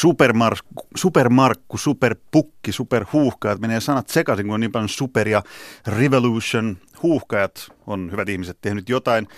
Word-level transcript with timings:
supermarkku, 0.00 0.86
supermarkku, 0.96 1.78
superpukki, 1.78 2.72
superhuuhkajat, 2.72 3.60
menee 3.60 3.80
sanat 3.80 4.08
sekaisin, 4.08 4.46
kun 4.46 4.54
on 4.54 4.60
niin 4.60 4.72
paljon 4.72 4.88
super 4.88 5.28
ja 5.28 5.42
revolution. 5.86 6.76
Huuhkajat 7.02 7.68
on, 7.86 8.08
hyvät 8.12 8.28
ihmiset, 8.28 8.58
tehnyt 8.60 8.88
jotain, 8.88 9.28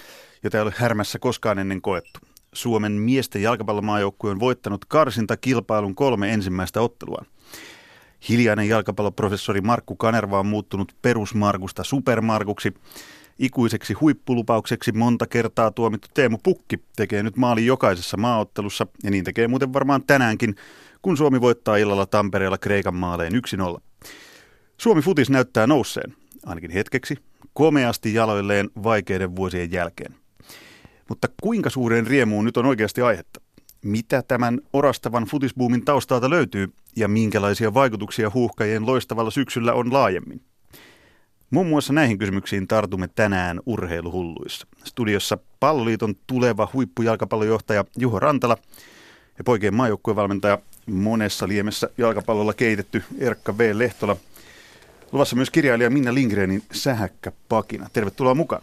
jota 0.42 0.58
ei 0.58 0.62
ole 0.62 0.72
härmässä 0.76 1.18
koskaan 1.18 1.58
ennen 1.58 1.82
koettu. 1.82 2.20
Suomen 2.52 2.92
miesten 2.92 3.42
jalkapallomaajoukkue 3.42 4.30
on 4.30 4.40
voittanut 4.40 4.84
karsintakilpailun 4.84 5.94
kolme 5.94 6.32
ensimmäistä 6.32 6.80
ottelua. 6.80 7.24
Hiljainen 8.28 8.68
jalkapalloprofessori 8.68 9.60
Markku 9.60 9.96
Kanerva 9.96 10.38
on 10.38 10.46
muuttunut 10.46 10.92
perusmarkusta 11.02 11.84
supermarkuksi. 11.84 12.74
Ikuiseksi 13.38 13.92
huippulupaukseksi 13.92 14.92
monta 14.92 15.26
kertaa 15.26 15.70
tuomittu 15.70 16.08
Teemu 16.14 16.38
Pukki 16.42 16.78
tekee 16.96 17.22
nyt 17.22 17.36
maali 17.36 17.66
jokaisessa 17.66 18.16
maaottelussa, 18.16 18.86
ja 19.04 19.10
niin 19.10 19.24
tekee 19.24 19.48
muuten 19.48 19.72
varmaan 19.72 20.02
tänäänkin, 20.06 20.54
kun 21.02 21.16
Suomi 21.16 21.40
voittaa 21.40 21.76
illalla 21.76 22.06
Tampereella 22.06 22.58
Kreikan 22.58 22.94
maaleen 22.94 23.32
1-0. 23.76 23.80
Suomi 24.78 25.02
futis 25.02 25.30
näyttää 25.30 25.66
nousseen, 25.66 26.14
ainakin 26.46 26.70
hetkeksi, 26.70 27.16
komeasti 27.52 28.14
jaloilleen 28.14 28.70
vaikeiden 28.82 29.36
vuosien 29.36 29.72
jälkeen. 29.72 30.14
Mutta 31.08 31.28
kuinka 31.42 31.70
suureen 31.70 32.06
riemuun 32.06 32.44
nyt 32.44 32.56
on 32.56 32.66
oikeasti 32.66 33.02
aihetta? 33.02 33.40
Mitä 33.82 34.22
tämän 34.28 34.60
orastavan 34.72 35.24
futisbuumin 35.24 35.84
taustalta 35.84 36.30
löytyy 36.30 36.72
ja 36.96 37.08
minkälaisia 37.08 37.74
vaikutuksia 37.74 38.30
huuhkajien 38.34 38.86
loistavalla 38.86 39.30
syksyllä 39.30 39.72
on 39.72 39.92
laajemmin? 39.92 40.40
Muun 41.52 41.66
muassa 41.66 41.92
näihin 41.92 42.18
kysymyksiin 42.18 42.68
tartumme 42.68 43.08
tänään 43.08 43.60
urheiluhulluissa. 43.66 44.66
Studiossa 44.84 45.38
Palloliiton 45.60 46.14
tuleva 46.26 46.68
huippujalkapallojohtaja 46.72 47.84
Juho 47.98 48.18
Rantala 48.18 48.56
ja 49.38 49.44
poikien 49.44 49.74
maajoukkuevalmentaja 49.74 50.58
monessa 50.86 51.48
liemessä 51.48 51.88
jalkapallolla 51.98 52.52
keitetty 52.52 53.02
Erkka 53.18 53.58
V. 53.58 53.70
Lehtola. 53.74 54.16
Luvassa 55.12 55.36
myös 55.36 55.50
kirjailija 55.50 55.90
Minna 55.90 56.14
Lindgrenin 56.14 56.62
sähäkkä 56.72 57.32
pakina. 57.48 57.88
Tervetuloa 57.92 58.34
mukaan. 58.34 58.62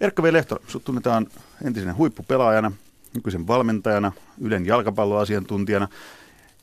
Erkka 0.00 0.22
V. 0.22 0.32
Lehtola, 0.32 0.60
sut 0.68 0.84
tunnetaan 0.84 1.26
entisenä 1.64 1.94
huippupelaajana, 1.94 2.72
nykyisen 3.14 3.46
valmentajana, 3.46 4.12
Ylen 4.40 4.66
jalkapalloasiantuntijana– 4.66 5.88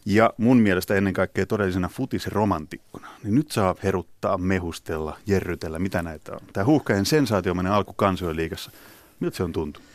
ja 0.09 0.33
mun 0.37 0.57
mielestä 0.57 0.95
ennen 0.95 1.13
kaikkea 1.13 1.45
todellisena 1.45 1.89
futisromantikkona. 1.89 3.07
Niin 3.23 3.35
nyt 3.35 3.51
saa 3.51 3.75
heruttaa, 3.83 4.37
mehustella, 4.37 5.17
jerrytellä, 5.27 5.79
mitä 5.79 6.01
näitä 6.01 6.31
on. 6.31 6.39
Tämä 6.53 6.65
huuhkajan 6.65 7.05
sensaatiomainen 7.05 7.73
alku 7.73 7.95
liikassa. 8.33 8.71
Miltä 9.19 9.37
se 9.37 9.43
on 9.43 9.53
tuntunut? 9.53 9.89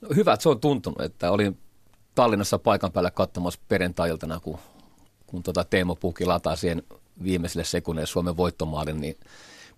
No, 0.00 0.08
hyvä, 0.16 0.32
että 0.32 0.42
se 0.42 0.48
on 0.48 0.60
tuntunut. 0.60 1.00
Että 1.00 1.30
olin 1.30 1.58
Tallinnassa 2.14 2.58
paikan 2.58 2.92
päällä 2.92 3.10
katsomassa 3.10 3.60
perjantai-iltana, 3.68 4.40
kun, 4.40 4.58
kun 5.26 5.42
tota 5.42 5.64
Teemo 5.64 5.94
Puki 5.94 6.24
lataa 6.24 6.56
siihen 6.56 6.82
viimeiselle 7.22 7.64
sekunnille 7.64 8.06
Suomen 8.06 8.36
voittomaalin, 8.36 9.00
niin– 9.00 9.16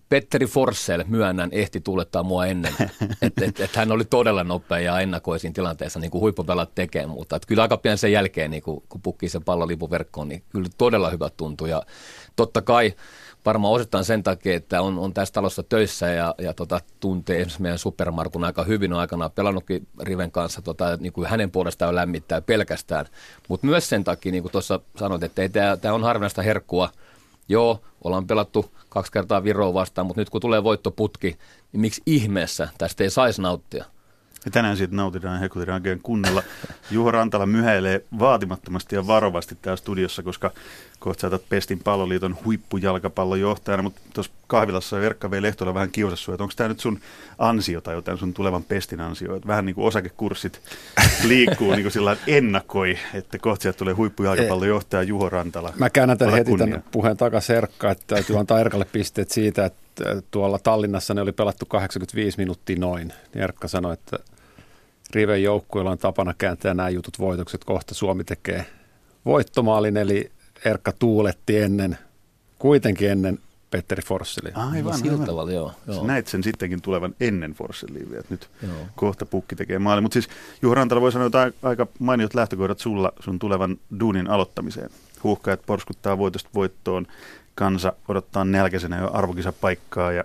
Petteri 0.09 0.45
Forssell, 0.45 1.03
myönnän, 1.07 1.49
ehti 1.51 1.81
tuulettaa 1.81 2.23
mua 2.23 2.45
ennen. 2.45 2.73
että 3.21 3.45
et, 3.45 3.59
et 3.59 3.75
hän 3.75 3.91
oli 3.91 4.05
todella 4.05 4.43
nopea 4.43 4.79
ja 4.79 4.99
ennakoi 4.99 5.39
siinä 5.39 5.53
tilanteessa, 5.53 5.99
niin 5.99 6.11
kuin 6.11 6.21
huippupelat 6.21 6.75
tekee, 6.75 7.05
mutta 7.05 7.35
et 7.35 7.45
kyllä 7.45 7.61
aika 7.61 7.77
pian 7.77 7.97
sen 7.97 8.11
jälkeen, 8.11 8.51
niin 8.51 8.63
kun, 8.63 8.83
kun 8.89 9.01
pukkii 9.01 9.29
sen 9.29 9.43
pallon 9.43 9.67
lipuverkkoon, 9.67 10.27
niin 10.27 10.43
kyllä 10.49 10.69
todella 10.77 11.09
hyvä 11.09 11.29
tuntui. 11.37 11.69
Ja 11.69 11.83
totta 12.35 12.61
kai 12.61 12.93
varmaan 13.45 13.73
osittain 13.73 14.05
sen 14.05 14.23
takia, 14.23 14.55
että 14.55 14.81
on, 14.81 14.99
on 14.99 15.13
tässä 15.13 15.33
talossa 15.33 15.63
töissä 15.63 16.07
ja, 16.07 16.35
ja 16.37 16.53
tota, 16.53 16.79
tuntee 16.99 17.35
esimerkiksi 17.35 17.61
meidän 17.61 17.77
supermarkun 17.77 18.43
aika 18.43 18.63
hyvin 18.63 18.93
on 18.93 18.99
aikanaan 18.99 19.31
pelannutkin 19.31 19.87
Riven 20.01 20.31
kanssa, 20.31 20.61
tota, 20.61 20.97
niin 20.97 21.13
kuin 21.13 21.27
hänen 21.27 21.51
puolestaan 21.51 21.95
lämmittää 21.95 22.41
pelkästään. 22.41 23.05
Mutta 23.49 23.67
myös 23.67 23.89
sen 23.89 24.03
takia, 24.03 24.31
niin 24.31 24.43
kuin 24.43 24.51
tuossa 24.51 24.79
sanoit, 24.99 25.23
että 25.23 25.77
tämä 25.81 25.93
on 25.93 26.03
harvinaista 26.03 26.41
herkkua. 26.41 26.89
Joo, 27.49 27.81
ollaan 28.03 28.27
pelattu 28.27 28.71
kaksi 28.89 29.11
kertaa 29.11 29.43
Viroa 29.43 29.73
vastaan, 29.73 30.07
mutta 30.07 30.21
nyt 30.21 30.29
kun 30.29 30.41
tulee 30.41 30.63
voittoputki, 30.63 31.37
niin 31.71 31.81
miksi 31.81 32.01
ihmeessä 32.05 32.69
tästä 32.77 33.03
ei 33.03 33.09
saisi 33.09 33.41
nauttia? 33.41 33.85
Ja 34.45 34.51
tänään 34.51 34.77
siitä 34.77 34.95
nautitaan 34.95 35.39
hekutin 35.39 35.73
oikein 35.73 35.99
kunnolla. 36.03 36.43
Juho 36.91 37.11
Rantala 37.11 37.45
myhäilee 37.45 38.05
vaatimattomasti 38.19 38.95
ja 38.95 39.07
varovasti 39.07 39.55
täällä 39.55 39.77
studiossa, 39.77 40.23
koska 40.23 40.51
kohta 41.05 41.21
saatat 41.21 41.49
Pestin 41.49 41.79
palloliiton 41.83 42.37
huippujalkapallojohtajana, 42.45 43.83
mutta 43.83 44.01
tuossa 44.13 44.31
kahvilassa 44.47 44.99
Verkka 44.99 45.31
V. 45.31 45.41
Lehtola 45.41 45.73
vähän 45.73 45.91
kiusassa 45.91 46.31
että 46.31 46.43
onko 46.43 46.53
tämä 46.55 46.67
nyt 46.67 46.79
sun 46.79 46.99
ansio 47.37 47.81
tai 47.81 47.95
jotain 47.95 48.17
sun 48.17 48.33
tulevan 48.33 48.63
Pestin 48.63 48.99
ansio, 48.99 49.35
että 49.35 49.47
vähän 49.47 49.65
niin 49.65 49.75
kuin 49.75 49.87
osakekurssit 49.87 50.61
liikkuu 51.23 51.71
niin 51.71 51.81
kuin 51.81 51.91
sillä 51.91 52.17
ennakoi, 52.27 52.97
että 53.13 53.37
kohta 53.39 53.61
sieltä 53.61 53.77
tulee 53.77 53.93
huippujalkapallojohtaja 53.93 55.03
Juho 55.03 55.29
Rantala. 55.29 55.73
Mä 55.77 55.89
käännän 55.89 56.17
tämän 56.17 56.33
heti 56.33 56.57
tämän 56.57 56.83
puheen 56.91 57.17
takaisin 57.17 57.55
Erkka, 57.55 57.91
että 57.91 58.03
täytyy 58.07 58.39
antaa 58.39 58.59
Erkalle 58.59 58.85
pisteet 58.85 59.31
siitä, 59.31 59.65
että 59.65 60.21
tuolla 60.31 60.59
Tallinnassa 60.59 61.13
ne 61.13 61.21
oli 61.21 61.31
pelattu 61.31 61.65
85 61.65 62.37
minuuttia 62.37 62.79
noin. 62.79 63.13
Niin 63.33 63.43
Erkka 63.43 63.67
sanoi, 63.67 63.93
että 63.93 64.19
Riven 65.13 65.43
joukkueella 65.43 65.91
on 65.91 65.97
tapana 65.97 66.33
kääntää 66.37 66.73
nämä 66.73 66.89
jutut 66.89 67.19
voitokset. 67.19 67.63
Kohta 67.63 67.93
Suomi 67.93 68.23
tekee 68.23 68.65
voittomaalin, 69.25 69.97
eli 69.97 70.31
Erkka 70.65 70.91
tuuletti 70.91 71.57
ennen, 71.57 71.97
kuitenkin 72.59 73.11
ennen 73.11 73.39
Petteri 73.71 74.03
Forsseli. 74.03 74.51
Aivan, 74.53 74.97
sillä 74.97 75.11
aivan. 75.11 75.25
tavalla, 75.25 75.51
joo. 75.51 75.71
joo. 75.87 76.07
näit 76.07 76.27
sen 76.27 76.43
sittenkin 76.43 76.81
tulevan 76.81 77.15
ennen 77.19 77.51
Forsseliin, 77.51 78.03
että 78.03 78.33
nyt 78.33 78.49
joo. 78.63 78.75
kohta 78.95 79.25
pukki 79.25 79.55
tekee 79.55 79.79
maali. 79.79 80.01
Mutta 80.01 80.13
siis 80.13 80.27
Juho 80.61 80.75
Rantala 80.75 81.01
voi 81.01 81.11
sanoa, 81.11 81.25
että 81.27 81.51
aika 81.63 81.87
mainiot 81.99 82.33
lähtökohdat 82.33 82.79
sulla 82.79 83.11
sun 83.19 83.39
tulevan 83.39 83.77
duunin 83.99 84.29
aloittamiseen. 84.29 84.89
Huuhkajat 85.23 85.61
porskuttaa 85.65 86.17
voitosta 86.17 86.49
voittoon, 86.53 87.07
kansa 87.55 87.93
odottaa 88.07 88.45
nälkäisenä 88.45 88.99
jo 88.99 89.09
arvokisapaikkaa 89.13 90.11
ja 90.11 90.23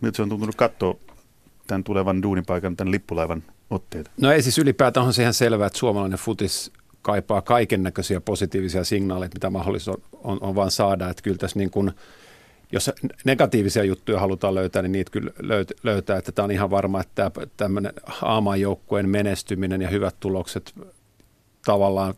miltä 0.00 0.16
se 0.16 0.22
on 0.22 0.28
tuntunut 0.28 0.54
katsoa 0.54 0.96
tämän 1.66 1.84
tulevan 1.84 2.22
duunipaikan, 2.22 2.76
tämän 2.76 2.92
lippulaivan 2.92 3.42
otteita? 3.70 4.10
No 4.20 4.32
ei 4.32 4.42
siis 4.42 4.58
ylipäätään 4.58 5.06
on 5.06 5.14
se 5.14 5.22
ihan 5.22 5.34
selvää, 5.34 5.66
että 5.66 5.78
suomalainen 5.78 6.18
futis 6.18 6.72
kaipaa 7.06 7.42
kaiken 7.42 7.82
näköisiä 7.82 8.20
positiivisia 8.20 8.84
signaaleja, 8.84 9.30
mitä 9.34 9.50
mahdollista 9.50 9.90
on, 9.90 10.02
on, 10.12 10.38
on 10.40 10.54
vaan 10.54 10.70
saada. 10.70 11.10
Että 11.10 11.22
kyllä 11.22 11.36
tässä 11.36 11.58
niin 11.58 11.70
kuin, 11.70 11.92
jos 12.72 12.90
negatiivisia 13.24 13.84
juttuja 13.84 14.20
halutaan 14.20 14.54
löytää, 14.54 14.82
niin 14.82 14.92
niitä 14.92 15.10
kyllä 15.10 15.30
löytää. 15.82 16.18
Että 16.18 16.32
tämä 16.32 16.44
on 16.44 16.50
ihan 16.50 16.70
varma, 16.70 17.00
että 17.00 17.30
tämmöinen 17.56 17.92
aamajoukkueen 18.22 19.08
menestyminen 19.08 19.82
ja 19.82 19.88
hyvät 19.88 20.16
tulokset 20.20 20.74
tavallaan 21.64 22.14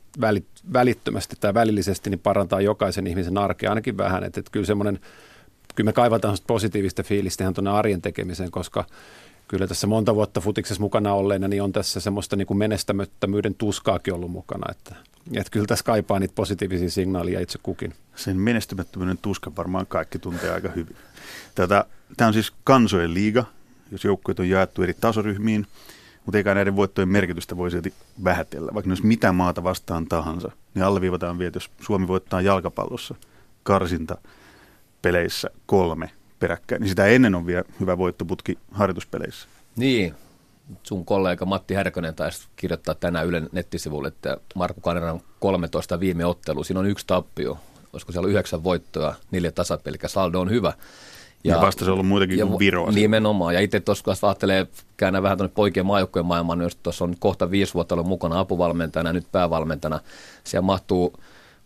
välittömästi 0.73 1.37
tai 1.41 1.55
välillisesti 1.55 2.11
niin 2.11 2.21
parantaa 2.21 2.61
jokaisen 2.61 3.07
ihmisen 3.07 3.39
arkea 3.39 3.71
ainakin 3.71 3.97
vähän. 3.97 4.25
Että, 4.25 4.41
että 4.41 4.51
kyllä 4.51 4.67
semmoinen, 4.67 5.01
kyllä 5.75 5.89
me 5.89 5.93
kaivataan 5.93 6.37
positiivista 6.47 7.03
fiilistä 7.03 7.45
ihan 7.45 7.55
tuonne 7.55 7.71
arjen 7.71 8.03
tekemiseen, 8.03 8.51
koska– 8.51 8.85
kyllä 9.49 9.67
tässä 9.67 9.87
monta 9.87 10.15
vuotta 10.15 10.41
futiksessa 10.41 10.83
mukana 10.83 11.15
olleena, 11.15 11.49
niin 11.49 11.63
on 11.63 11.73
tässä 11.73 12.01
semmoista 12.01 12.37
niin 12.37 12.47
kuin 12.47 12.59
menestämättömyyden 12.59 13.55
tuskaakin 13.55 14.15
ollut 14.15 14.31
mukana. 14.31 14.71
Että, 14.71 14.97
että 15.37 15.51
kyllä 15.51 15.67
tässä 15.67 15.85
kaipaa 15.85 16.19
niitä 16.19 16.35
positiivisia 16.35 16.91
signaaleja 16.91 17.41
itse 17.41 17.59
kukin. 17.63 17.95
Sen 18.17 18.37
menestymättömyyden 18.37 19.19
tuska 19.19 19.53
varmaan 19.57 19.87
kaikki 19.87 20.19
tuntee 20.19 20.51
aika 20.51 20.69
hyvin. 20.69 20.97
Tätä, 21.55 21.85
tämä 22.17 22.29
on 22.29 22.35
siis 22.35 22.53
kansojen 22.65 23.15
liiga, 23.15 23.45
jos 23.91 24.05
joukkueet 24.05 24.41
on 24.41 24.49
jaettu 24.49 24.83
eri 24.83 24.95
tasoryhmiin, 25.01 25.67
mutta 26.25 26.39
eikä 26.39 26.55
näiden 26.55 26.77
voittojen 26.77 27.09
merkitystä 27.09 27.57
voi 27.57 27.71
silti 27.71 27.95
vähätellä. 28.25 28.75
Vaikka 28.75 28.93
jos 28.93 29.03
mitä 29.03 29.33
maata 29.33 29.63
vastaan 29.63 30.07
tahansa, 30.07 30.51
niin 30.75 30.83
alleviivataan 30.83 31.39
vielä, 31.39 31.53
jos 31.55 31.71
Suomi 31.81 32.09
voittaa 32.09 32.41
jalkapallossa 32.41 33.15
karsinta 33.63 34.19
peleissä 35.03 35.51
kolme, 35.67 36.11
peräkkäin, 36.39 36.81
niin 36.81 36.89
sitä 36.89 37.07
ennen 37.07 37.35
on 37.35 37.47
vielä 37.47 37.65
hyvä 37.81 37.99
voittoputki 37.99 38.59
harjoituspeleissä. 38.73 39.49
Niin, 39.77 40.15
sun 40.83 41.05
kollega 41.05 41.45
Matti 41.45 41.75
Härkönen 41.75 42.15
taisi 42.15 42.49
kirjoittaa 42.57 42.95
tänään 42.95 43.27
Ylen 43.27 43.49
nettisivuille, 43.53 44.09
että 44.09 44.37
Markku 44.55 44.81
Kaneran 44.81 45.21
13 45.41 46.01
viime 46.01 46.27
ottelu, 46.27 46.65
siinä 46.65 46.81
on 46.81 46.87
yksi 46.87 47.07
tappio, 47.07 47.59
olisiko 47.93 48.13
siellä 48.13 48.29
yhdeksän 48.29 48.65
voittoa, 48.65 49.15
neljä 49.31 49.53
tasapeli, 49.53 49.97
saldo 50.07 50.41
on 50.41 50.51
hyvä. 50.51 50.73
Ja, 51.45 51.55
ja 51.55 51.61
vasta 51.61 51.85
se 51.85 51.91
on 51.91 51.93
ollut 51.93 52.07
muitakin 52.07 52.49
kuin 52.49 52.59
Viro. 52.59 52.91
Nimenomaan. 52.91 53.55
Ja 53.55 53.61
itse 53.61 53.81
tuossa 53.81 54.05
kun 54.05 54.15
ajattelee, 54.23 54.67
käännä 54.97 55.23
vähän 55.23 55.39
tuonne 55.39 55.55
poikien 55.55 55.87
maajoukkojen 55.87 56.27
maailmaan, 56.27 56.59
niin 56.59 56.71
tuossa 56.83 57.05
on 57.05 57.15
kohta 57.19 57.51
viisi 57.51 57.75
vuotta 57.75 57.95
ollut 57.95 58.07
mukana 58.07 58.41
apuvalmentajana 58.41 59.09
ja 59.09 59.13
nyt 59.13 59.33
päävalmentajana. 59.33 60.01
Siellä 60.45 60.67
mahtuu 60.67 61.15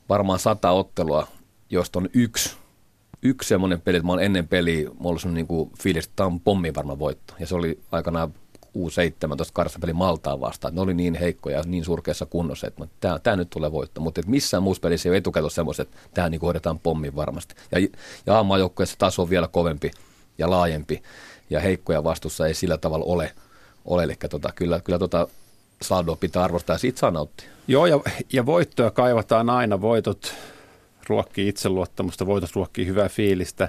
varmaan 0.08 0.38
sata 0.38 0.70
ottelua, 0.70 1.26
josta 1.70 1.98
on 1.98 2.08
yksi 2.14 2.56
yksi 3.22 3.48
semmoinen 3.48 3.80
peli, 3.80 3.96
että 3.96 4.06
mä 4.06 4.12
olen 4.12 4.24
ennen 4.24 4.48
peliä, 4.48 4.90
mulla 4.98 5.08
ollut 5.08 5.34
niin 5.34 5.46
kuin 5.46 5.70
fiilis, 5.82 6.04
että 6.04 6.16
tämä 6.16 6.26
on 6.26 6.40
pommi 6.40 6.74
varma 6.74 6.98
voitto. 6.98 7.34
Ja 7.38 7.46
se 7.46 7.54
oli 7.54 7.80
aikanaan 7.92 8.34
U17 8.78 9.50
karssa 9.52 9.78
peli 9.78 9.92
Maltaa 9.92 10.40
vastaan. 10.40 10.74
Ne 10.74 10.80
oli 10.80 10.94
niin 10.94 11.14
heikkoja 11.14 11.56
ja 11.56 11.62
niin 11.66 11.84
surkeassa 11.84 12.26
kunnossa, 12.26 12.66
että 12.66 12.88
tämä, 13.00 13.18
tämä 13.18 13.36
nyt 13.36 13.50
tulee 13.50 13.72
voitto. 13.72 14.00
Mutta 14.00 14.20
missään 14.26 14.62
muussa 14.62 14.80
pelissä 14.80 15.08
ei 15.08 15.10
ole 15.10 15.16
etukäteen 15.16 15.50
semmoista, 15.50 15.82
että 15.82 15.96
tämä 16.14 16.28
niin 16.28 16.40
hoidetaan 16.40 16.78
pommin 16.78 17.16
varmasti. 17.16 17.54
Ja, 17.72 17.88
ja 18.26 18.34
aamajoukkueessa 18.34 18.96
taso 18.98 19.22
on 19.22 19.30
vielä 19.30 19.48
kovempi 19.48 19.90
ja 20.38 20.50
laajempi 20.50 21.02
ja 21.50 21.60
heikkoja 21.60 22.04
vastussa 22.04 22.46
ei 22.46 22.54
sillä 22.54 22.78
tavalla 22.78 23.04
ole. 23.04 23.32
ole. 23.84 24.02
Eli 24.04 24.14
tota, 24.30 24.52
kyllä, 24.54 24.80
kyllä 24.80 24.98
tota, 24.98 25.28
saldoa 25.82 26.16
pitää 26.16 26.44
arvostaa 26.44 26.74
ja 26.74 26.78
siitä 26.78 26.98
saa 26.98 27.10
nauttia. 27.10 27.48
Joo, 27.68 27.86
ja, 27.86 28.00
ja 28.32 28.46
voittoja 28.46 28.90
kaivataan 28.90 29.50
aina. 29.50 29.80
Voitot 29.80 30.34
ruokkii 31.12 31.48
itseluottamusta, 31.48 32.26
voitot 32.26 32.54
ruokkii 32.54 32.86
hyvää 32.86 33.08
fiilistä. 33.08 33.68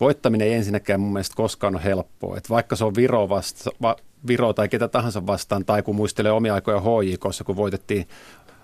Voittaminen 0.00 0.48
ei 0.48 0.54
ensinnäkään 0.54 1.00
mun 1.00 1.12
mielestä 1.12 1.36
koskaan 1.36 1.74
ole 1.74 1.84
helppoa. 1.84 2.36
Et 2.36 2.50
vaikka 2.50 2.76
se 2.76 2.84
on 2.84 2.94
Viro, 2.94 3.28
vasta, 3.28 3.70
va, 3.82 3.96
Viro 4.26 4.52
tai 4.52 4.68
ketä 4.68 4.88
tahansa 4.88 5.26
vastaan, 5.26 5.64
tai 5.64 5.82
kun 5.82 5.96
muistelee 5.96 6.32
omia 6.32 6.54
aikoja 6.54 6.80
HJKssa, 6.80 7.44
kun 7.44 7.56
voitettiin, 7.56 8.08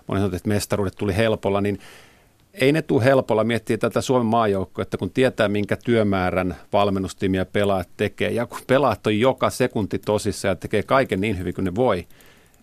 moni 0.07 0.21
sanoi, 0.21 0.35
että 0.35 0.49
mestaruudet 0.49 0.95
tuli 0.95 1.15
helpolla, 1.15 1.61
niin 1.61 1.79
ei 2.53 2.71
ne 2.71 2.81
tule 2.81 3.03
helpolla 3.03 3.43
miettiä 3.43 3.77
tätä 3.77 4.01
Suomen 4.01 4.25
maajoukkoa, 4.25 4.83
että 4.83 4.97
kun 4.97 5.11
tietää, 5.11 5.47
minkä 5.47 5.77
työmäärän 5.77 6.55
valmennustiimiä 6.73 7.45
pelaat 7.45 7.89
tekee, 7.97 8.31
ja 8.31 8.45
kun 8.45 8.59
pelaat 8.67 9.07
on 9.07 9.19
joka 9.19 9.49
sekunti 9.49 9.99
tosissa 9.99 10.47
ja 10.47 10.55
tekee 10.55 10.83
kaiken 10.83 11.21
niin 11.21 11.37
hyvin 11.37 11.53
kuin 11.53 11.65
ne 11.65 11.75
voi, 11.75 12.07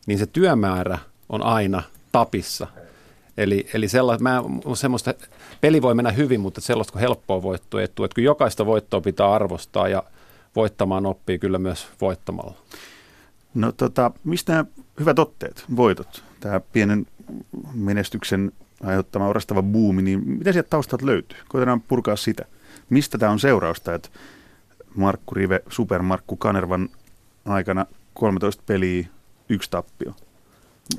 niin 0.07 0.19
se 0.19 0.27
työmäärä 0.27 0.99
on 1.29 1.43
aina 1.43 1.83
tapissa. 2.13 2.67
Eli, 3.37 3.67
eli 3.75 3.89
sellaista, 3.89 4.23
mä, 4.23 4.43
semmoista, 4.75 5.15
peli 5.61 5.83
voi 5.83 5.95
mennä 5.95 6.11
hyvin, 6.11 6.41
mutta 6.41 6.61
sellaista 6.61 6.93
kuin 6.93 7.01
helppoa 7.01 7.43
voittoa 7.43 7.83
etu. 7.83 8.05
Että 8.05 8.15
kun 8.15 8.25
jokaista 8.25 8.67
voittoa 8.67 9.01
pitää 9.01 9.33
arvostaa 9.33 9.89
ja 9.89 10.03
voittamaan 10.57 11.07
oppii 11.07 11.39
kyllä 11.39 11.59
myös 11.59 11.89
voittamalla. 12.01 12.55
No 13.55 13.73
tota, 13.73 14.11
mistä 14.25 14.53
nämä 14.53 14.65
hyvät 15.01 15.19
otteet, 15.19 15.65
voitot, 15.77 16.25
tämä 16.41 16.61
pienen 16.61 17.07
menestyksen 17.75 18.53
aiheuttama 18.83 19.29
orastava 19.29 19.63
buumi, 19.63 20.03
niin 20.03 20.29
mitä 20.29 20.53
sieltä 20.53 20.71
taustalta 20.71 21.07
löytyy? 21.07 21.39
Koitetaan 21.49 21.81
purkaa 21.81 22.17
sitä. 22.17 22.45
Mistä 22.91 23.19
tämä 23.19 23.33
on 23.33 23.41
seurausta, 23.41 23.95
että 23.95 24.09
Markku 24.95 25.35
Rive, 25.35 25.63
Supermarkku 25.69 26.37
Kanervan 26.37 26.89
aikana 27.45 27.87
13 28.15 28.63
peliä, 28.67 29.07
yksi 29.49 29.71
tappio? 29.71 30.15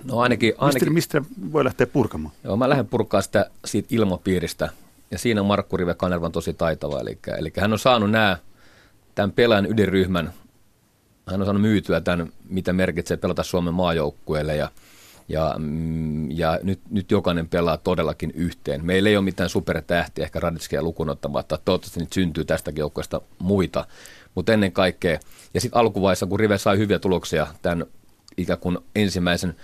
No 0.04 0.20
ainakin, 0.20 0.54
ainakin 0.58 0.94
mistä, 0.94 1.20
mistä 1.20 1.36
voi 1.54 1.64
lähteä 1.64 1.88
purkamaan? 1.88 2.36
Joo, 2.44 2.58
mä 2.58 2.70
lähden 2.70 2.88
purkaa 2.88 3.22
sitä 3.22 3.50
siitä 3.66 3.88
ilmapiiristä. 3.92 4.70
Ja 5.12 5.18
siinä 5.18 5.44
Markku 5.44 5.78
Rive 5.78 5.94
Kanervan 5.94 6.32
tosi 6.32 6.54
taitava. 6.54 7.00
Eli, 7.00 7.20
eli 7.38 7.52
hän 7.60 7.74
on 7.74 7.80
saanut 7.80 8.12
nämä, 8.12 8.38
tämän 9.16 9.32
pelaajan 9.32 9.72
ydinryhmän, 9.72 10.34
hän 11.28 11.42
on 11.42 11.46
saanut 11.46 11.62
myytyä 11.62 12.02
tämän, 12.02 12.30
mitä 12.50 12.74
merkitsee 12.74 13.18
pelata 13.18 13.44
Suomen 13.44 13.74
maajoukkueelle. 13.74 14.56
Ja, 14.56 14.72
ja, 15.30 15.56
mm, 15.58 16.32
ja 16.32 16.60
nyt, 16.64 16.80
nyt 16.90 17.12
jokainen 17.12 17.48
pelaa 17.50 17.78
todellakin 17.78 18.32
yhteen. 18.32 18.86
Meillä 18.86 19.10
ei 19.10 19.18
ole 19.18 19.26
mitään 19.26 19.50
supertähtiä, 19.50 20.24
ehkä 20.24 20.40
Raditskia 20.40 20.84
lukuun 20.84 21.10
ottamatta. 21.10 21.60
Toivottavasti 21.66 22.00
nyt 22.00 22.14
syntyy 22.14 22.46
tästäkin 22.46 22.80
joukkueesta 22.80 23.22
muita. 23.40 23.86
Mutta 24.36 24.54
ennen 24.54 24.72
kaikkea, 24.72 25.20
ja 25.54 25.62
sitten 25.62 25.80
alkuvaiheessa, 25.80 26.26
kun 26.26 26.40
Rive 26.40 26.58
sai 26.58 26.78
hyviä 26.78 27.00
tuloksia 27.00 27.48
tämän 27.62 27.86
ikään 28.38 28.60
kuin 28.60 28.78
ensimmäisen 28.96 29.56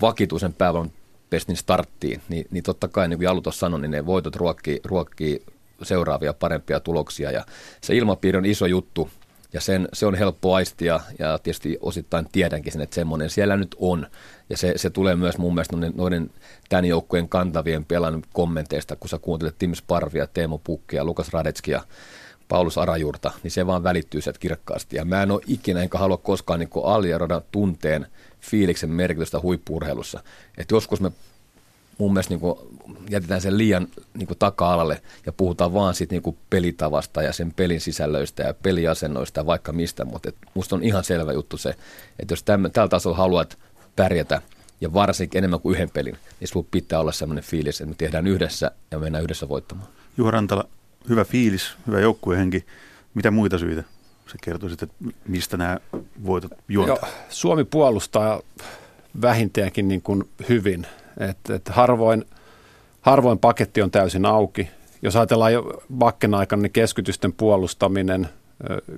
vakituisen 0.00 0.52
päävalon 0.52 0.90
pestin 1.30 1.56
starttiin, 1.56 2.22
niin, 2.28 2.46
niin 2.50 2.64
totta 2.64 2.88
kai, 2.88 3.08
niin 3.08 3.18
kuin 3.18 3.24
Jalu 3.24 3.40
tuossa 3.40 3.60
sanoi, 3.60 3.80
niin 3.80 3.90
ne 3.90 4.06
voitot 4.06 4.36
ruokkii, 4.36 4.80
ruokkii 4.84 5.42
seuraavia 5.82 6.32
parempia 6.32 6.80
tuloksia. 6.80 7.30
Ja 7.30 7.44
se 7.80 7.96
ilmapiiri 7.96 8.38
on 8.38 8.46
iso 8.46 8.66
juttu, 8.66 9.10
ja 9.52 9.60
sen, 9.60 9.88
se 9.92 10.06
on 10.06 10.14
helppo 10.14 10.54
aistia, 10.54 11.00
ja 11.18 11.38
tietysti 11.38 11.78
osittain 11.80 12.26
tiedänkin 12.32 12.72
sen, 12.72 12.82
että 12.82 12.94
semmoinen 12.94 13.30
siellä 13.30 13.56
nyt 13.56 13.76
on. 13.78 14.06
Ja 14.50 14.56
se, 14.56 14.72
se 14.76 14.90
tulee 14.90 15.16
myös 15.16 15.38
mun 15.38 15.54
mielestä 15.54 15.76
noiden, 15.76 15.92
noiden 15.96 16.30
tämän 16.68 16.84
joukkueen 16.84 17.28
kantavien 17.28 17.84
pelan 17.84 18.22
kommenteista, 18.32 18.96
kun 18.96 19.08
sä 19.08 19.18
kuuntelet 19.18 19.54
Tim 19.58 19.74
Sparvia, 19.74 20.26
Teemu 20.26 20.58
Pukkia, 20.58 21.04
Lukas 21.04 21.32
Radetskia, 21.32 21.82
Paulus 22.48 22.78
Arajurta, 22.78 23.30
niin 23.42 23.50
se 23.50 23.66
vaan 23.66 23.82
välittyy 23.82 24.20
sieltä 24.20 24.40
kirkkaasti. 24.40 24.96
Ja 24.96 25.04
mä 25.04 25.22
en 25.22 25.30
ole 25.30 25.40
ikinä, 25.46 25.82
enkä 25.82 25.98
halua 25.98 26.16
koskaan 26.16 26.60
niin 26.60 26.70
aliarvoida 26.84 27.42
tunteen 27.52 28.06
fiiliksen 28.40 28.90
merkitystä 28.90 29.40
huippuurheilussa. 29.40 30.20
Että 30.58 30.74
joskus 30.74 31.00
me 31.00 31.12
mun 31.98 32.12
mielestä 32.12 32.32
niin 32.32 32.40
kuin 32.40 32.58
jätetään 33.10 33.40
sen 33.40 33.58
liian 33.58 33.88
niin 34.14 34.26
kuin 34.26 34.38
taka-alalle 34.38 35.02
ja 35.26 35.32
puhutaan 35.32 35.74
vaan 35.74 35.94
siitä 35.94 36.14
niin 36.14 36.22
kuin 36.22 36.38
pelitavasta 36.50 37.22
ja 37.22 37.32
sen 37.32 37.52
pelin 37.52 37.80
sisällöistä 37.80 38.42
ja 38.42 38.54
peliasennoista 38.54 39.40
ja 39.40 39.46
vaikka 39.46 39.72
mistä, 39.72 40.04
mutta 40.04 40.28
et 40.28 40.36
musta 40.54 40.76
on 40.76 40.82
ihan 40.82 41.04
selvä 41.04 41.32
juttu 41.32 41.56
se, 41.56 41.74
että 42.18 42.32
jos 42.32 42.42
tämän, 42.42 42.72
tällä 42.72 42.88
tasolla 42.88 43.16
haluat 43.16 43.58
pärjätä 43.96 44.42
ja 44.80 44.94
varsinkin 44.94 45.38
enemmän 45.38 45.60
kuin 45.60 45.74
yhden 45.74 45.90
pelin, 45.90 46.16
niin 46.40 46.48
sulla 46.48 46.66
pitää 46.70 47.00
olla 47.00 47.12
sellainen 47.12 47.44
fiilis, 47.44 47.80
että 47.80 47.90
me 47.90 47.94
tehdään 47.98 48.26
yhdessä 48.26 48.70
ja 48.90 48.98
mennään 48.98 49.24
yhdessä 49.24 49.48
voittamaan. 49.48 49.88
Juha 50.16 50.30
Rantala, 50.30 50.68
hyvä 51.08 51.24
fiilis, 51.24 51.76
hyvä 51.86 52.00
joukkuehenki. 52.00 52.64
Mitä 53.14 53.30
muita 53.30 53.58
syitä 53.58 53.84
se 54.26 54.38
kertoo 54.42 54.70
että 54.72 54.86
mistä 55.28 55.56
nämä 55.56 55.78
voitot 56.26 56.52
juontaa? 56.68 57.08
Suomi 57.28 57.64
puolustaa 57.64 58.40
vähintäänkin 59.22 59.88
niin 59.88 60.02
kuin 60.02 60.28
hyvin. 60.48 60.86
Et, 61.18 61.50
et 61.50 61.68
harvoin, 61.68 62.24
harvoin 63.00 63.38
paketti 63.38 63.82
on 63.82 63.90
täysin 63.90 64.26
auki. 64.26 64.70
Jos 65.02 65.16
ajatellaan 65.16 65.52
jo 65.52 65.82
vakken 66.00 66.34
aikana, 66.34 66.62
niin 66.62 66.72
keskitysten 66.72 67.32
puolustaminen, 67.32 68.28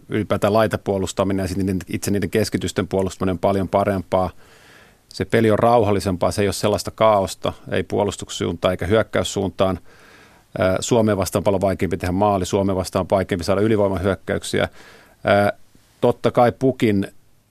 ylipäätään 0.08 0.52
laitapuolustaminen 0.52 1.44
ja 1.44 1.48
sitten 1.48 1.78
itse 1.88 2.10
niiden 2.10 2.30
keskitysten 2.30 2.88
puolustaminen 2.88 3.32
on 3.32 3.38
paljon 3.38 3.68
parempaa. 3.68 4.30
Se 5.08 5.24
peli 5.24 5.50
on 5.50 5.58
rauhallisempaa, 5.58 6.30
se 6.30 6.42
ei 6.42 6.48
ole 6.48 6.52
sellaista 6.52 6.90
kaaosta, 6.90 7.52
ei 7.70 7.82
puolustussuuntaan 7.82 8.72
eikä 8.72 8.86
hyökkäyssuuntaan– 8.86 9.78
Suomeen 10.80 11.16
vastaan 11.16 11.44
paljon 11.44 11.60
vaikeampi 11.60 11.96
tehdä 11.96 12.12
maali, 12.12 12.46
Suomeen 12.46 12.76
vastaan 12.76 13.06
vaikeampi 13.10 13.44
saada 13.44 13.60
ylivoimahyökkäyksiä. 13.60 14.68
Totta 16.00 16.30
kai 16.30 16.52
pukin 16.52 17.08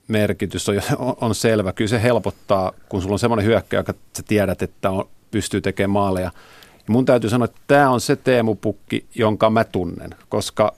merkitys 0.07 0.69
on, 0.97 1.15
on 1.21 1.35
selvä. 1.35 1.73
Kyllä 1.73 1.89
se 1.89 2.03
helpottaa, 2.03 2.71
kun 2.89 3.01
sulla 3.01 3.13
on 3.13 3.19
semmoinen 3.19 3.45
hyökkäjä, 3.45 3.79
joka 3.79 3.93
sä 4.17 4.23
tiedät, 4.27 4.61
että 4.61 4.91
on, 4.91 5.09
pystyy 5.31 5.61
tekemään 5.61 5.89
maaleja. 5.89 6.31
Ja 6.75 6.93
mun 6.93 7.05
täytyy 7.05 7.29
sanoa, 7.29 7.45
että 7.45 7.61
tämä 7.67 7.89
on 7.89 8.01
se 8.01 8.15
Teemu 8.15 8.55
Pukki, 8.55 9.05
jonka 9.15 9.49
mä 9.49 9.63
tunnen, 9.63 10.15
koska 10.29 10.73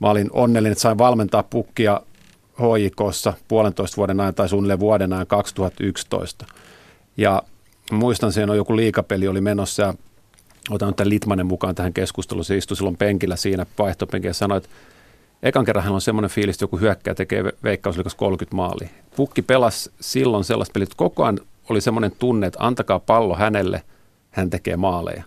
mä 0.00 0.10
olin 0.10 0.28
onnellinen, 0.32 0.72
että 0.72 0.82
sain 0.82 0.98
valmentaa 0.98 1.42
pukkia 1.42 2.00
HJKssa 2.58 3.32
puolentoista 3.48 3.96
vuoden 3.96 4.20
ajan 4.20 4.34
tai 4.34 4.48
suunnilleen 4.48 4.80
vuoden 4.80 5.12
ajan 5.12 5.26
2011. 5.26 6.46
Ja 7.16 7.42
muistan, 7.90 8.32
sen 8.32 8.50
on 8.50 8.56
joku 8.56 8.76
liikapeli 8.76 9.28
oli 9.28 9.40
menossa 9.40 9.82
ja 9.82 9.94
otan 10.70 10.94
tämän 10.94 11.10
Litmanen 11.10 11.46
mukaan 11.46 11.74
tähän 11.74 11.92
keskusteluun. 11.92 12.44
Se 12.44 12.56
istui 12.56 12.76
silloin 12.76 12.96
penkillä 12.96 13.36
siinä 13.36 13.66
vaihtopenkillä 13.78 14.30
ja 14.30 14.34
sanoi, 14.34 14.56
että 14.56 14.68
ekan 15.42 15.64
kerran 15.64 15.84
hän 15.84 15.94
on 15.94 16.00
semmoinen 16.00 16.30
fiilis, 16.30 16.56
että 16.56 16.64
joku 16.64 16.78
hyökkää 16.78 17.14
tekee 17.14 17.44
veikkauslikas 17.64 18.14
30 18.14 18.56
maali. 18.56 18.90
Pukki 19.16 19.42
pelasi 19.42 19.90
silloin 20.00 20.44
sellaista 20.44 20.72
peliä, 20.72 20.84
että 20.84 20.96
koko 20.96 21.24
ajan 21.24 21.40
oli 21.68 21.80
semmoinen 21.80 22.12
tunne, 22.18 22.46
että 22.46 22.58
antakaa 22.62 22.98
pallo 22.98 23.34
hänelle, 23.34 23.82
hän 24.30 24.50
tekee 24.50 24.76
maaleja. 24.76 25.22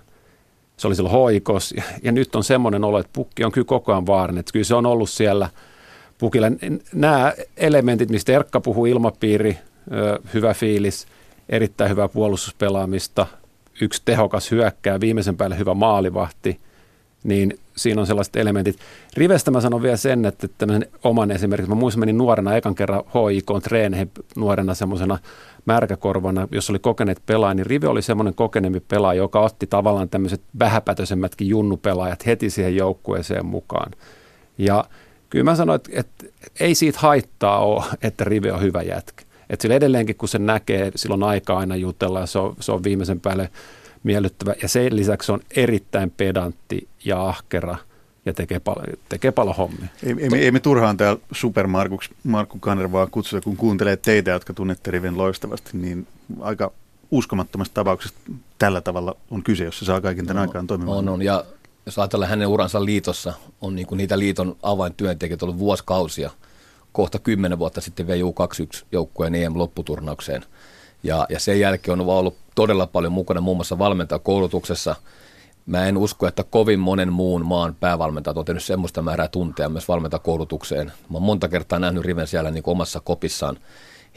Se 0.77 0.87
oli 0.87 0.95
silloin 0.95 1.13
hoikos 1.13 1.73
ja, 1.77 1.83
ja 2.03 2.11
nyt 2.11 2.35
on 2.35 2.43
semmoinen 2.43 2.83
olo, 2.83 2.99
että 2.99 3.13
pukki 3.13 3.43
on 3.43 3.51
kyllä 3.51 3.65
koko 3.65 3.91
ajan 3.91 4.07
vaarinen. 4.07 4.39
Että 4.39 4.53
kyllä 4.53 4.65
se 4.65 4.75
on 4.75 4.85
ollut 4.85 5.09
siellä 5.09 5.49
pukilla. 6.17 6.47
Nämä 6.93 7.33
elementit, 7.57 8.09
mistä 8.09 8.31
Erkka 8.31 8.59
puhuu, 8.59 8.85
ilmapiiri, 8.85 9.57
hyvä 10.33 10.53
fiilis, 10.53 11.07
erittäin 11.49 11.89
hyvää 11.89 12.07
puolustuspelaamista– 12.07 13.27
yksi 13.81 14.01
tehokas 14.05 14.51
hyökkää, 14.51 14.99
viimeisen 14.99 15.37
päälle 15.37 15.57
hyvä 15.57 15.73
maalivahti, 15.73 16.59
niin 17.23 17.59
siinä 17.77 18.01
on 18.01 18.07
sellaiset 18.07 18.35
elementit. 18.35 18.77
Rivestä 19.17 19.51
mä 19.51 19.61
sanon 19.61 19.81
vielä 19.81 19.97
sen, 19.97 20.25
että 20.25 20.47
tämmöisen 20.57 20.87
oman 21.03 21.31
esimerkiksi, 21.31 21.69
mä 21.69 21.75
muistan 21.75 21.99
menin 21.99 22.17
nuorena 22.17 22.55
ekan 22.55 22.75
kerran 22.75 23.03
HIK 23.05 23.45
treeneihin 23.63 24.11
nuorena 24.35 24.73
semmoisena 24.73 25.17
märkäkorvana, 25.65 26.47
jos 26.51 26.69
oli 26.69 26.79
kokeneet 26.79 27.21
pelaaja, 27.25 27.53
niin 27.53 27.65
Rive 27.65 27.87
oli 27.87 28.01
semmoinen 28.01 28.33
kokeneempi 28.33 28.79
pelaaja, 28.79 29.17
joka 29.17 29.39
otti 29.39 29.67
tavallaan 29.67 30.09
tämmöiset 30.09 30.41
vähäpätöisemmätkin 30.59 31.47
junnupelaajat 31.47 32.25
heti 32.25 32.49
siihen 32.49 32.75
joukkueeseen 32.75 33.45
mukaan. 33.45 33.91
Ja 34.57 34.85
kyllä 35.29 35.43
mä 35.43 35.55
sanoin, 35.55 35.75
että, 35.75 35.91
että 35.93 36.25
ei 36.59 36.75
siitä 36.75 36.99
haittaa 36.99 37.59
ole, 37.59 37.83
että 38.01 38.23
Rive 38.23 38.51
on 38.51 38.61
hyvä 38.61 38.81
jätkä. 38.81 39.23
Että 39.51 39.61
sillä 39.61 39.75
edelleenkin, 39.75 40.15
kun 40.15 40.29
se 40.29 40.39
näkee, 40.39 40.91
silloin 40.95 41.23
aika 41.23 41.57
aina 41.57 41.75
jutella 41.75 42.19
ja 42.19 42.25
se 42.25 42.39
on, 42.39 42.55
se 42.59 42.71
on 42.71 42.83
viimeisen 42.83 43.19
päälle 43.19 43.51
miellyttävä. 44.03 44.55
Ja 44.61 44.67
sen 44.67 44.95
lisäksi 44.95 45.31
on 45.31 45.39
erittäin 45.55 46.11
pedantti 46.11 46.87
ja 47.05 47.27
ahkera 47.27 47.77
ja 48.25 48.33
tekee, 48.33 48.59
pal- 48.59 48.95
tekee 49.09 49.31
paljon 49.31 49.55
hommia. 49.55 49.87
Ei, 50.03 50.15
ei, 50.19 50.29
me, 50.29 50.37
ei 50.37 50.51
me 50.51 50.59
turhaan 50.59 50.97
täällä 50.97 51.21
supermarkuks 51.31 52.09
Markku 52.23 52.59
Kanervaa 52.59 53.07
kutsuta, 53.07 53.41
kun 53.41 53.57
kuuntelee 53.57 53.97
teitä, 53.97 54.31
jotka 54.31 54.53
tunnette 54.53 54.91
Riven 54.91 55.17
loistavasti, 55.17 55.69
niin 55.73 56.07
aika 56.39 56.71
uskomattomasta 57.11 57.73
tapauksesta 57.73 58.19
tällä 58.57 58.81
tavalla 58.81 59.15
on 59.31 59.43
kyse, 59.43 59.63
jos 59.63 59.79
se 59.79 59.85
saa 59.85 60.01
kaiken 60.01 60.25
tämän 60.25 60.43
no, 60.43 60.49
aikaan 60.49 60.67
toimimaan. 60.67 60.97
On, 60.97 61.09
on. 61.09 61.21
Ja 61.21 61.45
jos 61.85 61.99
ajatellaan 61.99 62.29
hänen 62.29 62.47
uransa 62.47 62.85
liitossa, 62.85 63.33
on 63.61 63.75
niin 63.75 63.87
kuin 63.87 63.97
niitä 63.97 64.19
liiton 64.19 64.55
avaintyöntekijöitä 64.63 65.45
ollut 65.45 65.59
vuosikausia– 65.59 66.31
kohta 66.91 67.19
kymmenen 67.19 67.59
vuotta 67.59 67.81
sitten 67.81 68.07
vei 68.07 68.21
U21 68.21 68.85
joukkueen 68.91 69.35
EM-lopputurnaukseen. 69.35 70.45
Ja, 71.03 71.25
ja 71.29 71.39
sen 71.39 71.59
jälkeen 71.59 72.01
on 72.01 72.09
ollut 72.09 72.37
todella 72.55 72.87
paljon 72.87 73.13
mukana 73.13 73.41
muun 73.41 73.57
muassa 73.57 73.79
valmentajakoulutuksessa. 73.79 74.95
Mä 75.65 75.85
en 75.85 75.97
usko, 75.97 76.27
että 76.27 76.43
kovin 76.43 76.79
monen 76.79 77.13
muun 77.13 77.45
maan 77.45 77.75
päävalmentajat 77.79 78.37
on 78.37 78.45
tehnyt 78.45 78.63
semmoista 78.63 79.01
määrää 79.01 79.27
tunteja 79.27 79.69
myös 79.69 79.87
valmentajakoulutukseen. 79.87 80.87
Mä 80.87 81.13
oon 81.13 81.23
monta 81.23 81.47
kertaa 81.47 81.79
nähnyt 81.79 82.05
Riven 82.05 82.27
siellä 82.27 82.51
niin 82.51 82.63
omassa 82.67 82.99
kopissaan. 82.99 83.57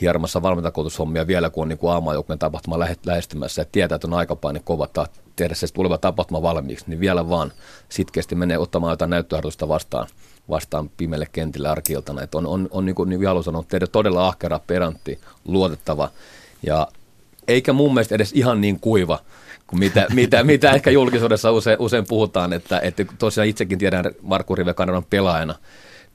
hiermassa 0.00 0.42
valmentakoulutushommia 0.42 1.26
vielä, 1.26 1.50
kun 1.50 1.62
on 1.62 1.68
niin 1.68 1.78
aamajoukkueen 1.90 2.38
tapahtuma 2.38 2.78
lähestymässä 3.06 3.62
ja 3.62 3.66
tietää, 3.72 3.96
että 3.96 4.06
on 4.06 4.14
aikapaine 4.14 4.60
kova 4.64 4.88
tehdä 5.36 5.54
se 5.54 5.66
tuleva 5.72 5.98
tapahtuma 5.98 6.42
valmiiksi, 6.42 6.84
niin 6.88 7.00
vielä 7.00 7.28
vaan 7.28 7.52
sitkeästi 7.88 8.34
menee 8.34 8.58
ottamaan 8.58 8.92
jotain 8.92 9.10
näyttöharjoitusta 9.10 9.68
vastaan, 9.68 10.08
vastaan 10.48 10.90
pimeille 10.96 11.26
kentille 11.32 11.68
arkiltana. 11.68 12.22
Että 12.22 12.38
on, 12.38 12.46
on, 12.46 12.68
on 12.70 12.84
niin 12.84 12.94
kuin 12.94 13.08
niin 13.08 13.20
sanonut, 13.44 13.68
tehdä 13.68 13.86
todella 13.86 14.28
ahkera, 14.28 14.60
perantti, 14.66 15.18
luotettava 15.44 16.10
ja 16.62 16.88
eikä 17.48 17.72
mun 17.72 17.94
mielestä 17.94 18.14
edes 18.14 18.32
ihan 18.32 18.60
niin 18.60 18.80
kuiva 18.80 19.18
kuin 19.66 19.80
mitä, 19.80 20.06
mitä, 20.14 20.44
mitä 20.44 20.70
ehkä 20.70 20.90
julkisuudessa 20.90 21.52
usein, 21.52 21.76
usein 21.78 22.06
puhutaan, 22.08 22.52
että, 22.52 22.80
että 22.80 23.04
tosiaan 23.18 23.48
itsekin 23.48 23.78
tiedän 23.78 24.04
Markku 24.22 24.54
Rive 24.54 24.74
pelaajana, 25.10 25.54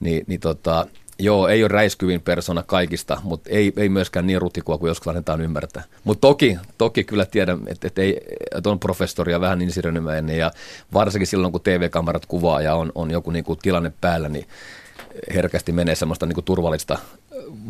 niin, 0.00 0.24
niin 0.26 0.40
tota, 0.40 0.86
Joo, 1.20 1.48
ei 1.48 1.62
ole 1.62 1.68
räiskyvin 1.68 2.20
persona 2.20 2.62
kaikista, 2.62 3.20
mutta 3.22 3.50
ei, 3.50 3.72
ei 3.76 3.88
myöskään 3.88 4.26
niin 4.26 4.40
rutikua 4.40 4.78
kuin 4.78 4.88
joskus 4.88 5.08
annetaan 5.08 5.40
ymmärtää. 5.40 5.82
Mutta 6.04 6.20
toki, 6.20 6.58
toki 6.78 7.04
kyllä 7.04 7.26
tiedän, 7.26 7.58
että, 7.66 7.86
että, 7.86 8.02
ei, 8.02 8.20
että 8.56 8.70
on 8.70 8.80
professoria 8.80 9.40
vähän 9.40 9.62
insinöörimäinen 9.62 10.38
ja 10.38 10.50
varsinkin 10.92 11.26
silloin, 11.26 11.52
kun 11.52 11.60
TV-kamerat 11.60 12.26
kuvaa 12.26 12.60
ja 12.60 12.74
on, 12.74 12.92
on 12.94 13.10
joku 13.10 13.30
niin 13.30 13.44
kuin 13.44 13.58
tilanne 13.62 13.92
päällä, 14.00 14.28
niin 14.28 14.46
herkästi 15.34 15.72
menee 15.72 15.94
semmoista 15.94 16.26
niin 16.26 16.34
kuin 16.34 16.44
turvallista, 16.44 16.98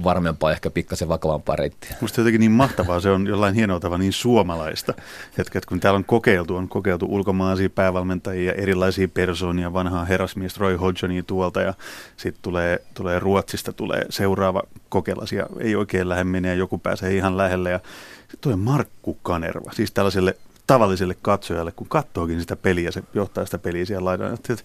varmempaa, 0.04 0.52
ehkä 0.52 0.70
pikkasen 0.70 1.08
vakavampaa 1.08 1.56
reittiä. 1.56 1.96
Musta 2.00 2.20
jotenkin 2.20 2.40
niin 2.40 2.52
mahtavaa, 2.52 3.00
se 3.00 3.10
on 3.10 3.26
jollain 3.26 3.54
hienoa 3.54 3.80
tavalla 3.80 3.98
niin 3.98 4.12
suomalaista, 4.12 4.94
että 5.38 5.60
kun 5.68 5.80
täällä 5.80 5.96
on 5.96 6.04
kokeiltu, 6.04 6.56
on 6.56 6.68
kokeiltu 6.68 7.06
ulkomaisia 7.08 7.70
päävalmentajia, 7.70 8.52
erilaisia 8.52 9.08
persoonia, 9.08 9.72
vanhaa 9.72 10.04
herrasmies 10.04 10.56
Roy 10.56 10.76
Hodgsonia 10.76 11.22
tuolta 11.22 11.60
ja 11.60 11.74
sitten 12.16 12.42
tulee, 12.42 12.82
tulee 12.94 13.18
Ruotsista 13.18 13.72
tulee 13.72 14.06
seuraava 14.10 14.62
kokelasia, 14.88 15.46
ei 15.60 15.76
oikein 15.76 16.08
lähde 16.08 16.24
menee, 16.24 16.54
joku 16.54 16.78
pääsee 16.78 17.16
ihan 17.16 17.36
lähelle 17.36 17.70
ja 17.70 17.80
sitten 18.20 18.40
tulee 18.40 18.56
Markku 18.56 19.18
Kanerva, 19.22 19.72
siis 19.72 19.90
tällaiselle 19.90 20.36
tavalliselle 20.66 21.16
katsojalle, 21.22 21.72
kun 21.72 21.88
katsookin 21.88 22.40
sitä 22.40 22.56
peliä, 22.56 22.90
se 22.90 23.02
johtaa 23.14 23.44
sitä 23.44 23.58
peliä 23.58 23.84
siellä 23.84 24.04
laidalla, 24.04 24.34
että 24.34 24.56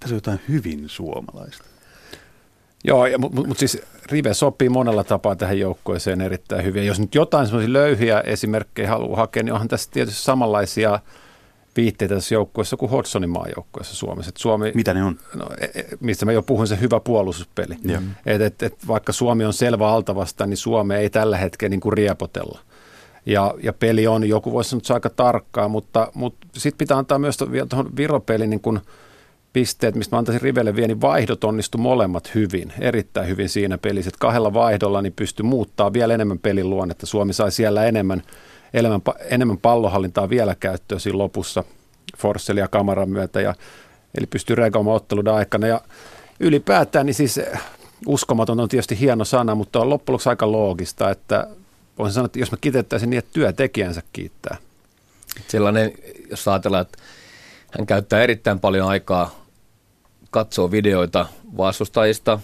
tässä 0.00 0.14
on 0.14 0.16
jotain 0.16 0.40
hyvin 0.48 0.88
suomalaista. 0.88 1.73
Joo, 2.84 3.06
mutta 3.18 3.46
mut, 3.46 3.58
siis 3.58 3.82
Rive 4.10 4.34
sopii 4.34 4.68
monella 4.68 5.04
tapaa 5.04 5.36
tähän 5.36 5.58
joukkueeseen 5.58 6.20
erittäin 6.20 6.64
hyvin. 6.64 6.82
Ja 6.82 6.86
jos 6.86 7.00
nyt 7.00 7.14
jotain 7.14 7.46
semmoisia 7.46 7.72
löyhiä 7.72 8.20
esimerkkejä 8.20 8.88
haluaa 8.88 9.16
hakea, 9.16 9.42
niin 9.42 9.52
onhan 9.52 9.68
tässä 9.68 9.90
tietysti 9.92 10.22
samanlaisia 10.22 11.00
viitteitä 11.76 12.14
tässä 12.14 12.34
joukkueessa 12.34 12.76
kuin 12.76 12.90
Hodsonin 12.90 13.30
maajoukkueessa 13.30 13.96
Suomessa. 13.96 14.28
Et 14.28 14.36
Suomi, 14.36 14.72
Mitä 14.74 14.94
ne 14.94 15.04
on? 15.04 15.18
No, 15.34 15.46
e, 15.60 15.64
e, 15.64 15.84
mistä 16.00 16.24
mä 16.24 16.32
jo 16.32 16.42
puhuin, 16.42 16.68
se 16.68 16.80
hyvä 16.80 17.00
puolustuspeli. 17.00 17.74
Et, 18.26 18.40
et, 18.40 18.62
et, 18.62 18.88
vaikka 18.88 19.12
Suomi 19.12 19.44
on 19.44 19.52
selvä 19.52 19.88
altavasta, 19.88 20.46
niin 20.46 20.56
Suomi 20.56 20.94
ei 20.94 21.10
tällä 21.10 21.36
hetkellä 21.36 21.70
niin 21.70 21.80
kuin 21.80 21.92
riepotella. 21.92 22.60
Ja, 23.26 23.54
ja 23.62 23.72
peli 23.72 24.06
on, 24.06 24.28
joku 24.28 24.52
voisi 24.52 24.70
sanoa, 24.70 24.78
että 24.78 24.86
se 24.86 24.92
on 24.92 24.96
aika 24.96 25.10
tarkkaa, 25.10 25.68
mutta, 25.68 26.08
mutta 26.14 26.46
sitten 26.52 26.78
pitää 26.78 26.98
antaa 26.98 27.18
myös 27.18 27.36
tuohon 27.36 27.96
Viropeliin 27.96 28.50
niin 28.50 28.60
kuin– 28.60 28.80
pisteet, 29.54 29.94
mistä 29.94 30.16
mä 30.16 30.18
antaisin 30.18 30.42
Rivelle 30.42 30.76
vielä, 30.76 30.86
niin 30.86 31.00
vaihdot 31.00 31.44
onnistu 31.44 31.78
molemmat 31.78 32.34
hyvin, 32.34 32.72
erittäin 32.80 33.28
hyvin 33.28 33.48
siinä 33.48 33.78
pelissä. 33.78 34.08
Että 34.08 34.18
kahdella 34.18 34.54
vaihdolla 34.54 35.02
niin 35.02 35.12
pystyi 35.12 35.44
muuttaa 35.44 35.92
vielä 35.92 36.14
enemmän 36.14 36.38
pelin 36.38 36.70
luonnetta. 36.70 37.06
Suomi 37.06 37.32
sai 37.32 37.52
siellä 37.52 37.84
enemmän, 37.84 38.22
enemmän, 38.74 39.00
enemmän 39.30 39.58
pallohallintaa 39.58 40.30
vielä 40.30 40.54
käyttöön 40.60 41.00
siinä 41.00 41.18
lopussa 41.18 41.64
Forsseli 42.18 42.60
ja 42.60 42.68
Kamaran 42.68 43.08
myötä. 43.08 43.40
Ja, 43.40 43.54
eli 44.18 44.26
pystyi 44.26 44.56
reagoimaan 44.56 44.96
ottelun 44.96 45.28
aikana. 45.28 45.66
Ja 45.66 45.80
ylipäätään 46.40 47.06
niin 47.06 47.14
siis 47.14 47.38
eh, 47.38 47.60
uskomaton 48.06 48.60
on 48.60 48.68
tietysti 48.68 49.00
hieno 49.00 49.24
sana, 49.24 49.54
mutta 49.54 49.80
on 49.80 49.90
loppujen 49.90 50.14
lopuksi 50.14 50.28
aika 50.28 50.52
loogista, 50.52 51.10
että 51.10 51.46
voisin 51.98 52.14
sanoa, 52.14 52.26
että 52.26 52.38
jos 52.38 52.50
mä 52.50 52.58
kitettäisin 52.60 53.10
niin, 53.10 53.18
että 53.18 53.30
työtekijänsä 53.32 54.02
kiittää. 54.12 54.56
Sellainen, 55.48 55.92
jos 56.30 56.48
ajatellaan, 56.48 56.82
että 56.82 56.98
hän 57.78 57.86
käyttää 57.86 58.22
erittäin 58.22 58.60
paljon 58.60 58.88
aikaa 58.88 59.43
katsoo 60.34 60.70
videoita 60.70 61.26
vastustajista. 61.56 62.38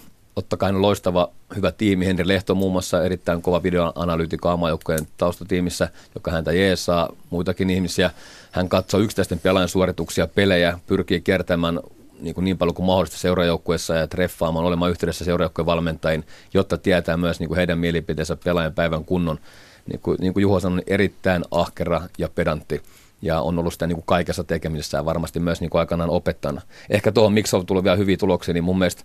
On 0.62 0.82
loistava, 0.82 1.28
hyvä 1.56 1.72
tiimi. 1.72 2.06
Henri 2.06 2.28
Lehto 2.28 2.54
muun 2.54 2.72
muassa 2.72 3.04
erittäin 3.04 3.42
kova 3.42 3.62
videoanalyytikko 3.62 4.48
aamajoukkojen 4.48 5.08
taustatiimissä, 5.16 5.88
joka 6.14 6.30
häntä 6.30 6.52
jeesaa, 6.52 7.08
muitakin 7.30 7.70
ihmisiä. 7.70 8.10
Hän 8.50 8.68
katsoo 8.68 9.00
yksittäisten 9.00 9.38
pelaajan 9.38 9.68
suorituksia, 9.68 10.26
pelejä, 10.26 10.78
pyrkii 10.86 11.20
kertämään 11.20 11.80
niin, 12.20 12.34
kuin 12.34 12.44
niin 12.44 12.58
paljon 12.58 12.74
kuin 12.74 12.86
mahdollista 12.86 13.18
seurajoukkueessa 13.18 13.94
ja 13.94 14.06
treffaamaan, 14.06 14.66
olemaan 14.66 14.90
yhteydessä 14.90 15.24
seurajoukkueen 15.24 15.66
valmentajien, 15.66 16.24
jotta 16.54 16.78
tietää 16.78 17.16
myös 17.16 17.40
niin 17.40 17.48
kuin 17.48 17.56
heidän 17.56 17.78
mielipiteensä 17.78 18.36
pelaajan 18.44 18.74
päivän 18.74 19.04
kunnon. 19.04 19.38
Niin 19.86 20.00
kuin, 20.00 20.16
niin 20.20 20.32
kuin 20.32 20.42
Juho 20.42 20.60
sanoi, 20.60 20.82
erittäin 20.86 21.44
ahkera 21.50 22.02
ja 22.18 22.28
pedantti 22.28 22.82
ja 23.22 23.40
on 23.40 23.58
ollut 23.58 23.72
sitä 23.72 23.86
niin 23.86 23.96
kuin 23.96 24.06
kaikessa 24.06 24.44
tekemisessä 24.44 24.98
ja 24.98 25.04
varmasti 25.04 25.40
myös 25.40 25.60
niin 25.60 25.70
kuin 25.70 25.80
aikanaan 25.80 26.10
opettajana. 26.10 26.60
Ehkä 26.90 27.12
tuohon, 27.12 27.32
miksi 27.32 27.56
on 27.56 27.66
tullut 27.66 27.84
vielä 27.84 27.96
hyviä 27.96 28.16
tuloksia, 28.16 28.54
niin 28.54 28.64
mun 28.64 28.78
mielestä 28.78 29.02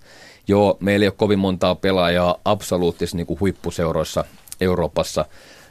joo, 0.47 0.77
meillä 0.79 1.03
ei 1.03 1.07
ole 1.07 1.13
kovin 1.17 1.39
montaa 1.39 1.75
pelaajaa 1.75 2.35
absoluuttisissa 2.45 3.17
niin 3.17 3.27
kuin 3.27 3.39
huippuseuroissa 3.39 4.25
Euroopassa. 4.61 5.25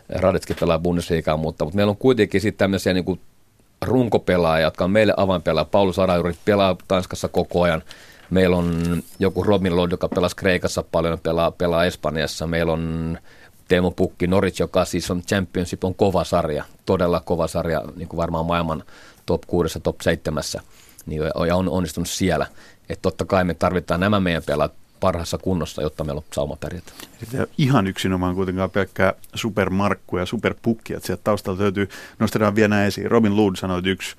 Radetski 0.08 0.54
pelaa 0.54 0.78
Bundesliigaa, 0.78 1.36
mutta, 1.36 1.64
mutta 1.64 1.76
meillä 1.76 1.90
on 1.90 1.96
kuitenkin 1.96 2.40
sitten 2.40 2.58
tämmöisiä 2.58 2.92
niin 2.92 3.04
kuin 3.04 3.20
runkopelaajia, 3.82 4.66
jotka 4.66 4.84
on 4.84 4.90
meille 4.90 5.14
avainpelaaja. 5.16 5.64
Paulus 5.64 5.98
Arajuri 5.98 6.34
pelaa 6.44 6.76
Tanskassa 6.88 7.28
koko 7.28 7.62
ajan. 7.62 7.82
Meillä 8.30 8.56
on 8.56 9.02
joku 9.18 9.42
Robin 9.42 9.76
Lod, 9.76 9.90
joka 9.90 10.08
pelaa 10.08 10.30
Kreikassa 10.36 10.84
paljon, 10.92 11.20
pelaa, 11.20 11.50
pelaa 11.50 11.84
Espanjassa. 11.84 12.46
Meillä 12.46 12.72
on 12.72 13.18
Teemu 13.68 13.90
Pukki, 13.90 14.26
Norwich, 14.26 14.60
joka 14.60 14.84
siis 14.84 15.10
on 15.10 15.22
Championship, 15.22 15.84
on 15.84 15.94
kova 15.94 16.24
sarja, 16.24 16.64
todella 16.86 17.20
kova 17.20 17.46
sarja, 17.46 17.82
niin 17.96 18.08
kuin 18.08 18.18
varmaan 18.18 18.46
maailman 18.46 18.84
top 19.26 19.42
6, 19.46 19.80
top 19.80 20.00
7, 20.00 20.42
niin, 21.06 21.22
ja 21.48 21.56
on 21.56 21.68
onnistunut 21.68 22.08
siellä. 22.08 22.46
Että 22.88 23.02
totta 23.02 23.24
kai 23.24 23.44
me 23.44 23.54
tarvitaan 23.54 24.00
nämä 24.00 24.20
meidän 24.20 24.42
pelaat 24.46 24.72
parhaassa 25.00 25.38
kunnossa, 25.38 25.82
jotta 25.82 26.04
meillä 26.04 26.18
on 26.18 26.24
sauma 26.32 26.56
pärjätä. 26.56 26.92
Ihan 27.58 27.86
yksinomaan 27.86 28.34
kuitenkaan 28.34 28.70
pelkkää 28.70 29.14
supermarkku 29.34 30.16
ja 30.16 30.26
superpukki, 30.26 30.94
että 30.94 31.06
sieltä 31.06 31.20
taustalta 31.24 31.62
löytyy, 31.62 31.88
nostetaan 32.18 32.54
vielä 32.54 32.86
esiin. 32.86 33.10
Robin 33.10 33.36
Lood 33.36 33.56
sanoi, 33.56 33.82
yksi 33.84 34.16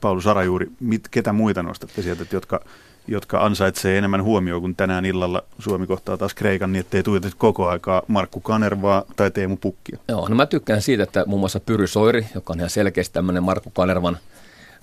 Paulus 0.00 0.24
Sarajuuri, 0.24 0.66
mit, 0.80 1.08
ketä 1.10 1.32
muita 1.32 1.62
nostatte 1.62 2.02
sieltä, 2.02 2.26
jotka 2.32 2.64
jotka 3.06 3.44
ansaitsee 3.44 3.98
enemmän 3.98 4.22
huomioon 4.22 4.60
kuin 4.60 4.76
tänään 4.76 5.04
illalla 5.04 5.42
Suomi 5.58 5.86
kohtaa 5.86 6.16
taas 6.16 6.34
Kreikan, 6.34 6.72
niin 6.72 6.80
ettei 6.80 7.02
tuijoteta 7.02 7.36
koko 7.38 7.68
aikaa 7.68 8.02
Markku 8.08 8.40
Kanervaa 8.40 9.04
tai 9.16 9.30
Teemu 9.30 9.56
Pukkia. 9.56 9.98
Joo, 10.08 10.28
no 10.28 10.34
mä 10.34 10.46
tykkään 10.46 10.82
siitä, 10.82 11.02
että 11.02 11.24
muun 11.26 11.40
muassa 11.40 11.60
Pyry 11.60 11.86
Soiri, 11.86 12.26
joka 12.34 12.52
on 12.52 12.58
ihan 12.58 12.70
selkeästi 12.70 13.12
tämmöinen 13.12 13.42
Markku 13.42 13.70
Kanervan 13.70 14.18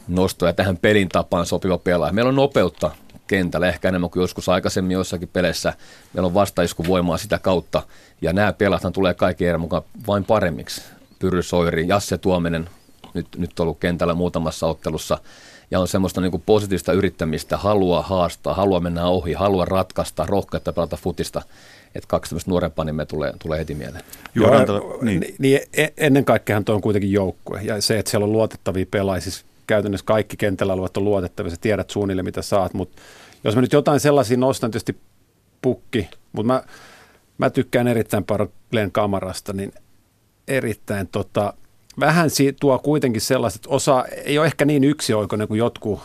nosto 0.08 0.46
ja 0.46 0.54
tähän 0.54 0.78
pelin 0.78 1.10
tapaan 1.10 1.46
sopiva 1.46 1.78
pelaaja. 1.78 2.14
Meillä 2.14 2.30
on 2.30 2.36
nopeutta 2.36 2.92
kentällä 3.28 3.68
ehkä 3.68 3.90
enemmän 3.90 4.10
kuin 4.10 4.22
joskus 4.22 4.50
aikaisemmin 4.50 4.94
joissakin 4.94 5.30
peleissä. 5.34 5.74
Meillä 6.14 6.28
on 6.28 6.34
vastaiskuvoimaa 6.34 7.18
sitä 7.18 7.40
kautta 7.40 7.84
ja 8.22 8.34
nämä 8.34 8.54
pelathan 8.54 8.94
tulee 8.94 9.14
kaikki 9.14 9.46
erän 9.46 9.62
mukaan 9.62 9.84
vain 10.08 10.26
paremmiksi. 10.26 10.82
Pyry 11.20 11.44
Soiri, 11.44 11.88
Jasse 11.88 12.18
Tuominen, 12.18 12.70
nyt, 13.14 13.28
nyt 13.38 13.60
ollut 13.60 13.80
kentällä 13.80 14.14
muutamassa 14.14 14.68
ottelussa– 14.68 15.18
ja 15.72 15.80
on 15.80 15.88
semmoista 15.88 16.22
niin 16.22 16.32
kuin 16.32 16.44
positiivista 16.46 16.94
yrittämistä, 16.94 17.58
halua 17.58 18.02
haastaa, 18.02 18.54
halua 18.54 18.80
mennä 18.80 19.06
ohi, 19.06 19.34
halua 19.34 19.66
ratkaista, 19.66 20.26
rohkeutta 20.26 20.74
pelata 20.74 20.98
futista. 20.98 21.42
Että 21.96 22.08
kaksi 22.08 22.30
tämmöistä 22.30 22.52
nuorempaa 22.52 22.86
nimeä 22.86 23.06
tulee, 23.06 23.34
tulee 23.40 23.60
heti 23.60 23.76
mieleen. 23.76 24.04
Joo, 24.36 24.52
niin. 25.02 25.36
niin. 25.40 25.60
E-, 25.74 25.88
ennen 25.98 26.26
kaikkea 26.26 26.62
tuo 26.62 26.76
on 26.76 26.82
kuitenkin 26.82 27.12
joukkue 27.12 27.62
ja 27.64 27.82
se, 27.82 28.00
että 28.00 28.12
siellä 28.12 28.26
on 28.26 28.32
luotettavia 28.32 28.86
pelaajia, 28.92 29.22
siis 29.22 29.46
käytännössä 29.68 30.06
kaikki 30.06 30.38
kentällä 30.38 30.74
olevat 30.74 30.98
on 30.98 31.04
luotettavia, 31.04 31.50
sä 31.50 31.58
tiedät 31.62 31.90
suunnilleen 31.90 32.26
mitä 32.26 32.42
saat, 32.42 32.74
mutta 32.74 33.02
jos 33.44 33.56
mä 33.56 33.62
nyt 33.62 33.74
jotain 33.74 34.00
sellaisia 34.00 34.38
nostan, 34.38 34.72
tietysti 34.72 34.98
pukki, 35.62 36.10
mutta 36.32 36.54
mä, 36.54 36.64
mä 37.38 37.50
tykkään 37.50 37.88
erittäin 37.88 38.24
paljon 38.24 38.52
Glenn 38.72 38.92
Kamarasta, 38.92 39.54
niin 39.54 39.74
erittäin 40.48 41.08
tota, 41.08 41.54
vähän 42.00 42.30
siitä 42.30 42.58
tuo 42.62 42.80
kuitenkin 42.80 43.22
sellaista, 43.22 43.58
että 43.58 43.70
osa 43.70 44.06
ei 44.06 44.38
ole 44.38 44.48
ehkä 44.48 44.66
niin 44.66 44.84
yksioikoinen 44.84 45.48
kuin 45.48 45.58
jotkut 45.58 46.00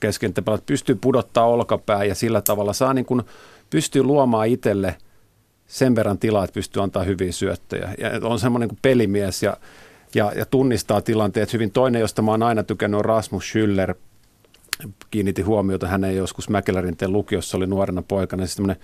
keskentäpelät, 0.00 0.66
pystyy 0.66 0.94
pudottaa 0.94 1.46
olkapää 1.46 2.04
ja 2.04 2.14
sillä 2.14 2.40
tavalla 2.40 2.72
saa 2.72 2.94
niin 2.94 3.06
kuin, 3.06 3.22
pystyy 3.70 4.02
luomaan 4.02 4.48
itselle 4.48 4.96
sen 5.66 5.94
verran 5.96 6.18
tilaa, 6.18 6.44
että 6.44 6.54
pystyy 6.54 6.82
antaa 6.82 7.02
hyviä 7.02 7.32
syöttöjä. 7.32 7.94
Ja 7.98 8.10
on 8.22 8.38
semmoinen 8.38 8.68
kuin 8.68 8.78
pelimies 8.82 9.42
ja, 9.42 9.56
ja, 10.14 10.32
ja 10.36 10.46
tunnistaa 10.46 11.00
tilanteet 11.00 11.52
hyvin. 11.52 11.70
Toinen, 11.70 12.00
josta 12.00 12.22
mä 12.22 12.30
oon 12.30 12.42
aina 12.42 12.62
tykännyt, 12.62 12.98
on 12.98 13.04
Rasmus 13.04 13.52
Schüller. 13.54 13.94
Kiinnitin 15.10 15.46
huomiota, 15.46 15.88
hän 15.88 16.04
ei 16.04 16.16
joskus 16.16 16.48
Mäkelärinteen 16.48 17.12
lukiossa 17.12 17.56
oli 17.56 17.66
nuorena 17.66 18.02
poikana. 18.02 18.46
Siis 18.46 18.78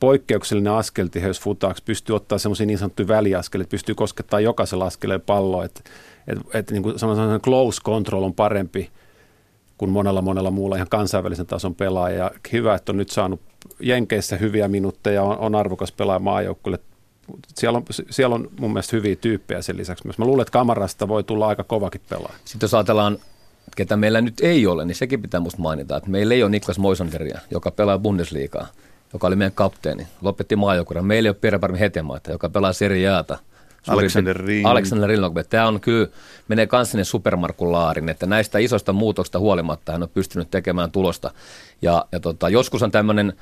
poikkeuksellinen 0.00 0.72
askeltiheys 0.72 1.40
futaaksi, 1.40 1.82
pystyy 1.86 2.16
ottaa 2.16 2.38
semmoisia 2.38 2.66
niin 2.66 2.78
sanottuja 2.78 3.08
väliaskelia, 3.08 3.62
että 3.62 3.70
pystyy 3.70 3.94
koskettaa 3.94 4.40
jokaisella 4.40 4.86
askeleen 4.86 5.20
palloa, 5.20 5.64
että 5.64 5.80
et, 6.26 6.38
et, 6.54 6.70
niin 6.70 6.82
kuin 6.82 6.96
close 7.42 7.82
control 7.82 8.22
on 8.22 8.34
parempi 8.34 8.90
kuin 9.78 9.90
monella 9.90 10.22
monella 10.22 10.50
muulla 10.50 10.76
ihan 10.76 10.88
kansainvälisen 10.88 11.46
tason 11.46 11.74
pelaaja. 11.74 12.16
Ja 12.16 12.30
hyvä, 12.52 12.74
että 12.74 12.92
on 12.92 12.96
nyt 12.96 13.10
saanut 13.10 13.40
Jenkeissä 13.80 14.36
hyviä 14.36 14.68
minuutteja, 14.68 15.22
on, 15.22 15.38
on 15.38 15.54
arvokas 15.54 15.92
pelaaja 15.92 16.18
maajoukkueelle. 16.18 16.78
siellä 17.54 17.76
on, 17.76 17.84
siellä 18.10 18.34
on 18.34 18.50
mun 18.60 18.72
mielestä 18.72 18.96
hyviä 18.96 19.16
tyyppejä 19.16 19.62
sen 19.62 19.76
lisäksi 19.76 20.06
myös. 20.06 20.18
Mä 20.18 20.24
luulen, 20.24 20.42
että 20.42 20.52
kamarasta 20.52 21.08
voi 21.08 21.24
tulla 21.24 21.48
aika 21.48 21.64
kovakin 21.64 22.00
pelaaja. 22.08 22.38
Sitten 22.44 22.66
jos 22.66 22.74
ajatellaan, 22.74 23.18
ketä 23.76 23.96
meillä 23.96 24.20
nyt 24.20 24.40
ei 24.42 24.66
ole, 24.66 24.84
niin 24.84 24.94
sekin 24.94 25.22
pitää 25.22 25.40
musta 25.40 25.62
mainita, 25.62 25.96
että 25.96 26.10
meillä 26.10 26.34
ei 26.34 26.42
ole 26.42 26.50
Niklas 26.50 26.78
Moisanderia, 26.78 27.40
joka 27.50 27.70
pelaa 27.70 27.98
Bundesliigaa, 27.98 28.66
joka 29.12 29.26
oli 29.26 29.36
meidän 29.36 29.52
kapteeni, 29.52 30.06
lopetti 30.20 30.56
maajoukkueen. 30.56 31.04
Meillä 31.04 31.26
ei 31.26 31.30
ole 31.30 31.36
Pierre 31.40 31.78
Hetemaita, 31.80 32.30
joka 32.30 32.48
pelaa 32.48 32.72
Serie. 32.72 33.10
Alexander 33.88 34.36
Ring. 34.36 34.66
Alexander 34.66 35.08
Rinlogbe. 35.08 35.44
Tämä 35.44 35.68
on 35.68 35.80
kyllä, 35.80 36.08
menee 36.48 36.66
kans 36.66 36.90
sinne 36.90 37.04
supermarkulaarin, 37.04 38.08
että 38.08 38.26
näistä 38.26 38.58
isoista 38.58 38.92
muutoksista 38.92 39.38
huolimatta 39.38 39.92
hän 39.92 40.02
on 40.02 40.08
pystynyt 40.08 40.50
tekemään 40.50 40.90
tulosta. 40.90 41.30
Ja, 41.82 42.04
ja 42.12 42.20
tota, 42.20 42.48
joskus 42.48 42.82
on 42.82 42.90
tämmöinen, 42.90 43.32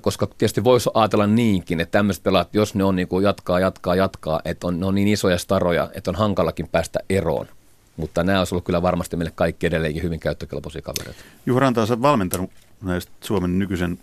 koska 0.00 0.26
tietysti 0.26 0.64
voisi 0.64 0.90
ajatella 0.94 1.26
niinkin, 1.26 1.80
että 1.80 1.92
tämmöiset 1.92 2.22
pelaat, 2.22 2.54
jos 2.54 2.74
ne 2.74 2.84
on 2.84 2.96
niin 2.96 3.08
kuin 3.08 3.24
jatkaa, 3.24 3.60
jatkaa, 3.60 3.94
jatkaa, 3.94 4.40
että 4.44 4.66
on, 4.66 4.80
ne 4.80 4.86
on 4.86 4.94
niin 4.94 5.08
isoja 5.08 5.38
staroja, 5.38 5.90
että 5.94 6.10
on 6.10 6.14
hankalakin 6.14 6.68
päästä 6.68 7.00
eroon. 7.10 7.46
Mutta 7.96 8.24
nämä 8.24 8.38
olisi 8.38 8.54
ollut 8.54 8.64
kyllä 8.64 8.82
varmasti 8.82 9.16
meille 9.16 9.32
kaikki 9.34 9.66
edelleenkin 9.66 10.02
hyvin 10.02 10.20
käyttökelpoisia 10.20 10.82
kavereita. 10.82 11.24
Juha 11.46 11.60
Rantaa, 11.60 11.86
olet 11.88 12.02
valmentanut 12.02 12.50
näistä 12.82 13.12
Suomen 13.20 13.58
nykyisen 13.58 13.98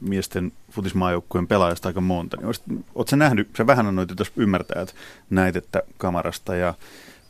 miesten 0.00 0.52
futismaajoukkueen 0.70 1.46
pelaajasta 1.46 1.88
aika 1.88 2.00
monta. 2.00 2.36
Niin 2.36 2.46
Oletko 2.94 3.16
nähnyt, 3.16 3.48
se 3.56 3.66
vähän 3.66 3.86
annoit 3.86 4.12
tässä 4.16 4.32
ymmärtää, 4.36 4.82
että 4.82 4.94
näet, 5.30 5.56
että 5.56 5.82
kamarasta 5.98 6.56
ja 6.56 6.74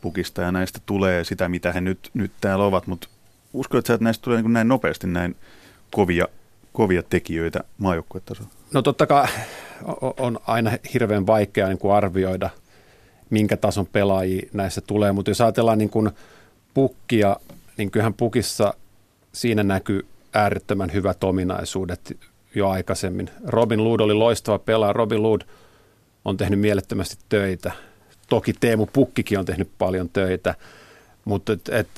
pukista 0.01 0.43
ja 0.43 0.53
näistä 0.53 0.79
tulee 0.87 1.25
sitä, 1.25 1.49
mitä 1.49 1.73
he 1.73 1.81
nyt, 1.81 2.11
nyt 2.15 2.33
täällä 2.41 2.65
ovat, 2.65 2.87
mutta 2.87 3.09
uskon, 3.53 3.79
että 3.79 3.99
näistä 4.01 4.23
tulee 4.23 4.43
niin 4.43 4.53
näin 4.53 4.69
nopeasti 4.69 5.07
näin 5.07 5.37
kovia, 5.91 6.29
kovia 6.73 7.03
tekijöitä 7.03 7.65
maajoukkuetasolla? 7.79 8.51
No 8.75 8.83
totta 8.83 9.07
kai 9.07 9.27
on 10.17 10.39
aina 10.47 10.71
hirveän 10.95 11.27
vaikea 11.27 11.69
niin 11.69 11.79
kuin 11.79 11.95
arvioida, 11.95 12.51
minkä 13.31 13.57
tason 13.57 13.87
pelaajia 13.87 14.49
näissä 14.53 14.81
tulee, 14.81 15.13
mutta 15.13 15.31
jos 15.31 15.41
ajatellaan 15.41 15.79
niin 15.79 15.91
kuin 15.91 16.11
pukkia, 16.75 17.37
niin 17.77 17.91
kyllähän 17.91 18.15
pukissa 18.15 18.75
siinä 19.33 19.63
näkyy 19.63 20.07
äärettömän 20.37 20.93
hyvät 20.93 21.25
ominaisuudet 21.25 22.16
jo 22.55 22.69
aikaisemmin. 22.69 23.31
Robin 23.47 23.85
Lood 23.85 24.00
oli 24.00 24.14
loistava 24.14 24.59
pelaaja. 24.59 24.93
Robin 24.93 25.23
Lood 25.23 25.40
on 26.25 26.37
tehnyt 26.37 26.61
mielettömästi 26.61 27.16
töitä. 27.28 27.73
Toki 28.28 28.52
Teemu 28.52 28.87
Pukkikin 28.93 29.38
on 29.38 29.45
tehnyt 29.45 29.69
paljon 29.78 30.09
töitä, 30.09 30.55
mutta 31.25 31.52
et, 31.52 31.69
et 31.69 31.88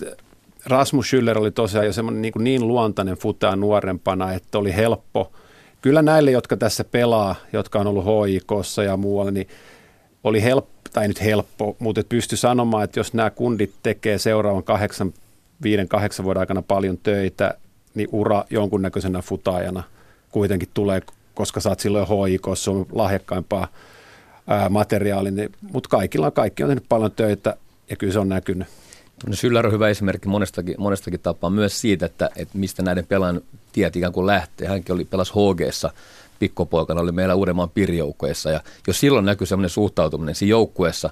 Rasmus 0.67 1.13
Schüller 1.13 1.39
oli 1.39 1.51
tosiaan 1.51 1.87
jo 1.87 1.93
semmoinen 1.93 2.23
niin, 2.23 2.33
niin 2.39 2.69
luontainen 2.69 3.17
futaa 3.17 3.57
nuorempana, 3.57 4.33
että 4.33 4.59
oli 4.59 4.77
helppo. 4.77 5.33
Kyllä 5.83 6.03
näille, 6.03 6.31
jotka 6.31 6.57
tässä 6.57 6.85
pelaa, 6.85 7.35
jotka 7.53 7.81
on 7.81 7.87
ollut 7.87 8.29
HIKossa 8.29 8.83
ja 8.83 8.97
muualla, 8.97 9.31
niin 9.31 9.49
oli 10.25 10.43
helppo, 10.43 10.73
tai 10.93 11.09
nyt 11.09 11.23
helppo, 11.23 11.77
mutta 11.79 12.03
pysty 12.09 12.37
sanomaan, 12.37 12.85
että 12.85 13.01
jos 13.01 13.15
nämä 13.15 13.31
kundit 13.31 13.73
tekee 13.83 14.19
seuraavan 14.19 14.63
kahdeksan, 14.63 15.15
viiden, 15.63 15.89
kahdeksan 15.89 16.25
vuoden 16.25 16.41
aikana 16.41 16.63
paljon 16.63 16.99
töitä, 17.03 17.55
niin 17.95 18.09
ura 18.13 18.45
jonkunnäköisenä 18.51 19.23
futaajana 19.23 19.83
kuitenkin 20.31 20.69
tulee, 20.75 21.03
koska 21.35 21.61
oot 21.69 21.81
silloin 21.81 22.07
HIKossa, 22.31 22.71
on 22.71 22.87
lahjakkaimpaa 22.93 23.69
materiaalia, 24.71 25.33
niin, 25.33 25.53
mutta 25.73 25.89
kaikilla 25.89 26.31
kaikki 26.31 26.63
on 26.63 26.69
tehnyt 26.69 26.85
paljon 26.89 27.13
töitä 27.13 27.57
ja 27.91 27.97
kyllä 27.97 28.13
se 28.13 28.19
on 28.19 28.29
näkynyt. 28.29 28.69
No 29.27 29.37
Syllär 29.37 29.67
on 29.67 29.73
hyvä 29.73 29.89
esimerkki 29.89 30.29
monestakin, 30.29 30.75
monestakin 30.79 31.21
tapaa 31.21 31.51
myös 31.51 31.81
siitä, 31.81 32.07
että, 32.07 32.31
että 32.37 32.59
mistä 32.59 32.83
näiden 32.83 33.07
pelaajan 33.07 33.41
tiet 33.73 33.97
ikään 33.97 34.13
kuin 34.13 34.27
lähtee. 34.27 34.69
Hänkin 34.69 34.95
oli 34.95 35.05
pelas 35.05 35.33
HGssa 35.33 35.91
pikkupoikana, 36.39 37.01
oli 37.01 37.13
meillä 37.13 37.35
Uudenmaan 37.35 37.71
pirjoukkueessa 37.71 38.51
ja 38.51 38.61
jos 38.87 39.01
silloin 39.01 39.25
näkyy 39.25 39.47
semmoinen 39.47 39.71
suhtautuminen 39.71 40.35
siinä 40.35 40.51
joukkueessa, 40.51 41.11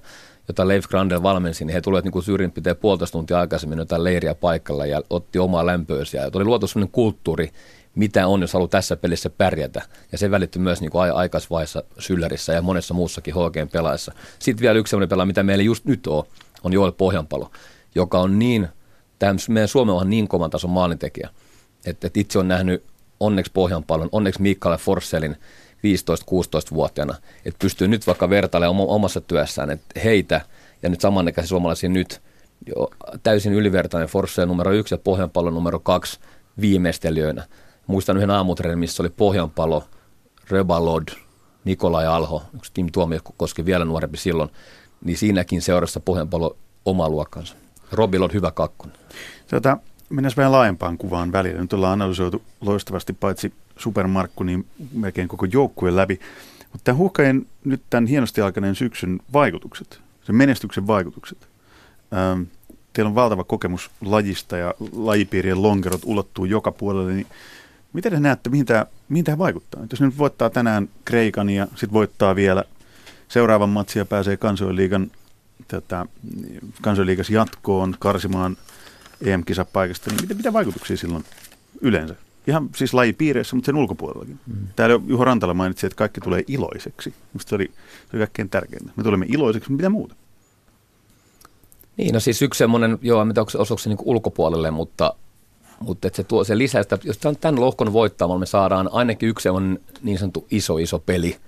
jota 0.49 0.69
Leif 0.69 0.85
Grandel 0.88 1.23
valmensi, 1.23 1.65
niin 1.65 1.75
he 1.75 1.81
tulivat 1.81 2.05
niin 2.05 2.23
suurin 2.23 2.53
piirtein 2.53 2.76
puolitoista 2.76 3.12
tuntia 3.12 3.41
aikaisemmin 3.41 3.79
jotain 3.79 4.05
leiriä 4.05 4.35
paikalla 4.35 4.87
ja 4.87 5.03
otti 5.11 5.38
omaa 5.38 5.67
lämpöösiä. 5.67 6.23
Ja 6.23 6.31
tuli 6.31 6.44
luotu 6.44 6.66
sellainen 6.66 6.92
kulttuuri, 6.92 7.51
mitä 7.94 8.27
on, 8.27 8.40
jos 8.40 8.53
haluaa 8.53 8.68
tässä 8.68 8.97
pelissä 8.97 9.31
pärjätä. 9.31 9.83
Ja 10.12 10.18
se 10.18 10.31
välittyi 10.31 10.62
myös 10.62 10.81
niin 10.81 10.90
kuin 10.90 11.12
aikaisvaiheessa 11.12 11.83
Syllärissä 11.99 12.53
ja 12.53 12.62
monessa 12.62 12.94
muussakin 12.94 13.35
HGn 13.35 13.68
pelaajassa. 13.73 14.12
Sitten 14.38 14.62
vielä 14.62 14.79
yksi 14.79 14.90
sellainen 14.90 15.09
pelaaja, 15.09 15.27
mitä 15.27 15.42
meillä 15.42 15.64
just 15.64 15.85
nyt 15.85 16.07
on, 16.07 16.25
on 16.62 16.73
Joel 16.73 16.92
Pohjanpalo, 16.92 17.51
joka 17.94 18.20
on 18.20 18.38
niin, 18.38 18.68
tämä 19.18 19.35
meidän 19.49 19.68
Suomen 19.68 19.94
on 19.94 20.11
niin 20.11 20.29
kovan 20.29 20.51
tason 20.51 20.70
maalintekijä, 20.70 21.31
että, 21.87 22.07
että 22.07 22.20
itse 22.20 22.38
on 22.38 22.49
nähnyt 22.49 22.85
onneksi 23.20 23.53
Pohjanpalon, 23.53 24.09
onneksi 24.12 24.42
Mikael 24.42 24.77
Forsselin 24.77 25.37
15-16-vuotiaana, 25.77 27.15
että 27.45 27.59
pystyy 27.59 27.89
nyt 27.89 28.07
vaikka 28.07 28.31
vertailemaan 28.31 28.89
omassa 28.89 29.21
työssään, 29.21 29.71
että 29.71 30.01
heitä 30.01 30.41
ja 30.83 30.89
nyt 30.89 31.01
samannäköisiä 31.01 31.49
suomalaisia 31.49 31.89
nyt 31.89 32.23
jo 32.67 32.91
täysin 33.23 33.53
ylivertainen 33.53 34.09
Forssell 34.09 34.47
numero 34.47 34.73
yksi 34.73 34.95
ja 34.95 34.99
Pohjanpalo 34.99 35.51
numero 35.51 35.79
kaksi 35.79 36.21
viimeistelijöinä. 36.61 37.45
Muistan 37.87 38.17
yhden 38.17 38.31
aamutreenin, 38.31 38.79
missä 38.79 39.03
oli 39.03 39.11
Pohjanpalo, 39.11 39.85
Röbalod, 40.51 41.09
Nikolai 41.65 42.07
Alho, 42.07 42.43
yksi 42.57 42.73
Tim 42.75 42.87
Tuomio 42.93 43.21
koski 43.37 43.65
vielä 43.65 43.85
nuorempi 43.85 44.17
silloin, 44.17 44.51
niin 45.05 45.19
siinäkin 45.19 45.62
seurassa 45.62 46.01
Pohjanpalo 46.01 46.57
oma 46.85 47.09
luokkansa. 47.09 47.55
Robil 47.93 48.23
on 48.23 48.33
hyvä 48.33 48.51
kakkonen. 48.51 48.97
Tota, 49.51 49.79
mennään 50.11 50.33
vähän 50.37 50.53
laajempaan 50.53 50.99
kuvaan 50.99 51.33
välillä. 51.33 51.61
Nyt 51.61 51.73
ollaan 51.73 51.93
analysoitu 51.93 52.43
loistavasti 52.61 53.12
paitsi 53.12 53.53
Supermarkku, 53.77 54.45
niin 54.45 54.67
melkein 54.93 55.29
koko 55.29 55.47
joukkueen 55.53 55.97
läpi. 55.97 56.21
Mutta 56.73 56.85
tämän 56.85 56.99
huuhkajan 56.99 57.47
nyt 57.65 57.83
tämän 57.91 58.07
hienosti 58.07 58.41
alkaneen 58.41 58.75
syksyn 58.75 59.21
vaikutukset, 59.33 60.01
sen 60.25 60.37
menestyksen 60.37 60.87
vaikutukset. 60.87 61.49
Ähm, 62.15 62.43
teillä 62.93 63.09
on 63.09 63.15
valtava 63.15 63.45
kokemus 63.45 63.91
lajista 64.01 64.57
ja 64.57 64.75
lajipiirien 64.93 65.62
lonkerot 65.62 66.01
ulottuu 66.05 66.45
joka 66.45 66.73
puolelle, 66.73 67.12
niin 67.12 67.27
miten 67.93 68.12
te 68.12 68.21
näette, 68.21 68.51
mihin 68.51 68.67
tämä, 68.67 68.87
mihin 69.09 69.25
tämä 69.25 69.39
vaikuttaa? 69.39 69.87
Jos 69.91 70.01
nyt 70.01 70.19
voittaa 70.19 70.51
tänään 70.51 70.89
Kreikan 71.05 71.51
ja 71.51 71.67
sitten 71.67 71.93
voittaa 71.93 72.37
vielä 72.37 72.65
seuraavan 73.29 73.69
matsia 73.69 74.05
pääsee 74.05 74.37
kansainliigan 74.37 75.11
tätä, 75.69 76.07
kansainliigas 76.83 77.31
jatkoon 77.31 77.97
karsimaan 77.99 78.57
EM-kisapaikasta, 79.21 80.11
niin 80.11 80.21
mitä, 80.21 80.35
mitä 80.35 80.53
vaikutuksia 80.53 80.97
silloin 80.97 81.25
yleensä? 81.81 82.15
Ihan 82.46 82.70
siis 82.76 82.94
lajipiireissä, 82.94 83.56
mutta 83.56 83.66
sen 83.66 83.76
ulkopuolellakin. 83.76 84.38
Mm. 84.46 84.68
Täällä 84.76 85.00
Juho 85.06 85.24
Rantala 85.24 85.54
mainitsi, 85.54 85.87
että 85.87 85.96
kaikki 85.96 86.20
tulee 86.20 86.44
iloiseksi. 86.48 87.14
Minusta 87.32 87.48
se 87.48 87.54
oli, 87.54 87.64
se 88.11 88.16
oli 88.16 88.18
kaikkein 88.18 88.50
tärkeintä. 88.50 88.92
Me 88.96 89.02
tulemme 89.02 89.26
iloiseksi, 89.28 89.72
mitä 89.72 89.88
muuta? 89.88 90.14
Niin, 91.96 92.14
no 92.14 92.20
siis 92.20 92.42
yksi 92.42 92.59
semmoinen, 92.59 92.98
joo, 93.02 93.24
mitä 93.24 93.40
onko 93.40 93.50
se 93.50 93.59
osuuko 93.59 93.78
se 93.78 93.88
niin 93.88 93.98
ulkopuolelle, 94.02 94.70
mutta, 94.70 95.14
mutta 95.80 96.06
että 96.06 96.16
se 96.16 96.24
tuo 96.24 96.44
se 96.44 96.59
lisäystä, 96.59 96.98
jos 97.04 97.18
tämän 97.18 97.61
lohkon 97.61 97.92
voittaa, 97.92 98.38
me 98.38 98.46
saadaan 98.46 98.88
ainakin 98.92 99.28
yksi 99.28 99.42
semmoinen 99.42 99.80
niin 100.02 100.18
sanottu 100.18 100.46
iso, 100.50 100.78
iso 100.78 100.98
peli– 100.98 101.37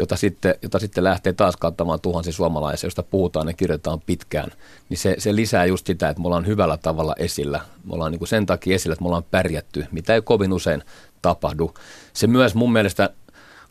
jota 0.00 0.16
sitten, 0.16 0.54
jota 0.62 0.78
sitten 0.78 1.04
lähtee 1.04 1.32
taas 1.32 1.56
kattamaan 1.56 2.00
tuhansia 2.00 2.32
suomalaisia, 2.32 2.86
josta 2.86 3.02
puhutaan 3.02 3.48
ja 3.48 3.54
kirjoitetaan 3.54 4.00
pitkään, 4.00 4.50
niin 4.88 4.98
se, 4.98 5.14
se 5.18 5.36
lisää 5.36 5.64
just 5.64 5.86
sitä, 5.86 6.08
että 6.08 6.22
me 6.22 6.26
ollaan 6.26 6.46
hyvällä 6.46 6.76
tavalla 6.76 7.14
esillä. 7.18 7.60
Me 7.84 7.94
ollaan 7.94 8.12
niin 8.12 8.18
kuin 8.18 8.28
sen 8.28 8.46
takia 8.46 8.74
esillä, 8.74 8.92
että 8.92 9.02
me 9.02 9.08
ollaan 9.08 9.24
pärjätty, 9.30 9.86
mitä 9.92 10.14
ei 10.14 10.22
kovin 10.22 10.52
usein 10.52 10.82
tapahdu. 11.22 11.74
Se 12.12 12.26
myös 12.26 12.54
mun 12.54 12.72
mielestä 12.72 13.10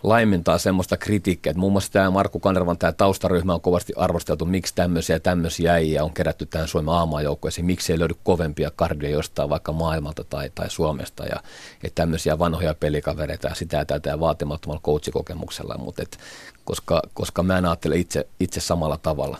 laimentaa 0.04 0.58
semmoista 0.58 0.98
kritiikkiä, 0.98 1.50
että 1.50 1.60
muun 1.60 1.72
muassa 1.72 1.92
tämä 1.92 2.12
Markku 2.12 2.40
Kanervan 2.40 2.78
tämä 2.78 2.92
taustaryhmä 2.92 3.54
on 3.54 3.62
kovasti 3.62 3.94
arvosteltu, 3.96 4.46
miksi 4.46 4.76
tämmöisiä 4.76 5.16
ja 5.16 5.20
tämmöisiä 5.20 5.74
äijä 5.74 6.04
on 6.04 6.14
kerätty 6.14 6.46
tähän 6.46 6.68
Suomen 6.68 6.94
aamajoukkueeseen, 6.94 7.66
miksi 7.66 7.92
ei 7.92 8.00
löydy 8.00 8.16
kovempia 8.24 8.72
kardia 8.76 9.10
jostain 9.10 9.50
vaikka 9.50 9.72
maailmalta 9.72 10.24
tai, 10.24 10.52
tai 10.56 10.70
Suomesta 10.70 11.26
ja 11.26 11.44
että 11.84 12.02
tämmöisiä 12.02 12.40
vanhoja 12.40 12.74
pelikavereita 12.74 13.48
ja 13.48 13.56
sitä 13.56 13.78
ja 13.78 13.86
tätä 13.86 14.10
ja 14.10 14.20
vaatimattomalla 14.20 14.82
coachikokemuksella, 14.82 15.78
mutta 15.78 16.02
et, 16.04 16.20
koska, 16.66 17.02
koska 17.14 17.44
mä 17.44 17.58
en 17.58 17.66
ajattele 17.66 17.98
itse, 17.98 18.28
itse 18.40 18.60
samalla 18.60 18.98
tavalla 18.98 19.38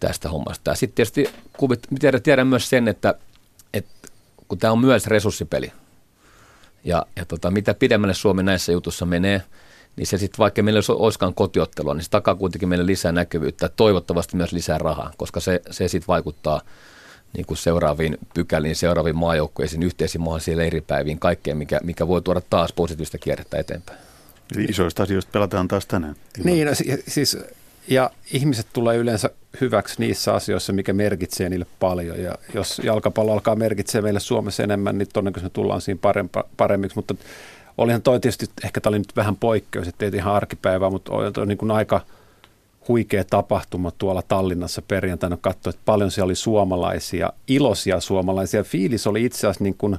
tästä 0.00 0.28
hommasta. 0.28 0.70
Ja 0.70 0.74
sitten 0.74 0.94
tietysti 0.94 1.30
kuvit, 1.56 1.80
tiedän, 2.00 2.22
tiedän 2.22 2.46
myös 2.46 2.68
sen, 2.68 2.88
että, 2.88 3.14
että 3.74 4.08
kun 4.48 4.58
tämä 4.58 4.72
on 4.72 4.78
myös 4.78 5.06
resurssipeli, 5.06 5.72
ja, 6.84 7.06
ja 7.16 7.24
tota, 7.24 7.50
mitä 7.50 7.74
pidemmälle 7.74 8.14
Suomi 8.14 8.42
näissä 8.42 8.72
jutussa 8.72 9.06
menee, 9.06 9.42
niin 9.96 10.06
se 10.06 10.18
sitten 10.18 10.38
vaikka 10.38 10.62
meillä 10.62 10.78
ei 10.78 10.94
olisikaan 10.94 11.34
kotiottelua, 11.34 11.94
niin 11.94 12.04
se 12.04 12.10
takaa 12.10 12.34
kuitenkin 12.34 12.68
meille 12.68 12.86
lisää 12.86 13.12
näkyvyyttä, 13.12 13.68
toivottavasti 13.68 14.36
myös 14.36 14.52
lisää 14.52 14.78
rahaa, 14.78 15.12
koska 15.16 15.40
se, 15.40 15.60
se 15.70 15.88
sitten 15.88 16.08
vaikuttaa 16.08 16.60
niin 17.32 17.46
kuin 17.46 17.58
seuraaviin 17.58 18.18
pykäliin, 18.34 18.76
seuraaviin 18.76 19.16
maajoukkoisiin, 19.16 19.82
yhteisiin 19.82 20.22
mahdollisiin 20.22 20.58
leiripäiviin, 20.58 21.18
kaikkeen, 21.18 21.56
mikä, 21.56 21.80
mikä 21.82 22.08
voi 22.08 22.22
tuoda 22.22 22.40
taas 22.50 22.72
positiivista 22.72 23.18
kierrettä 23.18 23.58
eteenpäin. 23.58 23.98
Eli 24.56 24.64
isoista 24.64 25.02
asioista 25.02 25.30
pelataan 25.32 25.68
taas 25.68 25.86
tänään. 25.86 26.16
Niin, 26.44 26.66
no, 26.66 26.72
siis, 27.08 27.38
ja 27.88 28.10
ihmiset 28.32 28.66
tulee 28.72 28.96
yleensä 28.96 29.30
hyväksi 29.60 29.94
niissä 29.98 30.34
asioissa, 30.34 30.72
mikä 30.72 30.92
merkitsee 30.92 31.48
niille 31.48 31.66
paljon. 31.80 32.22
Ja 32.22 32.34
jos 32.54 32.80
jalkapallo 32.84 33.32
alkaa 33.32 33.56
merkitsee 33.56 34.02
meille 34.02 34.20
Suomessa 34.20 34.62
enemmän, 34.62 34.98
niin 34.98 35.08
todennäköisesti 35.12 35.46
me 35.46 35.62
tullaan 35.62 35.80
siinä 35.80 35.98
parempa, 36.02 36.44
paremmiksi. 36.56 36.96
Mutta 36.96 37.14
olihan 37.78 38.02
toi 38.02 38.20
tietysti, 38.20 38.46
ehkä 38.64 38.80
tämä 38.80 38.90
oli 38.90 38.98
nyt 38.98 39.16
vähän 39.16 39.36
poikkeus, 39.36 39.88
että 39.88 40.04
ei 40.04 40.10
ihan 40.14 40.34
arkipäivää, 40.34 40.90
mutta 40.90 41.12
on 41.12 41.48
niin 41.48 41.58
kuin 41.58 41.70
aika 41.70 42.00
huikea 42.88 43.24
tapahtuma 43.24 43.90
tuolla 43.90 44.22
Tallinnassa 44.22 44.82
perjantaina. 44.82 45.38
Katsoin, 45.40 45.74
että 45.74 45.82
paljon 45.84 46.10
siellä 46.10 46.24
oli 46.24 46.34
suomalaisia, 46.34 47.32
iloisia 47.48 48.00
suomalaisia. 48.00 48.64
Fiilis 48.64 49.06
oli 49.06 49.24
itse 49.24 49.38
asiassa 49.38 49.64
niin 49.64 49.74
kuin 49.78 49.98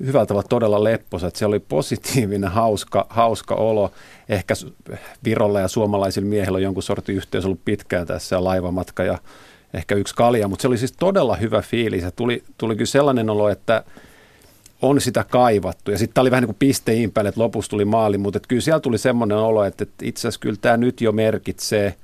hyvältä 0.00 0.28
tavalla 0.28 0.48
todella 0.48 0.84
lepposa, 0.84 1.26
että 1.26 1.38
se 1.38 1.46
oli 1.46 1.58
positiivinen, 1.58 2.50
hauska, 2.50 3.06
hauska 3.10 3.54
olo. 3.54 3.92
Ehkä 4.28 4.54
Virolla 5.24 5.60
ja 5.60 5.68
suomalaisilla 5.68 6.28
miehillä 6.28 6.56
on 6.56 6.62
jonkun 6.62 6.82
sortin 6.82 7.16
yhteys 7.16 7.44
ollut 7.44 7.64
pitkään 7.64 8.06
tässä 8.06 8.36
ja 8.36 8.44
laivamatka 8.44 9.04
ja 9.04 9.18
ehkä 9.74 9.94
yksi 9.94 10.14
kalja, 10.14 10.48
mutta 10.48 10.62
se 10.62 10.68
oli 10.68 10.78
siis 10.78 10.92
todella 10.92 11.36
hyvä 11.36 11.62
fiilis 11.62 12.02
ja 12.02 12.10
tuli, 12.10 12.44
tuli 12.58 12.74
kyllä 12.74 12.86
sellainen 12.86 13.30
olo, 13.30 13.48
että– 13.48 13.84
on 14.82 15.00
sitä 15.00 15.24
kaivattu. 15.24 15.90
Ja 15.90 15.98
sitten 15.98 16.14
tämä 16.14 16.22
oli 16.22 16.30
vähän 16.30 16.42
niin 16.42 16.48
kuin 16.48 16.56
pisteihin 16.58 17.12
päälle, 17.12 17.28
että 17.28 17.40
lopussa 17.40 17.70
tuli 17.70 17.84
maali, 17.84 18.18
mutta 18.18 18.40
kyllä 18.48 18.62
siellä 18.62 18.80
tuli 18.80 18.98
semmoinen 18.98 19.38
olo, 19.38 19.64
että, 19.64 19.82
että 19.82 20.04
itse 20.04 20.20
asiassa 20.20 20.40
kyllä 20.40 20.56
tämä 20.60 20.76
nyt 20.76 21.00
jo 21.00 21.12
merkitsee 21.12 21.94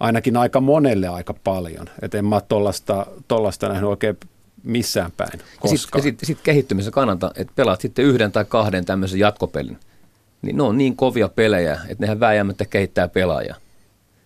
ainakin 0.00 0.36
aika 0.36 0.60
monelle 0.60 1.08
aika 1.08 1.34
paljon. 1.44 1.86
Että 2.02 2.18
en 2.18 2.24
mä 2.24 2.34
ole 2.34 2.72
tollasta 3.28 3.68
nähnyt 3.68 3.90
oikein 3.90 4.16
missään 4.62 5.12
päin 5.16 5.40
koskaan. 5.60 5.98
Ja 5.98 6.02
sitten 6.02 6.26
sit, 6.26 6.36
sit 6.36 6.44
kehittymisen 6.44 6.92
kannalta, 6.92 7.30
että 7.36 7.52
pelaat 7.56 7.80
sitten 7.80 8.04
yhden 8.04 8.32
tai 8.32 8.44
kahden 8.44 8.84
tämmöisen 8.84 9.18
jatkopelin, 9.18 9.78
niin 10.42 10.56
ne 10.56 10.62
on 10.62 10.78
niin 10.78 10.96
kovia 10.96 11.28
pelejä, 11.28 11.72
että 11.88 12.04
nehän 12.04 12.20
vääjäämättä 12.20 12.64
kehittää 12.64 13.08
pelaajaa. 13.08 13.56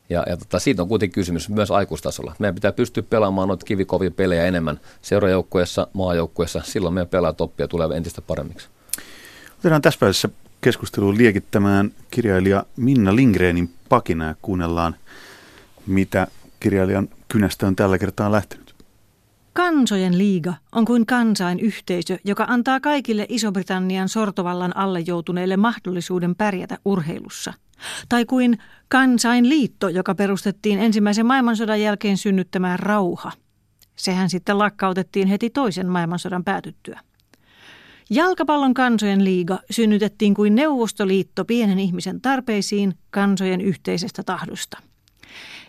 Ja, 0.08 0.24
ja 0.28 0.36
tota, 0.36 0.58
siitä 0.58 0.82
on 0.82 0.88
kuitenkin 0.88 1.14
kysymys 1.14 1.48
myös 1.48 1.70
aikuistasolla. 1.70 2.34
Meidän 2.38 2.54
pitää 2.54 2.72
pystyä 2.72 3.02
pelaamaan 3.02 3.48
noita 3.48 3.66
kivikovia 3.66 4.10
pelejä 4.10 4.44
enemmän 4.44 4.80
seurajoukkueessa, 5.02 5.86
maajoukkueessa. 5.92 6.60
Silloin 6.64 6.94
meidän 6.94 7.08
pelaajat 7.08 7.40
oppia 7.40 7.68
tulee 7.68 7.88
entistä 7.96 8.22
paremmiksi. 8.22 8.68
Otetaan 9.58 9.82
tässä 9.82 9.98
välissä 10.00 10.28
keskusteluun 10.60 11.18
liekittämään 11.18 11.90
kirjailija 12.10 12.64
Minna 12.76 13.16
Lindgrenin 13.16 13.70
pakinaa 13.88 14.28
ja 14.28 14.34
kuunnellaan, 14.42 14.96
mitä 15.86 16.26
kirjailijan 16.60 17.08
kynästä 17.28 17.66
on 17.66 17.76
tällä 17.76 17.98
kertaa 17.98 18.32
lähtenyt. 18.32 18.74
Kansojen 19.52 20.18
liiga 20.18 20.54
on 20.72 20.84
kuin 20.84 21.06
kansainyhteisö, 21.06 22.18
joka 22.24 22.44
antaa 22.48 22.80
kaikille 22.80 23.26
Iso-Britannian 23.28 24.08
sortovallan 24.08 24.76
alle 24.76 25.00
joutuneille 25.00 25.56
mahdollisuuden 25.56 26.34
pärjätä 26.34 26.78
urheilussa– 26.84 27.52
tai 28.08 28.24
kuin 28.24 28.58
kansainliitto, 28.88 29.88
joka 29.88 30.14
perustettiin 30.14 30.78
ensimmäisen 30.78 31.26
maailmansodan 31.26 31.80
jälkeen 31.80 32.16
synnyttämään 32.16 32.78
rauha. 32.78 33.32
Sehän 33.96 34.30
sitten 34.30 34.58
lakkautettiin 34.58 35.28
heti 35.28 35.50
toisen 35.50 35.86
maailmansodan 35.86 36.44
päätyttyä. 36.44 37.00
Jalkapallon 38.10 38.74
kansojen 38.74 39.24
liiga 39.24 39.58
synnytettiin 39.70 40.34
kuin 40.34 40.54
Neuvostoliitto 40.54 41.44
pienen 41.44 41.78
ihmisen 41.78 42.20
tarpeisiin 42.20 42.94
kansojen 43.10 43.60
yhteisestä 43.60 44.22
tahdosta. 44.22 44.78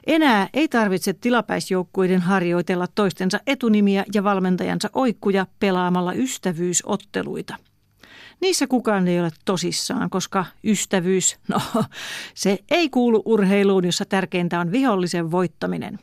Enää 0.07 0.49
ei 0.53 0.67
tarvitse 0.67 1.13
tilapäisjoukkuiden 1.13 2.21
harjoitella 2.21 2.87
toistensa 2.95 3.39
etunimiä 3.47 4.05
ja 4.13 4.23
valmentajansa 4.23 4.89
oikkuja 4.93 5.47
pelaamalla 5.59 6.13
ystävyysotteluita– 6.13 7.55
Niissä 8.41 8.67
kukaan 8.67 9.07
ei 9.07 9.19
ole 9.19 9.29
tosissaan, 9.45 10.09
koska 10.09 10.45
ystävyys, 10.63 11.37
no 11.47 11.61
se 12.33 12.59
ei 12.71 12.89
kuulu 12.89 13.21
urheiluun, 13.25 13.85
jossa 13.85 14.05
tärkeintä 14.05 14.59
on 14.59 14.71
vihollisen 14.71 15.31
voittaminen. 15.31 15.99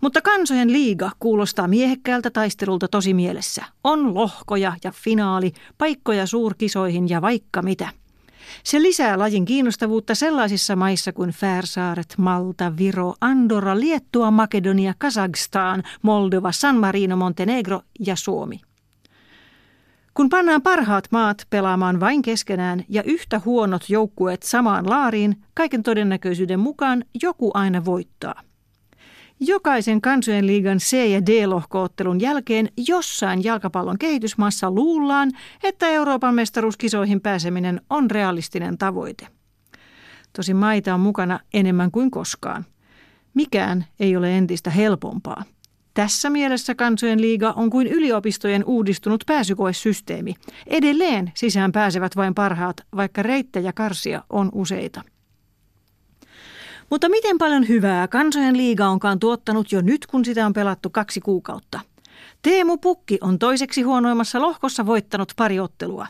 Mutta 0.00 0.22
kansojen 0.22 0.72
liiga 0.72 1.10
kuulostaa 1.18 1.68
miehekkäältä 1.68 2.30
taistelulta 2.30 2.88
tosi 2.88 3.14
mielessä. 3.14 3.64
On 3.84 4.14
lohkoja 4.14 4.72
ja 4.84 4.92
finaali, 4.92 5.52
paikkoja 5.78 6.26
suurkisoihin 6.26 7.08
ja 7.08 7.22
vaikka 7.22 7.62
mitä. 7.62 7.88
Se 8.64 8.82
lisää 8.82 9.18
lajin 9.18 9.44
kiinnostavuutta 9.44 10.14
sellaisissa 10.14 10.76
maissa 10.76 11.12
kuin 11.12 11.30
Färsaaret, 11.30 12.14
Malta, 12.18 12.76
Viro, 12.78 13.14
Andorra, 13.20 13.80
Liettua, 13.80 14.30
Makedonia, 14.30 14.94
Kazakstan, 14.98 15.82
Moldova, 16.02 16.52
San 16.52 16.76
Marino, 16.76 17.16
Montenegro 17.16 17.80
ja 18.00 18.16
Suomi. 18.16 18.60
Kun 20.14 20.28
pannaan 20.28 20.62
parhaat 20.62 21.04
maat 21.10 21.46
pelaamaan 21.50 22.00
vain 22.00 22.22
keskenään 22.22 22.84
ja 22.88 23.02
yhtä 23.02 23.40
huonot 23.44 23.90
joukkueet 23.90 24.42
samaan 24.42 24.90
laariin, 24.90 25.36
kaiken 25.54 25.82
todennäköisyyden 25.82 26.60
mukaan 26.60 27.04
joku 27.22 27.50
aina 27.54 27.84
voittaa. 27.84 28.42
Jokaisen 29.40 30.00
kansojen 30.00 30.46
liigan 30.46 30.78
C- 30.78 31.08
ja 31.10 31.26
D-lohkoottelun 31.26 32.20
jälkeen 32.20 32.68
jossain 32.88 33.44
jalkapallon 33.44 33.98
kehitysmaassa 33.98 34.70
luullaan, 34.70 35.30
että 35.62 35.88
Euroopan 35.88 36.34
mestaruuskisoihin 36.34 37.20
pääseminen 37.20 37.80
on 37.90 38.10
realistinen 38.10 38.78
tavoite. 38.78 39.28
Tosi 40.32 40.54
maita 40.54 40.94
on 40.94 41.00
mukana 41.00 41.40
enemmän 41.54 41.90
kuin 41.90 42.10
koskaan. 42.10 42.64
Mikään 43.34 43.84
ei 44.00 44.16
ole 44.16 44.38
entistä 44.38 44.70
helpompaa. 44.70 45.44
Tässä 45.94 46.30
mielessä 46.30 46.74
kansojen 46.74 47.20
liiga 47.20 47.52
on 47.56 47.70
kuin 47.70 47.86
yliopistojen 47.86 48.64
uudistunut 48.64 49.24
pääsykoesysteemi. 49.26 50.34
Edelleen 50.66 51.32
sisään 51.34 51.72
pääsevät 51.72 52.16
vain 52.16 52.34
parhaat, 52.34 52.76
vaikka 52.96 53.22
reittejä 53.22 53.72
karsia 53.72 54.24
on 54.30 54.48
useita. 54.52 55.02
Mutta 56.90 57.08
miten 57.08 57.38
paljon 57.38 57.68
hyvää 57.68 58.08
kansojen 58.08 58.56
liiga 58.56 58.88
onkaan 58.88 59.18
tuottanut 59.18 59.72
jo 59.72 59.80
nyt, 59.80 60.06
kun 60.06 60.24
sitä 60.24 60.46
on 60.46 60.52
pelattu 60.52 60.90
kaksi 60.90 61.20
kuukautta? 61.20 61.80
Teemu 62.42 62.76
Pukki 62.76 63.18
on 63.20 63.38
toiseksi 63.38 63.82
huonoimmassa 63.82 64.40
lohkossa 64.40 64.86
voittanut 64.86 65.32
pari 65.36 65.60
ottelua. 65.60 66.06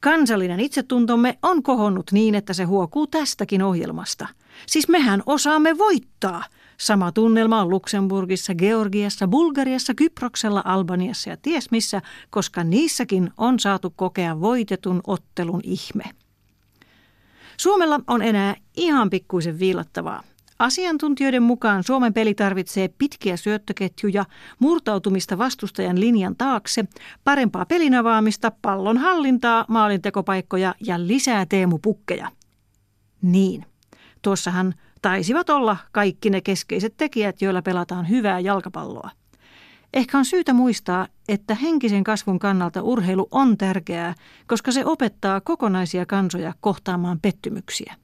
Kansallinen 0.00 0.60
itsetuntomme 0.60 1.38
on 1.42 1.62
kohonnut 1.62 2.12
niin, 2.12 2.34
että 2.34 2.52
se 2.52 2.64
huokuu 2.64 3.06
tästäkin 3.06 3.62
ohjelmasta. 3.62 4.28
Siis 4.66 4.88
mehän 4.88 5.22
osaamme 5.26 5.78
voittaa– 5.78 6.44
Sama 6.78 7.12
tunnelma 7.12 7.60
on 7.60 7.70
Luxemburgissa, 7.70 8.54
Georgiassa, 8.54 9.28
Bulgariassa, 9.28 9.94
Kyproksella, 9.94 10.62
Albaniassa 10.64 11.30
ja 11.30 11.36
ties 11.36 11.70
missä, 11.70 12.02
koska 12.30 12.64
niissäkin 12.64 13.30
on 13.38 13.60
saatu 13.60 13.92
kokea 13.96 14.40
voitetun 14.40 15.00
ottelun 15.06 15.60
ihme. 15.64 16.04
Suomella 17.56 18.00
on 18.06 18.22
enää 18.22 18.54
ihan 18.76 19.10
pikkuisen 19.10 19.58
viilattavaa. 19.58 20.22
Asiantuntijoiden 20.58 21.42
mukaan 21.42 21.84
Suomen 21.84 22.14
peli 22.14 22.34
tarvitsee 22.34 22.88
pitkiä 22.88 23.36
syöttöketjuja, 23.36 24.24
murtautumista 24.58 25.38
vastustajan 25.38 26.00
linjan 26.00 26.36
taakse, 26.36 26.84
parempaa 27.24 27.66
pelinavaamista, 27.66 28.52
pallon 28.62 28.98
hallintaa, 28.98 29.64
maalintekopaikkoja 29.68 30.74
ja 30.80 31.06
lisää 31.06 31.46
teemupukkeja. 31.46 32.30
Niin, 33.22 33.66
tuossahan 34.22 34.74
taisivat 35.02 35.50
olla 35.50 35.76
kaikki 35.92 36.30
ne 36.30 36.40
keskeiset 36.40 36.94
tekijät, 36.96 37.42
joilla 37.42 37.62
pelataan 37.62 38.08
hyvää 38.08 38.40
jalkapalloa. 38.40 39.10
Ehkä 39.94 40.18
on 40.18 40.24
syytä 40.24 40.52
muistaa, 40.52 41.06
että 41.28 41.54
henkisen 41.54 42.04
kasvun 42.04 42.38
kannalta 42.38 42.82
urheilu 42.82 43.28
on 43.30 43.58
tärkeää, 43.58 44.14
koska 44.46 44.72
se 44.72 44.84
opettaa 44.84 45.40
kokonaisia 45.40 46.06
kansoja 46.06 46.52
kohtaamaan 46.60 47.20
pettymyksiä. 47.20 47.94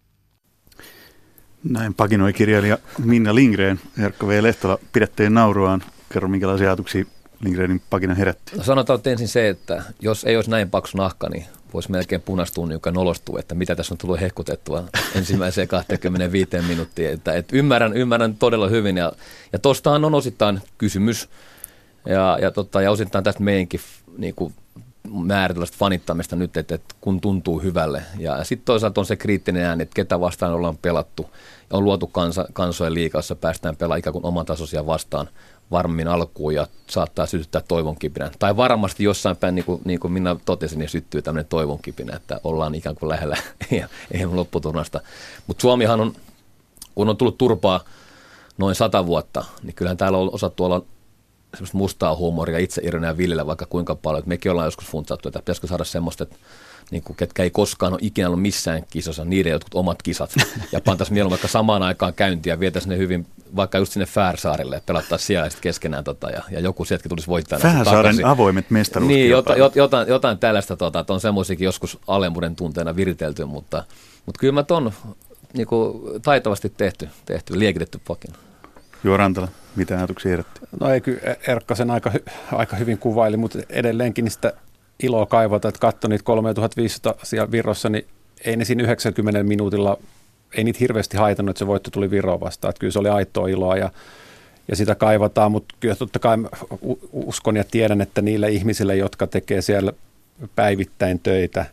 Näin 1.64 1.94
pakinoi 1.94 2.32
kirjailija 2.32 2.78
Minna 3.04 3.34
Lindgren. 3.34 3.80
Herkko 3.98 4.28
V. 4.28 4.42
Lehtola, 4.42 4.78
pidätteen 4.92 5.34
nauruaan. 5.34 5.82
Kerro, 6.12 6.28
minkälaisia 6.28 6.68
ajatuksia 6.68 7.04
Lindgrenin 7.44 7.82
pakina 7.90 8.14
herätti. 8.14 8.56
No 8.56 8.64
sanotaan 8.64 9.00
ensin 9.04 9.28
se, 9.28 9.48
että 9.48 9.82
jos 10.00 10.24
ei 10.24 10.36
olisi 10.36 10.50
näin 10.50 10.70
paksu 10.70 10.98
nahka, 10.98 11.28
niin 11.28 11.44
voisi 11.74 11.90
melkein 11.90 12.20
punastua, 12.20 12.72
joka 12.72 12.90
nolostuu, 12.90 13.38
että 13.38 13.54
mitä 13.54 13.76
tässä 13.76 13.94
on 13.94 13.98
tullut 13.98 14.20
hehkutettua 14.20 14.84
ensimmäiseen 15.14 15.68
25 15.68 16.50
minuuttiin. 16.68 17.10
Että, 17.10 17.32
että 17.32 17.56
ymmärrän, 17.56 17.96
ymmärrän 17.96 18.36
todella 18.36 18.68
hyvin 18.68 18.96
ja, 18.96 19.12
ja 19.52 19.58
tuostahan 19.58 20.04
on 20.04 20.14
osittain 20.14 20.60
kysymys 20.78 21.28
ja, 22.06 22.38
ja, 22.40 22.50
tota, 22.50 22.82
ja 22.82 22.90
osittain 22.90 23.24
tästä 23.24 23.42
meidänkin 23.42 23.80
niin 24.18 24.34
kuin, 24.34 24.54
määritellä 25.10 25.66
fanittamista 25.78 26.36
nyt, 26.36 26.56
että, 26.56 26.74
että 26.74 26.94
kun 27.00 27.20
tuntuu 27.20 27.62
hyvälle. 27.62 28.02
Ja 28.18 28.44
sitten 28.44 28.64
toisaalta 28.64 29.00
on 29.00 29.06
se 29.06 29.16
kriittinen 29.16 29.64
ääni, 29.64 29.82
että 29.82 29.94
ketä 29.94 30.20
vastaan 30.20 30.52
ollaan 30.52 30.78
pelattu. 30.82 31.30
Ja 31.70 31.78
on 31.78 31.84
luotu 31.84 32.06
kansa, 32.06 32.46
kansojen 32.52 32.94
liikassa, 32.94 33.34
päästään 33.34 33.76
pelaamaan 33.76 33.98
ikään 33.98 34.12
kuin 34.12 34.26
oman 34.26 34.46
tasoisia 34.46 34.86
vastaan 34.86 35.28
varmin 35.72 36.08
alkuun 36.08 36.54
ja 36.54 36.66
saattaa 36.86 37.26
sytyttää 37.26 37.62
toivonkipinä. 37.68 38.30
Tai 38.38 38.56
varmasti 38.56 39.04
jossain 39.04 39.36
päin, 39.36 39.54
niin 39.54 39.64
kuin, 39.64 39.80
niin 39.84 40.00
kuin 40.00 40.12
minä 40.12 40.36
totesin, 40.44 40.78
niin 40.78 40.88
syttyy 40.88 41.22
tämmöinen 41.22 41.48
toivonkipinä, 41.48 42.16
että 42.16 42.40
ollaan 42.44 42.74
ikään 42.74 42.96
kuin 42.96 43.08
lähellä 43.08 43.36
ei 44.10 44.26
lopputurnasta. 44.26 45.00
Mutta 45.46 45.60
Suomihan 45.60 46.00
on, 46.00 46.12
kun 46.94 47.08
on 47.08 47.16
tullut 47.16 47.38
turpaa 47.38 47.80
noin 48.58 48.74
sata 48.74 49.06
vuotta, 49.06 49.44
niin 49.62 49.74
kyllähän 49.74 49.96
täällä 49.96 50.18
on 50.18 50.30
osattu 50.32 50.64
olla 50.64 50.82
semmoista 51.54 51.78
mustaa 51.78 52.16
huumoria, 52.16 52.58
itse 52.58 52.82
ja 53.06 53.16
villillä 53.16 53.46
vaikka 53.46 53.66
kuinka 53.66 53.94
paljon. 53.94 54.18
Että 54.18 54.28
mekin 54.28 54.50
ollaan 54.52 54.66
joskus 54.66 54.86
funtsattu, 54.86 55.28
että 55.28 55.38
pitäisikö 55.38 55.66
saada 55.66 55.84
semmoista, 55.84 56.22
että 56.22 56.36
niin 56.92 57.02
kuin, 57.02 57.16
ketkä 57.16 57.42
ei 57.42 57.50
koskaan 57.50 57.92
ole 57.92 58.00
ikinä 58.02 58.28
ollut 58.28 58.42
missään 58.42 58.82
kisossa, 58.90 59.24
niiden 59.24 59.52
jotkut 59.52 59.74
omat 59.74 60.02
kisat. 60.02 60.34
Ja 60.72 60.80
pantaisiin 60.80 61.14
mieluummin 61.14 61.34
vaikka 61.34 61.48
samaan 61.48 61.82
aikaan 61.82 62.14
käyntiä, 62.14 62.60
vietäisiin 62.60 62.90
ne 62.90 62.98
hyvin 62.98 63.26
vaikka 63.56 63.78
just 63.78 63.92
sinne 63.92 64.06
Färsaarille, 64.06 64.76
että 64.76 64.86
pelattaisiin 64.86 65.26
siellä 65.26 65.48
sitten 65.48 65.62
keskenään 65.62 66.04
tota, 66.04 66.30
ja, 66.30 66.42
ja 66.50 66.60
joku 66.60 66.84
sieltä 66.84 67.08
tulisi 67.08 67.26
voittajana. 67.26 67.72
Färsaaren 67.72 68.24
avoimet 68.24 68.70
mestaruuskilpailut. 68.70 69.48
Niin, 69.48 69.58
jotain, 69.58 69.72
jotain, 69.74 70.08
jotain 70.08 70.38
tällaista, 70.38 70.76
tota, 70.76 71.00
että 71.00 71.12
on 71.12 71.20
semmoisiakin 71.20 71.64
joskus 71.64 71.98
alemmuuden 72.06 72.56
tunteena 72.56 72.96
viritelty, 72.96 73.44
mutta, 73.44 73.84
mutta 74.26 74.38
kyllä 74.38 74.52
mä 74.52 74.62
ton 74.62 74.92
niin 75.52 75.66
kuin, 75.66 76.22
taitavasti 76.22 76.72
tehty, 76.76 77.08
tehty 77.24 77.58
liekitetty 77.58 78.00
pakin. 78.08 78.30
Juo 79.04 79.16
Rantala, 79.16 79.48
mitä 79.76 79.96
ajatuksia 79.96 80.30
herätti? 80.30 80.60
No 80.80 80.90
ei 80.90 81.00
kyllä 81.00 81.20
Erkka 81.46 81.74
sen 81.74 81.90
aika, 81.90 82.12
aika 82.52 82.76
hyvin 82.76 82.98
kuvaili, 82.98 83.36
mutta 83.36 83.58
edelleenkin 83.70 84.30
sitä 84.30 84.52
iloa 85.02 85.26
kaivata, 85.26 85.68
että 85.68 85.80
katso 85.80 86.08
niitä 86.08 86.24
3500 86.24 87.14
siellä 87.22 87.50
Virossa, 87.50 87.88
niin 87.88 88.06
ei 88.44 88.56
ne 88.56 88.64
siinä 88.64 88.82
90 88.82 89.42
minuutilla, 89.42 89.98
ei 90.56 90.64
niitä 90.64 90.78
hirveästi 90.80 91.16
haitannut, 91.16 91.50
että 91.50 91.58
se 91.58 91.66
voitto 91.66 91.90
tuli 91.90 92.10
Viroon 92.10 92.40
vastaan. 92.40 92.70
Että 92.70 92.80
kyllä 92.80 92.92
se 92.92 92.98
oli 92.98 93.08
aitoa 93.08 93.48
iloa 93.48 93.76
ja, 93.76 93.90
ja 94.68 94.76
sitä 94.76 94.94
kaivataan, 94.94 95.52
mutta 95.52 95.74
kyllä 95.80 95.94
totta 95.94 96.18
kai 96.18 96.38
uskon 97.12 97.56
ja 97.56 97.64
tiedän, 97.70 98.00
että 98.00 98.22
niille 98.22 98.50
ihmisille, 98.50 98.96
jotka 98.96 99.26
tekee 99.26 99.62
siellä 99.62 99.92
päivittäin 100.56 101.18
töitä, 101.18 101.64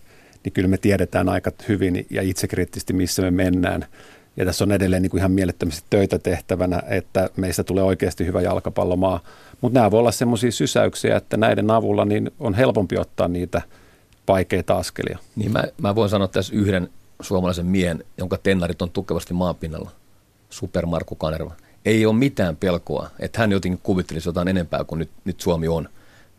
niin 0.44 0.54
kyllä 0.54 0.68
me 0.68 0.78
tiedetään 0.78 1.30
aika 1.30 1.52
hyvin 1.68 2.06
ja 2.10 2.22
itsekriittisesti, 2.22 2.94
missä 2.94 3.22
me 3.22 3.32
mennään. 3.32 3.86
Ja 4.40 4.46
tässä 4.46 4.64
on 4.64 4.72
edelleen 4.72 5.02
niin 5.02 5.10
kuin 5.10 5.20
ihan 5.20 5.32
mielettömästi 5.32 5.84
töitä 5.90 6.20
tehtävänä, 6.20 6.84
että 6.88 7.30
meistä 7.36 7.64
tulee 7.64 7.84
oikeasti 7.84 8.26
hyvä 8.26 8.42
jalkapallomaa. 8.42 9.20
Mutta 9.62 9.80
nämä 9.80 9.92
voi 9.92 10.00
olla 10.00 10.12
semmoisia 10.12 10.52
sysäyksiä, 10.52 11.18
että 11.18 11.38
näiden 11.38 11.72
avulla 11.72 12.06
niin 12.06 12.32
on 12.40 12.54
helpompi 12.54 12.98
ottaa 12.98 13.28
niitä 13.28 13.62
vaikeita 14.28 14.78
askelia. 14.78 15.18
Niin 15.36 15.52
mä, 15.52 15.64
mä 15.82 15.96
voin 15.96 16.10
sanoa 16.10 16.28
tässä 16.28 16.56
yhden 16.56 16.90
suomalaisen 17.22 17.66
miehen, 17.66 18.04
jonka 18.18 18.38
tennarit 18.38 18.82
on 18.82 18.90
tukevasti 18.92 19.34
maanpinnalla. 19.34 19.92
Super 20.50 20.86
Markku 20.86 21.16
Kanerva. 21.16 21.54
Ei 21.86 22.06
ole 22.06 22.16
mitään 22.16 22.56
pelkoa, 22.56 23.10
että 23.20 23.40
hän 23.40 23.52
jotenkin 23.52 23.80
kuvittelisi 23.84 24.30
jotain 24.30 24.48
enempää 24.48 24.84
kuin 24.84 25.00
nyt, 25.00 25.10
nyt 25.26 25.42
Suomi 25.42 25.68
on. 25.68 25.90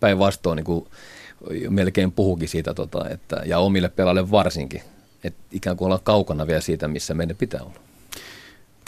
Päinvastoin 0.01 0.57
niin 0.57 0.87
melkein 1.69 2.13
puhukin 2.13 2.49
siitä, 2.49 2.75
tota, 2.75 3.09
että, 3.09 3.43
ja 3.47 3.59
omille 3.59 3.89
pelaajille 3.89 4.31
varsinkin, 4.31 4.83
että 5.25 5.41
ikään 5.53 5.77
kuin 5.77 5.87
ollaan 5.87 6.01
kaukana 6.05 6.47
vielä 6.47 6.61
siitä, 6.61 6.89
missä 6.89 7.15
meidän 7.15 7.37
pitää 7.37 7.63
olla. 7.63 7.90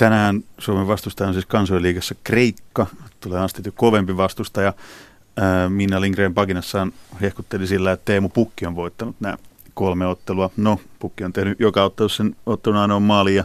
Tänään 0.03 0.45
Suomen 0.59 0.87
vastustaja 0.87 1.29
on 1.29 1.35
siis 1.35 1.47
kansainliigassa 1.47 2.15
Kreikka, 2.25 2.87
tulee 3.21 3.41
astettu 3.41 3.71
kovempi 3.75 4.17
vastustaja. 4.17 4.73
Minna 5.69 6.01
Lindgren 6.01 6.35
Paginassaan 6.35 6.93
hehkutteli 7.21 7.67
sillä, 7.67 7.93
että 7.93 8.05
Teemu 8.05 8.29
Pukki 8.29 8.67
on 8.67 8.77
voittanut 8.77 9.17
nämä 9.21 9.39
kolme 9.75 10.07
ottelua. 10.07 10.51
No, 10.57 10.81
Pukki 10.99 11.25
on 11.25 11.33
tehnyt 11.33 11.61
joka 11.61 11.85
ottelussa 11.85 12.17
sen 12.17 12.37
ottelun 12.47 12.79
ainoa 12.79 13.01
maali 13.01 13.35
ja 13.35 13.45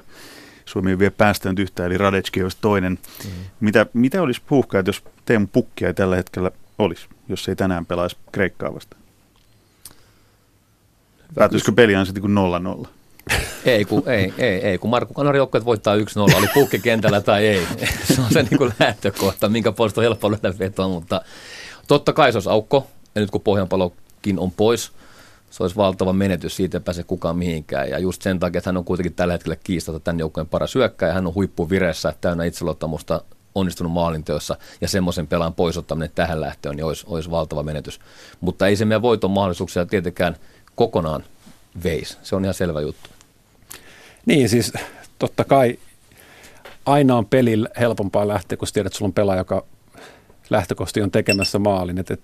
Suomi 0.65 0.89
ei 0.89 0.99
vielä 0.99 1.13
päästänyt 1.17 1.59
yhtään, 1.59 1.87
eli 1.87 1.97
Radetski 1.97 2.43
olisi 2.43 2.57
toinen. 2.61 2.91
Mm-hmm. 2.93 3.43
Mitä, 3.59 3.85
mitä 3.93 4.21
olisi 4.21 4.41
puhkaa, 4.47 4.83
jos 4.85 5.03
Teemu 5.25 5.47
Pukki 5.47 5.85
ei 5.85 5.93
tällä 5.93 6.15
hetkellä 6.15 6.51
olisi, 6.77 7.07
jos 7.29 7.49
ei 7.49 7.55
tänään 7.55 7.85
pelaisi 7.85 8.17
Kreikkaa 8.31 8.73
vastaan? 8.73 9.01
Päätyisikö 11.35 11.71
peli 11.71 11.95
aina 11.95 12.05
sitten 12.05 12.21
kuin 12.21 12.85
0-0? 12.85 12.96
Ei, 13.65 13.85
kun, 13.85 14.03
ei, 14.05 14.33
ei, 14.37 14.65
ei, 14.65 14.77
kun 14.77 14.89
Markku 14.89 15.13
Kanarin 15.13 15.37
joukkueet 15.37 15.65
voittaa 15.65 15.95
1-0, 15.95 15.99
oli 16.37 16.47
pukki 16.53 16.79
kentällä 16.79 17.21
tai 17.21 17.47
ei. 17.47 17.67
Se 18.13 18.21
on 18.21 18.27
se 18.31 18.43
niin 18.43 18.57
kuin 18.57 18.73
lähtökohta, 18.79 19.49
minkä 19.49 19.71
puolesta 19.71 20.01
on 20.01 20.03
helppo 20.03 20.31
löydä 20.31 20.59
vetoa, 20.59 20.87
mutta 20.87 21.21
totta 21.87 22.13
kai 22.13 22.31
se 22.31 22.35
olisi 22.37 22.49
aukko, 22.49 22.87
ja 23.15 23.21
nyt 23.21 23.31
kun 23.31 23.41
Pohjanpalokin 23.41 24.39
on 24.39 24.51
pois, 24.51 24.91
se 25.49 25.63
olisi 25.63 25.75
valtava 25.75 26.13
menetys, 26.13 26.55
siitä 26.55 26.77
ei 26.77 26.81
pääse 26.81 27.03
kukaan 27.03 27.37
mihinkään. 27.37 27.89
Ja 27.89 27.99
just 27.99 28.21
sen 28.21 28.39
takia, 28.39 28.57
että 28.57 28.69
hän 28.69 28.77
on 28.77 28.85
kuitenkin 28.85 29.13
tällä 29.13 29.33
hetkellä 29.33 29.55
kiistata 29.55 29.99
tämän 29.99 30.19
joukkueen 30.19 30.47
paras 30.47 30.75
ja 30.75 31.13
hän 31.13 31.27
on 31.27 31.35
huippuvireessä, 31.35 32.13
täynnä 32.21 32.43
itseluottamusta, 32.43 33.21
onnistunut 33.55 33.91
maalinteossa 33.91 34.57
ja 34.81 34.87
semmoisen 34.87 35.27
pelaan 35.27 35.53
poisottaminen 35.53 36.11
tähän 36.15 36.41
lähtöön, 36.41 36.75
niin 36.75 36.85
olisi, 36.85 37.05
olisi 37.07 37.31
valtava 37.31 37.63
menetys. 37.63 37.99
Mutta 38.41 38.67
ei 38.67 38.75
se 38.75 38.85
meidän 38.85 39.01
voiton 39.01 39.31
mahdollisuuksia 39.31 39.85
tietenkään 39.85 40.35
kokonaan 40.75 41.23
veisi. 41.83 42.17
Se 42.23 42.35
on 42.35 42.45
ihan 42.45 42.53
selvä 42.53 42.81
juttu. 42.81 43.09
Niin, 44.27 44.49
siis 44.49 44.73
totta 45.19 45.43
kai 45.43 45.79
aina 46.85 47.15
on 47.15 47.25
pelillä 47.25 47.69
helpompaa 47.79 48.27
lähteä, 48.27 48.57
kun 48.57 48.67
tiedät, 48.73 48.87
että 48.87 48.97
sulla 48.97 49.09
on 49.09 49.13
pelaaja, 49.13 49.39
joka 49.39 49.65
lähtökohtaisesti 50.49 51.01
on 51.01 51.11
tekemässä 51.11 51.59
maalin. 51.59 51.97
Et, 51.97 52.11
et 52.11 52.21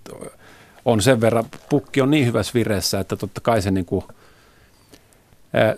on 0.85 1.01
sen 1.01 1.21
verran, 1.21 1.45
pukki 1.69 2.01
on 2.01 2.11
niin 2.11 2.25
hyvässä 2.25 2.53
vireessä, 2.53 2.99
että 2.99 3.15
totta 3.15 3.41
kai 3.41 3.61
se, 3.61 3.71
niin 3.71 3.85
kuin, 3.85 4.05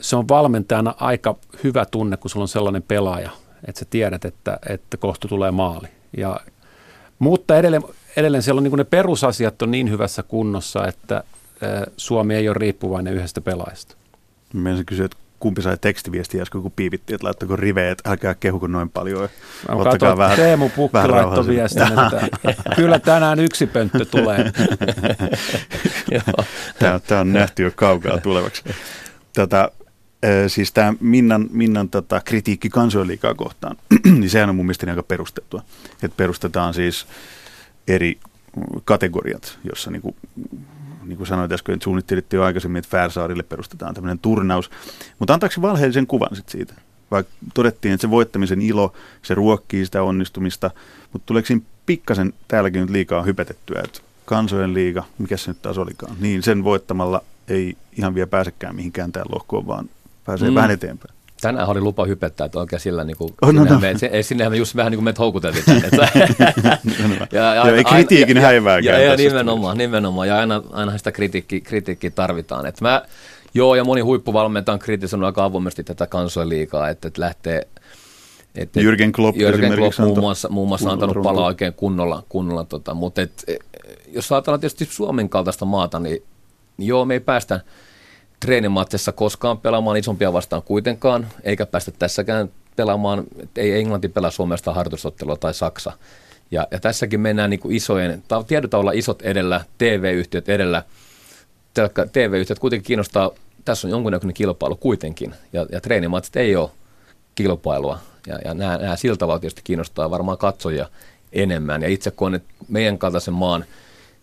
se 0.01 0.15
on 0.15 0.27
valmentajana 0.27 0.95
aika 0.99 1.35
hyvä 1.63 1.85
tunne, 1.85 2.17
kun 2.17 2.29
sulla 2.29 2.43
on 2.43 2.47
sellainen 2.47 2.83
pelaaja, 2.83 3.29
että 3.67 3.79
sä 3.79 3.85
tiedät, 3.89 4.25
että, 4.25 4.59
että 4.69 4.97
kohta 4.97 5.27
tulee 5.27 5.51
maali. 5.51 5.87
Ja, 6.17 6.39
mutta 7.19 7.57
edelleen, 7.57 7.83
edelleen 8.17 8.43
siellä 8.43 8.59
on 8.59 8.63
niin 8.63 8.77
ne 8.77 8.83
perusasiat 8.83 9.61
on 9.61 9.71
niin 9.71 9.89
hyvässä 9.89 10.23
kunnossa, 10.23 10.87
että 10.87 11.23
Suomi 11.97 12.35
ei 12.35 12.49
ole 12.49 12.57
riippuvainen 12.57 13.13
yhdestä 13.13 13.41
pelaajasta. 13.41 13.95
Mä 14.53 14.69
kysyä, 14.85 15.05
että 15.05 15.17
kumpi 15.45 15.61
sai 15.61 15.77
tekstiviestiä 15.81 16.41
äsken, 16.41 16.61
kun 16.61 16.71
piivittiin, 16.71 17.15
että 17.15 17.25
laittako 17.25 17.55
riveen, 17.55 17.91
että 17.91 18.09
älkää 18.09 18.35
kehuko 18.35 18.67
noin 18.67 18.89
paljon. 18.89 19.29
Mä 19.69 19.83
katsoin, 19.83 20.17
vähän, 20.17 20.37
Teemu 20.37 20.69
Pukki 20.69 20.97
laittoi 21.07 21.47
viestin, 21.47 21.83
että 21.83 22.27
kyllä 22.75 22.99
tänään 22.99 23.39
yksi 23.39 23.67
pönttö 23.67 24.05
tulee. 24.05 24.37
tämä, 26.79 26.99
tämä 26.99 27.21
on 27.21 27.33
nähty 27.33 27.63
jo 27.63 27.71
kaukaa 27.75 28.19
tulevaksi. 28.19 28.63
Tätä, 29.33 29.71
siis 30.47 30.71
tämä 30.71 30.93
Minnan, 30.99 31.47
Minnan 31.51 31.89
tota, 31.89 32.21
kritiikki 32.25 32.69
kansoiliikaa 32.69 33.33
kohtaan, 33.33 33.75
niin 34.19 34.29
sehän 34.29 34.49
on 34.49 34.55
mun 34.55 34.65
mielestä 34.65 34.89
aika 34.89 35.03
perustettua. 35.03 35.61
Että 36.03 36.17
perustetaan 36.17 36.73
siis 36.73 37.07
eri 37.87 38.19
kategoriat, 38.85 39.59
jossa 39.63 39.91
niinku 39.91 40.15
niin 41.07 41.17
kuin 41.17 41.27
sanoit 41.27 41.51
äsken, 41.51 41.73
että 41.73 41.83
suunnittelitte 41.83 42.35
jo 42.35 42.43
aikaisemmin, 42.43 42.79
että 42.79 42.89
Färsaarille 42.89 43.43
perustetaan 43.43 43.93
tämmöinen 43.93 44.19
turnaus. 44.19 44.71
Mutta 45.19 45.33
antaako 45.33 45.61
valheellisen 45.61 46.07
kuvan 46.07 46.35
sit 46.35 46.49
siitä? 46.49 46.73
Vaikka 47.11 47.33
todettiin, 47.53 47.93
että 47.93 48.01
se 48.01 48.09
voittamisen 48.09 48.61
ilo, 48.61 48.93
se 49.21 49.33
ruokkii 49.33 49.85
sitä 49.85 50.03
onnistumista, 50.03 50.71
mutta 51.13 51.25
tuleeko 51.25 51.45
siinä 51.47 51.61
pikkasen 51.85 52.33
täälläkin 52.47 52.81
nyt 52.81 52.89
liikaa 52.89 53.23
hypetettyä, 53.23 53.81
että 53.83 53.99
kansojen 54.25 54.73
liiga, 54.73 55.03
mikä 55.17 55.37
se 55.37 55.51
nyt 55.51 55.61
taas 55.61 55.77
olikaan, 55.77 56.15
niin 56.19 56.43
sen 56.43 56.63
voittamalla 56.63 57.23
ei 57.47 57.77
ihan 57.97 58.15
vielä 58.15 58.27
pääsekään 58.27 58.75
mihinkään 58.75 59.11
tämän 59.11 59.27
lohkoon, 59.31 59.67
vaan 59.67 59.89
pääsee 60.25 60.49
mm. 60.49 60.55
vähän 60.55 60.71
eteenpäin. 60.71 61.15
Tänään 61.41 61.67
oli 61.67 61.81
lupa 61.81 62.05
hypettää, 62.05 62.45
että 62.45 62.59
oikein 62.59 62.79
sillä 62.79 63.03
niin 63.03 63.17
kuin, 63.17 63.33
oh, 63.41 63.53
no, 63.53 63.63
no. 63.63 63.79
Me, 63.79 63.97
se, 63.97 64.23
sinnehän 64.23 64.53
me 64.53 64.57
just 64.57 64.75
vähän 64.75 64.91
niin 64.91 64.97
kuin 64.97 65.03
meitä 65.03 65.19
houkuteltiin 65.19 65.63
tänne. 65.65 65.87
ja, 67.31 67.55
ja, 67.55 67.55
Joo, 67.55 67.75
ei 67.75 67.83
kritiikin 67.83 68.37
häivääkään. 68.37 68.95
Ja, 68.95 69.05
ja, 69.05 69.11
ja 69.11 69.17
nimenomaan, 69.17 69.77
nimenomaan, 69.77 70.27
ja 70.27 70.37
aina, 70.37 70.61
aina 70.71 70.97
sitä 70.97 71.11
kritiikki, 71.11 71.61
kritiikkiä 71.61 72.09
tarvitaan. 72.09 72.65
Et 72.65 72.81
mä, 72.81 73.01
joo, 73.53 73.75
ja 73.75 73.83
moni 73.83 74.01
huippuvalmentaja 74.01 74.73
on 74.73 74.79
kritisoinut 74.79 75.25
aika 75.27 75.43
avoimesti 75.43 75.83
tätä 75.83 76.07
kansoiliikaa, 76.07 76.89
että, 76.89 77.07
että 77.07 77.21
lähtee 77.21 77.67
et, 78.55 78.69
Jürgen 78.77 79.11
Klopp, 79.11 79.37
Jürgen 79.37 79.75
Klopp 79.75 79.99
muun 79.99 80.19
muassa, 80.19 80.49
muun 80.49 80.67
muassa 80.67 80.91
antanut 80.91 81.23
palaa 81.23 81.45
oikein 81.45 81.73
kunnolla, 81.73 82.23
kunnolla 82.29 82.63
tota, 82.63 82.93
mutta 82.93 83.21
et, 83.21 83.45
jos 84.07 84.31
ajatellaan 84.31 84.59
tietysti 84.59 84.85
Suomen 84.85 85.29
kaltaista 85.29 85.65
maata, 85.65 85.99
niin, 85.99 86.23
niin 86.77 86.87
joo, 86.87 87.05
me 87.05 87.13
ei 87.13 87.19
päästä– 87.19 87.59
treenimatsessa 88.45 89.11
koskaan 89.11 89.57
pelaamaan 89.57 89.97
isompia 89.97 90.33
vastaan 90.33 90.61
kuitenkaan, 90.63 91.27
eikä 91.43 91.65
päästä 91.65 91.91
tässäkään 91.91 92.49
pelaamaan, 92.75 93.23
ei 93.55 93.71
Englanti 93.71 94.07
pelaa 94.07 94.31
Suomesta 94.31 94.73
harjoitusottelua 94.73 95.35
tai 95.35 95.53
Saksa. 95.53 95.91
Ja, 96.51 96.67
ja 96.71 96.79
tässäkin 96.79 97.19
mennään 97.19 97.49
niin 97.49 97.59
kuin 97.59 97.75
isojen, 97.75 98.23
tiedetään 98.47 98.81
olla 98.81 98.91
isot 98.91 99.21
edellä, 99.21 99.61
TV-yhtiöt 99.77 100.49
edellä. 100.49 100.83
TV-yhtiöt 102.11 102.59
kuitenkin 102.59 102.87
kiinnostaa, 102.87 103.31
tässä 103.65 103.87
on 103.87 103.91
jonkunnäköinen 103.91 104.33
kilpailu 104.33 104.75
kuitenkin, 104.75 105.33
ja, 105.53 105.65
ja 105.71 105.81
treenimatsit 105.81 106.35
ei 106.35 106.55
ole 106.55 106.69
kilpailua. 107.35 107.99
Ja, 108.27 108.39
ja 108.45 108.53
nämä, 108.53 108.77
nämä 108.77 108.95
sillä 108.95 109.17
tavalla 109.17 109.39
tietysti 109.39 109.61
kiinnostaa 109.63 110.11
varmaan 110.11 110.37
katsojia 110.37 110.89
enemmän. 111.33 111.81
Ja 111.81 111.87
itse 111.87 112.11
kun 112.11 112.33
on 112.33 112.41
meidän 112.67 112.97
kaltaisen 112.97 113.33
maan, 113.33 113.65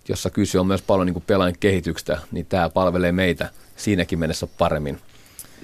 jossa 0.08 0.30
kyse 0.30 0.60
on 0.60 0.66
myös 0.66 0.82
paljon 0.82 1.06
niin 1.06 1.24
pelaajan 1.26 1.56
kehityksestä, 1.60 2.18
niin 2.32 2.46
tämä 2.46 2.68
palvelee 2.68 3.12
meitä– 3.12 3.48
siinäkin 3.82 4.18
mennessä 4.18 4.46
paremmin. 4.46 4.98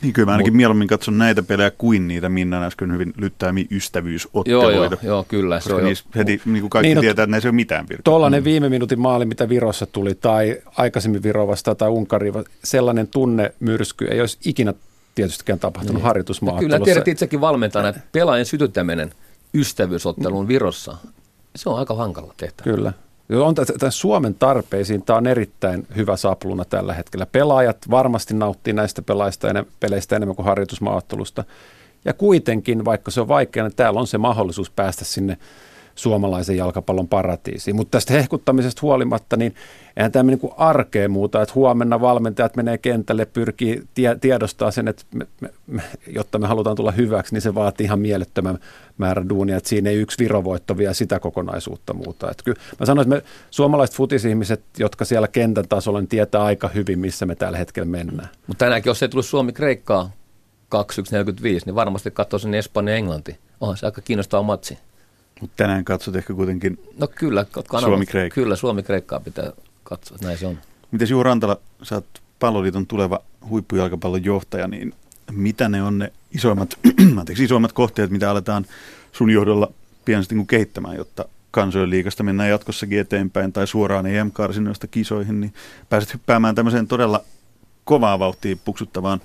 Niin 0.03 0.13
kyllä 0.13 0.27
mä 0.27 0.33
ainakin 0.33 0.53
Mut, 0.53 0.57
mieluummin 0.57 0.89
katson 0.89 1.19
näitä 1.19 1.43
pelejä 1.43 1.71
kuin 1.71 2.09
niitä 2.09 2.29
Minnan 2.29 2.63
äsken 2.63 2.93
hyvin 2.93 3.13
lyttäämiä 3.17 3.65
ystävyysotteluita. 3.71 4.71
Joo, 4.71 4.85
joo, 4.85 4.99
joo 5.03 5.25
kyllä. 5.29 5.61
Se 5.61 5.75
on 5.75 5.83
jo. 5.83 5.95
heti 6.17 6.41
niin 6.45 6.61
kuin 6.61 6.71
kaikki 6.71 6.89
niin, 6.89 6.97
no 6.97 7.01
tietää, 7.01 7.23
että 7.23 7.31
näissä 7.31 7.47
ei 7.47 7.51
ole 7.51 7.57
mitään 7.57 7.89
virtaa. 7.89 8.03
Tuollainen 8.05 8.41
mm. 8.41 8.45
viime 8.45 8.69
minuutin 8.69 9.01
maali, 9.01 9.25
mitä 9.25 9.49
Virossa 9.49 9.87
tuli, 9.87 10.15
tai 10.15 10.57
aikaisemmin 10.77 11.23
Viro 11.23 11.47
vastaan 11.47 11.77
tai 11.77 11.89
Unkari, 11.89 12.33
sellainen 12.65 13.09
tunnemyrsky 13.09 14.05
ei 14.05 14.21
olisi 14.21 14.39
ikinä 14.45 14.75
tietystikään 15.15 15.59
tapahtunut 15.59 15.95
niin. 15.95 16.05
harjoitusmaattelussa. 16.05 16.77
Kyllä 16.77 16.85
tiedät 16.85 17.09
itsekin 17.09 17.41
valmentajana, 17.41 17.89
että 17.89 18.01
pelaajan 18.13 18.47
sytyttäminen 18.47 19.11
ystävyysotteluun 19.55 20.45
mm. 20.45 20.49
Virossa, 20.49 20.97
se 21.57 21.69
on 21.69 21.79
aika 21.79 21.95
hankala 21.95 22.35
tehtävä. 22.37 22.77
Kyllä. 22.77 22.93
On 23.37 23.55
tämän 23.55 23.93
Suomen 23.93 24.35
tarpeisiin 24.35 25.03
tämä 25.03 25.17
on 25.17 25.27
erittäin 25.27 25.87
hyvä 25.97 26.17
sapluna 26.17 26.65
tällä 26.65 26.95
hetkellä. 26.95 27.27
Pelaajat 27.27 27.77
varmasti 27.91 28.35
nauttii 28.35 28.73
näistä 28.73 29.03
enemmän, 29.51 29.73
peleistä 29.81 30.17
enemmän 30.17 30.37
kuin 30.37 30.47
harjoitusmaattelusta. 30.47 31.45
Ja 32.05 32.13
kuitenkin, 32.13 32.85
vaikka 32.85 33.11
se 33.11 33.21
on 33.21 33.29
vaikeaa, 33.29 33.69
niin 33.69 33.77
täällä 33.77 34.01
on 34.01 34.07
se 34.07 34.19
mahdollisuus 34.19 34.71
päästä 34.71 35.05
sinne 35.05 35.39
suomalaisen 35.99 36.57
jalkapallon 36.57 37.09
paratiisiin. 37.09 37.77
Mutta 37.77 37.91
tästä 37.91 38.13
hehkuttamisesta 38.13 38.83
huolimatta, 38.83 39.37
niin 39.37 39.55
eihän 39.97 40.13
tämä 40.13 40.31
niin 40.31 40.41
arkea 40.57 41.09
muuta, 41.09 41.43
että 41.43 41.55
huomenna 41.55 42.01
valmentajat 42.01 42.57
menee 42.57 42.79
kentälle, 42.79 43.27
pyrkii 43.27 43.83
tie, 43.95 44.17
tiedostaa 44.21 44.71
sen, 44.71 44.89
että 44.89 45.05
me, 45.15 45.27
me, 45.41 45.51
me, 45.67 45.83
jotta 46.07 46.39
me 46.39 46.47
halutaan 46.47 46.77
tulla 46.77 46.91
hyväksi, 46.91 47.35
niin 47.35 47.43
se 47.43 47.55
vaatii 47.55 47.85
ihan 47.85 48.01
mielettömän 48.01 48.59
määrä 48.99 49.29
duunia, 49.29 49.57
että 49.57 49.69
siinä 49.69 49.91
ei 49.91 49.97
yksi 49.97 50.19
virovoitto 50.19 50.77
vie 50.77 50.95
sitä 50.95 51.21
kokonaisuutta 51.21 51.95
muuta. 51.95 52.31
Että 52.31 52.45
kyllä 52.45 52.61
mä 52.81 52.87
sanoisin, 52.87 53.13
että 53.13 53.27
me 53.27 53.33
suomalaiset 53.51 53.97
futisihmiset, 53.97 54.63
jotka 54.79 55.05
siellä 55.05 55.29
kentän 55.29 55.69
tasolla, 55.69 56.01
niin 56.01 56.09
tietää 56.09 56.43
aika 56.45 56.69
hyvin, 56.69 56.99
missä 56.99 57.27
me 57.27 57.35
tällä 57.35 57.59
hetkellä 57.59 57.89
mennään. 57.89 58.29
Mutta 58.47 58.65
tänäänkin, 58.65 58.91
jos 58.91 59.03
ei 59.03 59.09
tullut 59.09 59.27
Suomi-Kreikkaa 59.27 60.11
2145, 60.69 61.67
niin 61.67 61.75
varmasti 61.75 62.11
katsoisin 62.11 62.55
Espanja 62.55 62.93
ja 62.93 62.99
Englanti. 62.99 63.39
Onhan 63.61 63.77
se 63.77 63.87
aika 63.87 64.01
kiinnostava 64.01 64.43
matsi. 64.43 64.79
Mutta 65.41 65.57
tänään 65.57 65.85
katsot 65.85 66.17
ehkä 66.17 66.35
kuitenkin 66.35 66.79
No 66.99 67.09
kyllä, 67.15 67.47
Suomi-Kreikka. 67.81 68.35
Kyllä, 68.35 68.57
Suomi-Kreikkaa 68.57 69.21
pitää 69.21 69.53
katsoa, 69.85 70.19
näin 70.23 70.39
se 70.39 70.47
on. 70.47 70.59
Miten 70.91 71.11
Juho 71.11 71.23
Rantala, 71.23 71.57
sä 71.83 71.95
oot 71.95 72.23
palloliiton 72.39 72.87
tuleva 72.87 73.21
huippujalkapallon 73.49 74.25
johtaja, 74.25 74.69
niin 74.69 74.95
mitä 75.33 75.69
ne 75.69 75.83
on 75.83 75.99
ne 75.99 76.13
isoimmat, 76.35 76.79
anteeksi, 77.19 77.45
isoimmat 77.45 77.73
kohteet, 77.73 78.11
mitä 78.11 78.31
aletaan 78.31 78.67
sun 79.13 79.31
johdolla 79.31 79.73
pian 80.05 80.23
sitten 80.23 80.47
kehittämään, 80.47 80.97
jotta 80.97 81.25
kansojen 81.51 81.91
liikasta 81.91 82.23
mennään 82.23 82.51
jatkossakin 82.51 83.01
eteenpäin 83.01 83.53
tai 83.53 83.67
suoraan 83.67 84.07
EM-karsinnoista 84.07 84.87
kisoihin, 84.87 85.41
niin 85.41 85.55
pääset 85.89 86.15
hyppäämään 86.15 86.55
tämmöiseen 86.55 86.89
todella 86.89 87.25
kovaa 87.85 88.19
vauhtia 88.19 88.57
puksuttavaan 88.65 89.21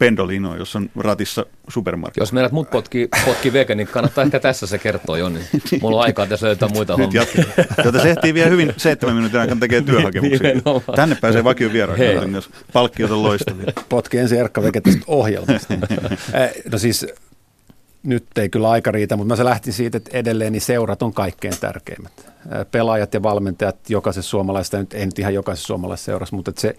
Pendolino, 0.00 0.56
jos 0.56 0.76
on 0.76 0.90
ratissa 0.96 1.46
supermarket. 1.68 2.16
Jos 2.16 2.32
meidät 2.32 2.52
mut 2.52 2.70
potki, 2.70 3.08
potki 3.24 3.52
veke, 3.52 3.74
niin 3.74 3.88
kannattaa 3.88 4.24
ehkä 4.24 4.40
tässä 4.40 4.66
se 4.66 4.78
kertoa 4.78 5.18
jo, 5.18 5.28
niin 5.28 5.44
mulla 5.82 5.96
on 5.96 6.02
aikaa 6.02 6.26
tässä 6.26 6.46
löytää 6.46 6.68
muita 6.68 6.96
Nyt 6.96 7.04
hommia. 7.04 7.26
Jotta 7.84 8.02
se 8.02 8.10
ehtii 8.10 8.34
vielä 8.34 8.48
hyvin 8.50 8.72
seitsemän 8.76 9.16
minuutin 9.16 9.40
aikana 9.40 9.60
tekee 9.60 9.82
työhakemuksia. 9.82 10.48
Nimenomaan. 10.48 10.96
Tänne 10.96 11.16
pääsee 11.20 11.44
vakio 11.44 11.72
vieraan, 11.72 11.98
Hei. 11.98 12.16
jos 12.32 12.50
palkkiot 12.72 13.10
on 13.10 13.22
loistavia. 13.22 13.72
Potki 13.88 14.18
ensin 14.18 14.38
Erkka 14.38 14.62
Veke 14.62 14.80
tästä 14.80 15.02
ohjelmasta. 15.06 15.74
Eh, 15.74 16.52
no 16.72 16.78
siis 16.78 17.06
nyt 18.02 18.24
ei 18.38 18.48
kyllä 18.48 18.70
aika 18.70 18.90
riitä, 18.90 19.16
mutta 19.16 19.28
mä 19.28 19.36
se 19.36 19.44
lähtin 19.44 19.72
siitä, 19.72 19.96
että 19.96 20.10
edelleen 20.18 20.52
niin 20.52 20.62
seurat 20.62 21.02
on 21.02 21.12
kaikkein 21.12 21.54
tärkeimmät. 21.60 22.12
Eh, 22.18 22.66
Pelaajat 22.70 23.14
ja 23.14 23.22
valmentajat 23.22 23.90
jokaisessa 23.90 24.30
suomalaisessa, 24.30 24.78
nyt 24.78 24.94
nyt 24.94 25.18
ihan 25.18 25.34
jokaisessa 25.34 25.66
suomalaisessa 25.66 26.06
seurassa, 26.06 26.36
mutta 26.36 26.50
että 26.50 26.60
se, 26.60 26.76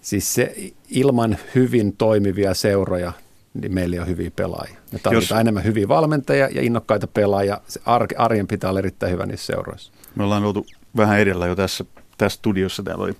siis 0.00 0.34
se 0.34 0.54
ilman 0.88 1.38
hyvin 1.54 1.96
toimivia 1.96 2.54
seuroja, 2.54 3.12
niin 3.54 3.74
meillä 3.74 3.94
ei 3.96 4.00
ole 4.00 4.08
hyviä 4.08 4.30
pelaajia. 4.36 4.74
Me 4.92 4.98
tarvitaan 4.98 5.14
Jos- 5.14 5.32
enemmän 5.40 5.64
hyviä 5.64 5.88
valmentajia 5.88 6.48
ja 6.48 6.62
innokkaita 6.62 7.06
pelaajia. 7.06 7.60
Se 7.68 7.80
ar- 7.86 8.06
arjen 8.16 8.46
pitää 8.46 8.70
olla 8.70 8.78
erittäin 8.78 9.12
hyvä 9.12 9.26
niissä 9.26 9.46
seuroissa. 9.46 9.92
Me 10.14 10.24
ollaan 10.24 10.44
oltu 10.44 10.66
vähän 10.96 11.20
edellä 11.20 11.46
jo 11.46 11.56
tässä, 11.56 11.84
tässä 12.18 12.36
studiossa. 12.36 12.82
Täällä 12.82 13.04
oli 13.04 13.14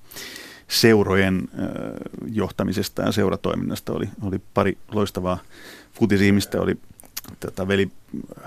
seurojen 0.69 1.49
äh, 1.59 1.69
johtamisesta 2.33 3.03
ja 3.03 3.13
seuratoiminnasta 3.13 3.93
oli, 3.93 4.09
oli 4.23 4.41
pari 4.55 4.79
loistavaa 4.93 5.39
futisihmistä. 5.93 6.61
Oli 6.61 6.77
tätä 7.41 7.69
veli, 7.69 7.91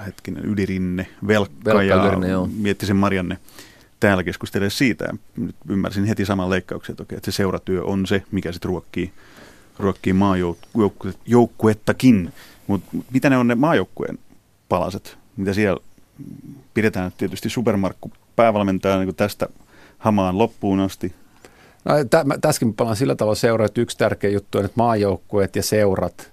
hetkinen, 0.05 0.45
Ylirinne, 0.45 1.07
Velkka, 1.27 1.55
Velkka, 1.65 1.83
ja 1.83 2.27
joo. 2.27 2.49
Miettisen 2.57 2.95
Marianne 2.95 3.37
täällä 4.07 4.23
keskustelee 4.23 4.69
siitä. 4.69 5.05
Nyt 5.37 5.55
ymmärsin 5.69 6.05
heti 6.05 6.25
saman 6.25 6.49
leikkauksen, 6.49 6.95
että, 6.99 7.15
että 7.15 7.31
se 7.31 7.35
seuratyö 7.35 7.83
on 7.83 8.05
se, 8.05 8.23
mikä 8.31 8.51
sitten 8.51 8.69
ruokkii, 8.69 9.11
ruokkii 9.79 10.13
maajoukkuettakin. 10.13 12.33
Mutta 12.67 12.97
mitä 13.13 13.29
ne 13.29 13.37
on 13.37 13.47
ne 13.47 13.55
maajoukkueen 13.55 14.19
palaset, 14.69 15.17
mitä 15.37 15.53
siellä 15.53 15.81
pidetään 16.73 17.11
tietysti 17.17 17.49
Supermarkku 17.49 18.11
päävalmentajana 18.35 19.03
niin 19.03 19.15
tästä 19.15 19.47
hamaan 19.97 20.37
loppuun 20.37 20.79
asti. 20.79 21.15
No, 21.85 21.93
tä, 22.09 22.23
mä, 22.23 22.37
tässäkin 22.37 22.73
palaan 22.73 22.95
sillä 22.95 23.15
tavalla 23.15 23.35
seuraa, 23.35 23.65
että 23.65 23.81
yksi 23.81 23.97
tärkeä 23.97 24.29
juttu 24.29 24.57
on, 24.57 24.65
että 24.65 24.77
maajoukkueet 24.77 25.55
ja 25.55 25.63
seurat 25.63 26.31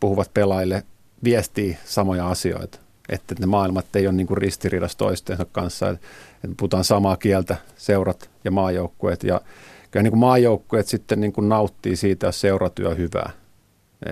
puhuvat 0.00 0.34
pelaajille, 0.34 0.82
viestii 1.24 1.78
samoja 1.84 2.28
asioita. 2.28 2.78
Että 3.08 3.34
ne 3.38 3.46
maailmat 3.46 3.96
ei 3.96 4.06
ole 4.06 4.14
niin 4.14 4.26
kuin 4.26 4.38
ristiriidassa 4.38 4.98
toistensa 4.98 5.46
kanssa, 5.52 5.88
että, 5.88 6.06
että 6.44 6.56
puhutaan 6.56 6.84
samaa 6.84 7.16
kieltä, 7.16 7.56
seurat 7.76 8.30
ja 8.44 8.50
maajoukkueet. 8.50 9.22
Ja 9.24 9.40
kyllä 9.90 10.02
niin 10.02 10.12
kuin 10.12 10.20
maajoukkueet 10.20 10.88
sitten 10.88 11.20
niin 11.20 11.32
kuin 11.32 11.48
nauttii 11.48 11.96
siitä, 11.96 12.26
jos 12.26 12.40
seuratyö 12.40 12.94
hyvää. 12.94 13.30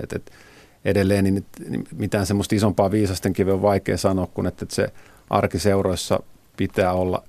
Et, 0.03 0.13
et 0.13 0.31
edelleen 0.85 1.23
niin, 1.23 1.45
niin 1.69 1.87
mitään 1.95 2.25
semmoista 2.25 2.55
isompaa 2.55 2.91
viisasten 2.91 3.33
kiveä 3.33 3.53
on 3.53 3.61
vaikea 3.61 3.97
sanoa, 3.97 4.27
kuin 4.27 4.47
että, 4.47 4.65
että 4.65 4.75
se 4.75 4.87
arkiseuroissa 5.29 6.19
pitää 6.57 6.93
olla 6.93 7.23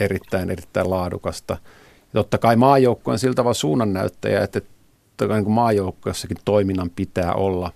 erittäin, 0.00 0.50
erittäin 0.50 0.90
laadukasta. 0.90 1.56
Ja 2.00 2.12
totta 2.12 2.38
kai 2.38 2.56
maajoukkue 2.56 3.12
on 3.12 3.18
sillä 3.18 3.34
tavalla 3.34 3.54
suunnannäyttäjä, 3.54 4.42
että 4.42 4.60
kai 5.18 5.42
niin 5.42 5.50
maajoukkueessakin 5.50 6.36
toiminnan 6.44 6.90
pitää 6.90 7.34
olla 7.34 7.72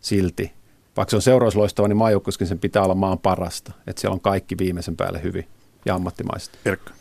silti. 0.00 0.52
Vaikka 0.96 1.10
se 1.10 1.16
on 1.16 1.22
seuraus 1.22 1.56
loistava, 1.56 1.88
niin 1.88 1.96
maajoukkueessakin 1.96 2.46
sen 2.46 2.58
pitää 2.58 2.82
olla 2.82 2.94
maan 2.94 3.18
parasta. 3.18 3.72
Että 3.86 4.00
siellä 4.00 4.14
on 4.14 4.20
kaikki 4.20 4.58
viimeisen 4.58 4.96
päälle 4.96 5.22
hyvin 5.22 5.48
ja 5.84 5.94
ammattimaista. 5.94 6.58
Erkka. 6.64 6.92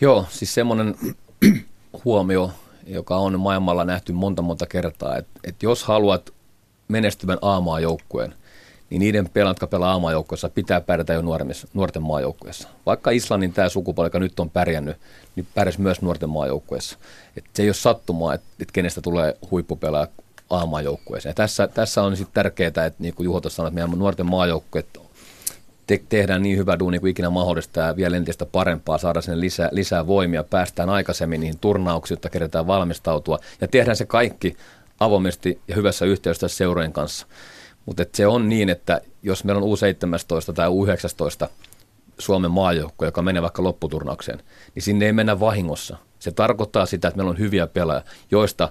Joo, 0.00 0.26
siis 0.30 0.54
semmoinen 0.54 0.94
huomio, 2.04 2.50
joka 2.86 3.16
on 3.16 3.40
maailmalla 3.40 3.84
nähty 3.84 4.12
monta 4.12 4.42
monta 4.42 4.66
kertaa, 4.66 5.16
että, 5.16 5.40
että 5.44 5.66
jos 5.66 5.84
haluat 5.84 6.34
menestyvän 6.88 7.38
A-maajoukkueen, 7.42 8.34
niin 8.90 9.00
niiden 9.00 9.28
pelaajat, 9.28 9.56
jotka 9.56 9.66
pelaa 9.66 9.94
A-maajoukkueessa, 9.94 10.48
pitää 10.48 10.80
pärjätä 10.80 11.12
jo 11.12 11.22
nuoremmissa, 11.22 11.68
nuorten 11.74 12.02
maajoukkueessa. 12.02 12.68
Vaikka 12.86 13.10
Islannin 13.10 13.52
tämä 13.52 13.68
sukupolvi, 13.68 14.06
joka 14.06 14.18
nyt 14.18 14.40
on 14.40 14.50
pärjännyt, 14.50 14.96
niin 15.36 15.46
pärjäs 15.54 15.78
myös 15.78 16.02
nuorten 16.02 16.28
maajoukkueessa. 16.28 16.98
Et 17.36 17.44
se 17.54 17.62
ei 17.62 17.68
ole 17.68 17.74
sattumaa, 17.74 18.34
että, 18.34 18.46
että 18.60 18.72
kenestä 18.72 19.00
tulee 19.00 19.36
huippupelaaja 19.50 20.08
A-maajoukkueeseen. 20.50 21.34
Tässä, 21.34 21.68
tässä 21.68 22.02
on 22.02 22.16
sitten 22.16 22.34
tärkeää, 22.34 22.68
että 22.68 22.94
niin 22.98 23.14
kuin 23.14 23.24
Juho 23.24 23.40
tuossa 23.40 23.56
sanoi, 23.56 23.68
että 23.68 23.74
meidän 23.74 23.98
nuorten 23.98 24.26
maajoukkueet 24.26 24.98
te- 25.88 26.02
tehdään 26.08 26.42
niin 26.42 26.58
hyvä 26.58 26.78
duuni 26.78 26.98
kuin 26.98 27.10
ikinä 27.10 27.30
mahdollista 27.30 27.80
ja 27.80 27.96
vielä 27.96 28.16
entistä 28.16 28.46
parempaa, 28.46 28.98
saada 28.98 29.20
sinne 29.20 29.40
lisää, 29.40 29.68
lisää 29.72 30.06
voimia, 30.06 30.44
päästään 30.44 30.90
aikaisemmin 30.90 31.40
niihin 31.40 31.58
turnauksiin, 31.58 32.16
jotta 32.16 32.30
kerätään 32.30 32.66
valmistautua 32.66 33.38
ja 33.60 33.68
tehdään 33.68 33.96
se 33.96 34.06
kaikki 34.06 34.56
avoimesti 35.00 35.60
ja 35.68 35.76
hyvässä 35.76 36.04
yhteydessä 36.04 36.48
seurojen 36.48 36.92
kanssa. 36.92 37.26
Mutta 37.86 38.04
se 38.12 38.26
on 38.26 38.48
niin, 38.48 38.68
että 38.68 39.00
jos 39.22 39.44
meillä 39.44 39.62
on 39.62 39.68
U17 39.68 40.52
tai 40.54 40.68
U19 40.68 41.48
Suomen 42.18 42.50
maajoukkue, 42.50 43.08
joka 43.08 43.22
menee 43.22 43.42
vaikka 43.42 43.62
lopputurnaukseen, 43.62 44.42
niin 44.74 44.82
sinne 44.82 45.06
ei 45.06 45.12
mennä 45.12 45.40
vahingossa. 45.40 45.96
Se 46.18 46.30
tarkoittaa 46.30 46.86
sitä, 46.86 47.08
että 47.08 47.16
meillä 47.16 47.30
on 47.30 47.38
hyviä 47.38 47.66
pelaajia, 47.66 48.04
joista 48.30 48.68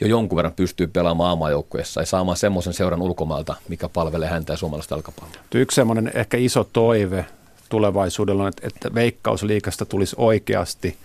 jo 0.00 0.06
jonkun 0.06 0.36
verran 0.36 0.52
pystyy 0.52 0.86
pelaamaan 0.86 1.28
aamaajoukkueessa 1.28 2.00
ja 2.00 2.06
saamaan 2.06 2.36
semmoisen 2.36 2.72
seuran 2.72 3.02
ulkomailta, 3.02 3.54
mikä 3.68 3.88
palvelee 3.88 4.28
häntä 4.28 4.52
ja 4.52 4.56
suomalaista 4.56 4.94
jalkapalloa. 4.94 5.40
Yksi 5.54 5.74
semmoinen 5.74 6.10
ehkä 6.14 6.36
iso 6.36 6.64
toive 6.72 7.26
tulevaisuudella 7.68 8.42
on, 8.42 8.48
että, 8.48 8.66
että 8.66 8.94
veikkausliikasta 8.94 9.84
tulisi 9.84 10.16
oikeasti 10.18 10.96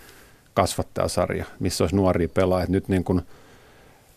kasvattajasarja, 0.54 1.46
missä 1.60 1.84
olisi 1.84 1.96
nuoria 1.96 2.30
pelaajia. 2.30 2.68
Nyt 2.70 2.88
niin 2.88 3.04
kuin 3.04 3.22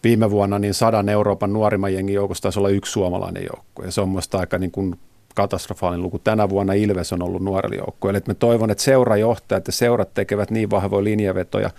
viime 0.04 0.30
vuonna 0.30 0.58
niin 0.58 0.74
sadan 0.74 1.08
Euroopan 1.08 1.52
nuorimman 1.52 1.94
jengin 1.94 2.14
joukossa 2.14 2.42
taisi 2.42 2.58
olla 2.58 2.68
yksi 2.68 2.92
suomalainen 2.92 3.42
joukkue. 3.42 3.84
Ja 3.84 3.92
se 3.92 4.00
on 4.00 4.08
mielestäni 4.08 4.40
aika 4.40 4.58
niin 4.58 4.70
kuin 4.70 4.98
katastrofaalinen 5.34 6.02
luku. 6.02 6.18
Tänä 6.18 6.48
vuonna 6.48 6.72
Ilves 6.72 7.12
on 7.12 7.22
ollut 7.22 7.42
nuorella 7.42 7.76
joukkueella. 7.76 8.20
Me 8.26 8.34
toivon, 8.34 8.70
että 8.70 8.84
seurajohtajat 8.84 9.66
ja 9.66 9.72
seurat 9.72 10.14
tekevät 10.14 10.50
niin 10.50 10.70
vahvoja 10.70 11.04
linjavetoja, 11.04 11.70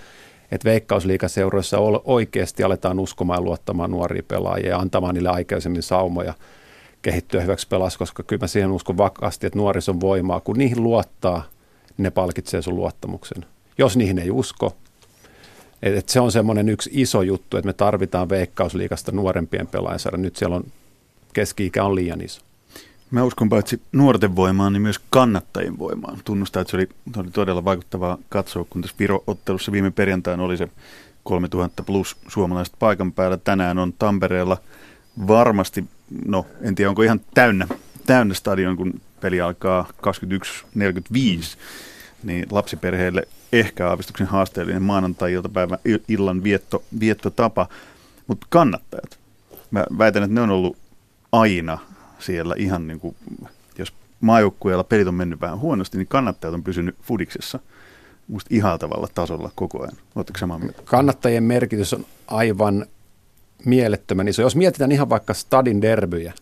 että 0.54 0.70
veikkausliikaseuroissa 0.70 1.78
oikeasti 2.04 2.64
aletaan 2.64 3.00
uskomaan 3.00 3.38
ja 3.38 3.42
luottamaan 3.42 3.92
nuoria 3.92 4.24
pelaajia 4.28 4.70
ja 4.70 4.78
antamaan 4.78 5.16
niille 5.16 5.30
aikaisemmin 5.30 5.84
saumoja 5.84 6.34
kehittyä 7.02 7.42
hyväksi 7.42 7.68
pelas, 7.68 7.98
koska 7.98 8.24
kyllä 8.24 8.44
mä 8.44 8.48
siihen 8.48 8.72
uskon 8.72 8.98
vakaasti, 8.98 9.48
että 9.48 9.60
nuorison 9.60 10.02
voimaa, 10.02 10.40
kun 10.40 10.58
niihin 10.58 10.84
luottaa, 10.84 11.44
niin 11.98 12.04
ne 12.04 12.12
palkitsee 12.12 12.62
sun 12.62 12.76
luottamuksen. 12.76 13.46
Jos 13.78 13.98
niihin 13.98 14.20
ei 14.20 14.32
usko, 14.32 14.76
et, 15.84 15.98
et 15.98 16.10
se 16.10 16.20
on 16.20 16.32
semmoinen 16.32 16.70
yksi 16.70 16.90
iso 16.94 17.22
juttu, 17.22 17.58
että 17.58 17.68
me 17.68 17.74
tarvitaan 17.74 18.30
veikkausliikasta 18.30 19.12
nuorempien 19.12 19.68
pelaajien 19.68 20.00
saada. 20.00 20.18
Nyt 20.18 20.36
siellä 20.36 20.56
on 20.56 20.64
keski-ikä 21.34 21.84
on 21.84 21.96
liian 21.96 22.22
iso. 22.22 22.42
Mä 23.14 23.24
uskon 23.24 23.50
paitsi 23.50 23.82
nuorten 23.92 24.36
voimaan, 24.36 24.74
niin 24.74 24.82
myös 24.82 25.00
kannattajien 25.10 25.80
voimaan. 25.80 26.20
Tunnustaa, 26.26 26.62
että 26.62 26.72
se 26.72 26.78
oli, 26.78 26.90
se 27.14 27.20
oli 27.20 27.32
todella 27.32 27.66
vaikuttavaa 27.66 28.18
katsoa, 28.30 28.66
kun 28.70 28.82
tässä 28.82 28.96
Viro-ottelussa 29.00 29.72
viime 29.72 29.92
perjantaina 29.92 30.44
oli 30.44 30.58
se 30.58 30.70
3000 31.24 31.84
plus 31.84 32.18
suomalaiset 32.28 32.76
paikan 32.80 33.12
päällä. 33.12 33.38
Tänään 33.38 33.78
on 33.78 33.94
Tampereella 34.00 34.58
varmasti, 35.28 35.84
no 36.26 36.46
en 36.62 36.76
tiedä 36.76 36.90
onko 36.90 37.02
ihan 37.02 37.22
täynnä, 37.34 37.68
täynnä 38.06 38.34
stadion, 38.34 38.78
kun 38.78 39.02
peli 39.22 39.42
alkaa 39.42 39.88
21.45 39.92 41.58
niin 42.24 42.46
lapsiperheille 42.52 43.28
ehkä 43.52 43.90
aavistuksen 43.90 44.28
haasteellinen 44.28 44.82
maanantai-iltapäivän 44.82 45.80
illan 46.08 46.44
vietto, 46.44 46.84
viettotapa. 47.00 47.68
Mutta 48.28 48.48
kannattajat, 48.50 49.20
mä 49.72 49.86
väitän, 49.98 50.24
että 50.24 50.34
ne 50.36 50.42
on 50.42 50.50
ollut 50.50 50.78
aina 51.32 51.93
siellä 52.26 52.56
ihan 52.58 52.88
niin 52.88 53.00
kuin, 53.00 53.16
jos 53.78 53.94
maajoukkueella 54.22 54.84
pelit 54.84 55.08
on 55.08 55.14
mennyt 55.14 55.42
vähän 55.42 55.60
huonosti, 55.60 55.98
niin 55.98 56.08
kannattajat 56.08 56.54
on 56.54 56.64
pysynyt 56.64 56.96
fudiksessa 57.02 57.60
musta 58.28 58.48
ihaltavalla 58.56 59.08
tasolla 59.16 59.52
koko 59.56 59.82
ajan. 59.82 59.98
Oletteko 60.16 60.40
samaa 60.40 60.60
mieltä? 60.60 60.82
Kannattajien 60.86 61.44
merkitys 61.44 61.94
on 61.94 62.06
aivan 62.28 62.86
mielettömän 63.66 64.28
iso. 64.28 64.42
Jos 64.42 64.56
mietitään 64.56 64.92
ihan 64.92 65.10
vaikka 65.10 65.34
Stadin 65.34 65.82
derbyjä, 65.82 66.34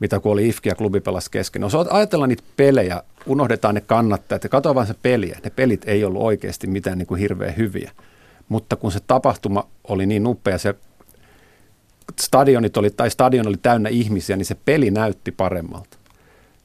mitä 0.00 0.20
kun 0.20 0.32
oli 0.32 0.48
IFK 0.48 0.66
ja 0.66 0.74
klubi 0.74 1.00
pelasi 1.00 1.30
kesken. 1.30 1.62
Jos 1.62 1.74
ajatellaan 1.74 2.28
niitä 2.28 2.42
pelejä, 2.56 3.02
unohdetaan 3.26 3.74
ne 3.74 3.80
kannattajat 3.80 4.44
ja 4.44 4.50
katsotaan 4.50 4.74
vain 4.74 4.86
se 4.86 4.94
peliä. 5.02 5.38
Ne 5.44 5.50
pelit 5.50 5.82
ei 5.86 6.04
ollut 6.04 6.22
oikeasti 6.22 6.66
mitään 6.66 6.98
niin 6.98 7.06
kuin 7.06 7.20
hirveän 7.20 7.56
hyviä. 7.56 7.90
Mutta 8.48 8.76
kun 8.76 8.92
se 8.92 9.00
tapahtuma 9.06 9.66
oli 9.84 10.06
niin 10.06 10.26
upea, 10.26 10.58
se 10.58 10.74
stadionit 12.20 12.76
oli, 12.76 12.90
tai 12.90 13.10
stadion 13.10 13.48
oli 13.48 13.56
täynnä 13.62 13.88
ihmisiä, 13.88 14.36
niin 14.36 14.46
se 14.46 14.56
peli 14.64 14.90
näytti 14.90 15.32
paremmalta. 15.32 15.98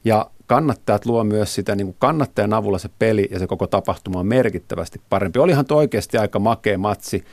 Ja 0.04 0.30
kannattajat 0.46 1.06
luo 1.06 1.24
myös 1.24 1.54
sitä, 1.54 1.74
niin 1.74 1.86
kuin 1.86 1.96
kannattajan 1.98 2.52
avulla 2.52 2.78
se 2.78 2.90
peli 2.98 3.28
ja 3.30 3.38
se 3.38 3.46
koko 3.46 3.66
tapahtuma 3.66 4.20
on 4.20 4.26
merkittävästi 4.26 5.00
parempi. 5.10 5.38
Olihan 5.38 5.66
tuo 5.66 5.76
oikeasti 5.76 6.18
aika 6.18 6.38
makea 6.38 6.78
matsi. 6.78 7.24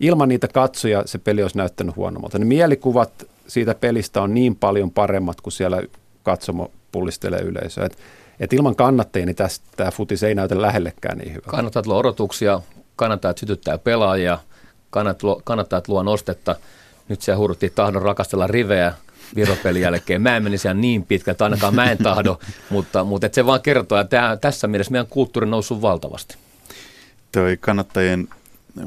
Ilman 0.00 0.28
niitä 0.28 0.48
katsoja 0.48 1.02
se 1.06 1.18
peli 1.18 1.42
olisi 1.42 1.58
näyttänyt 1.58 1.96
huonommalta. 1.96 2.38
Ne 2.38 2.44
mielikuvat 2.44 3.26
siitä 3.46 3.74
pelistä 3.74 4.22
on 4.22 4.34
niin 4.34 4.56
paljon 4.56 4.90
paremmat 4.90 5.40
kuin 5.40 5.52
siellä 5.52 5.82
katsomo 6.22 6.70
pullistelee 6.92 7.40
yleisöä. 7.40 7.86
Et, 7.86 7.98
et 8.40 8.52
ilman 8.52 8.76
kannattajia 8.76 9.26
niin 9.26 9.36
tästä 9.36 9.66
tämä 9.76 9.90
futis 9.90 10.22
ei 10.22 10.34
näytä 10.34 10.62
lähellekään 10.62 11.18
niin 11.18 11.30
hyvä. 11.30 11.46
Kannattajat 11.46 11.86
luo 11.86 11.98
odotuksia, 11.98 12.60
kannattajat 12.96 13.38
sytyttää 13.38 13.78
pelaajia, 13.78 14.38
kannattajat 14.90 15.22
luo, 15.22 15.40
kannattajat 15.44 15.88
luo 15.88 16.02
nostetta. 16.02 16.56
Nyt 17.10 17.22
siellä 17.22 17.38
huuduttiin 17.38 17.72
tahdon 17.74 18.02
rakastella 18.02 18.46
rivejä 18.46 18.94
viropelin 19.36 19.82
jälkeen. 19.82 20.22
Mä 20.22 20.36
en 20.36 20.42
menisi 20.42 20.68
ihan 20.68 20.80
niin 20.80 21.04
pitkältä, 21.04 21.44
ainakaan 21.44 21.74
mä 21.74 21.90
en 21.90 21.98
tahdo, 21.98 22.40
mutta, 22.70 23.04
mutta 23.04 23.26
et 23.26 23.34
se 23.34 23.46
vaan 23.46 23.60
kertoo, 23.62 23.98
että 23.98 24.38
tässä 24.40 24.68
mielessä 24.68 24.92
meidän 24.92 25.06
kulttuuri 25.06 25.46
noussut 25.46 25.82
valtavasti. 25.82 26.36
Toi 27.32 27.56
kannattajien 27.60 28.28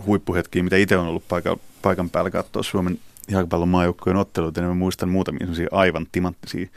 huippuhetki, 0.05 0.63
mitä 0.63 0.75
itse 0.75 0.97
on 0.97 1.07
ollut 1.07 1.27
paikan, 1.27 1.57
paikan 1.81 2.09
päällä 2.09 2.31
katsoa 2.31 2.63
Suomen 2.63 2.99
jalkapallon 3.31 3.69
maajoukkojen 3.69 4.17
otteluita, 4.17 4.61
niin 4.61 4.69
mä 4.69 4.75
muistan 4.75 5.09
muutamia 5.09 5.47
aivan 5.71 6.07
timanttisia. 6.11 6.67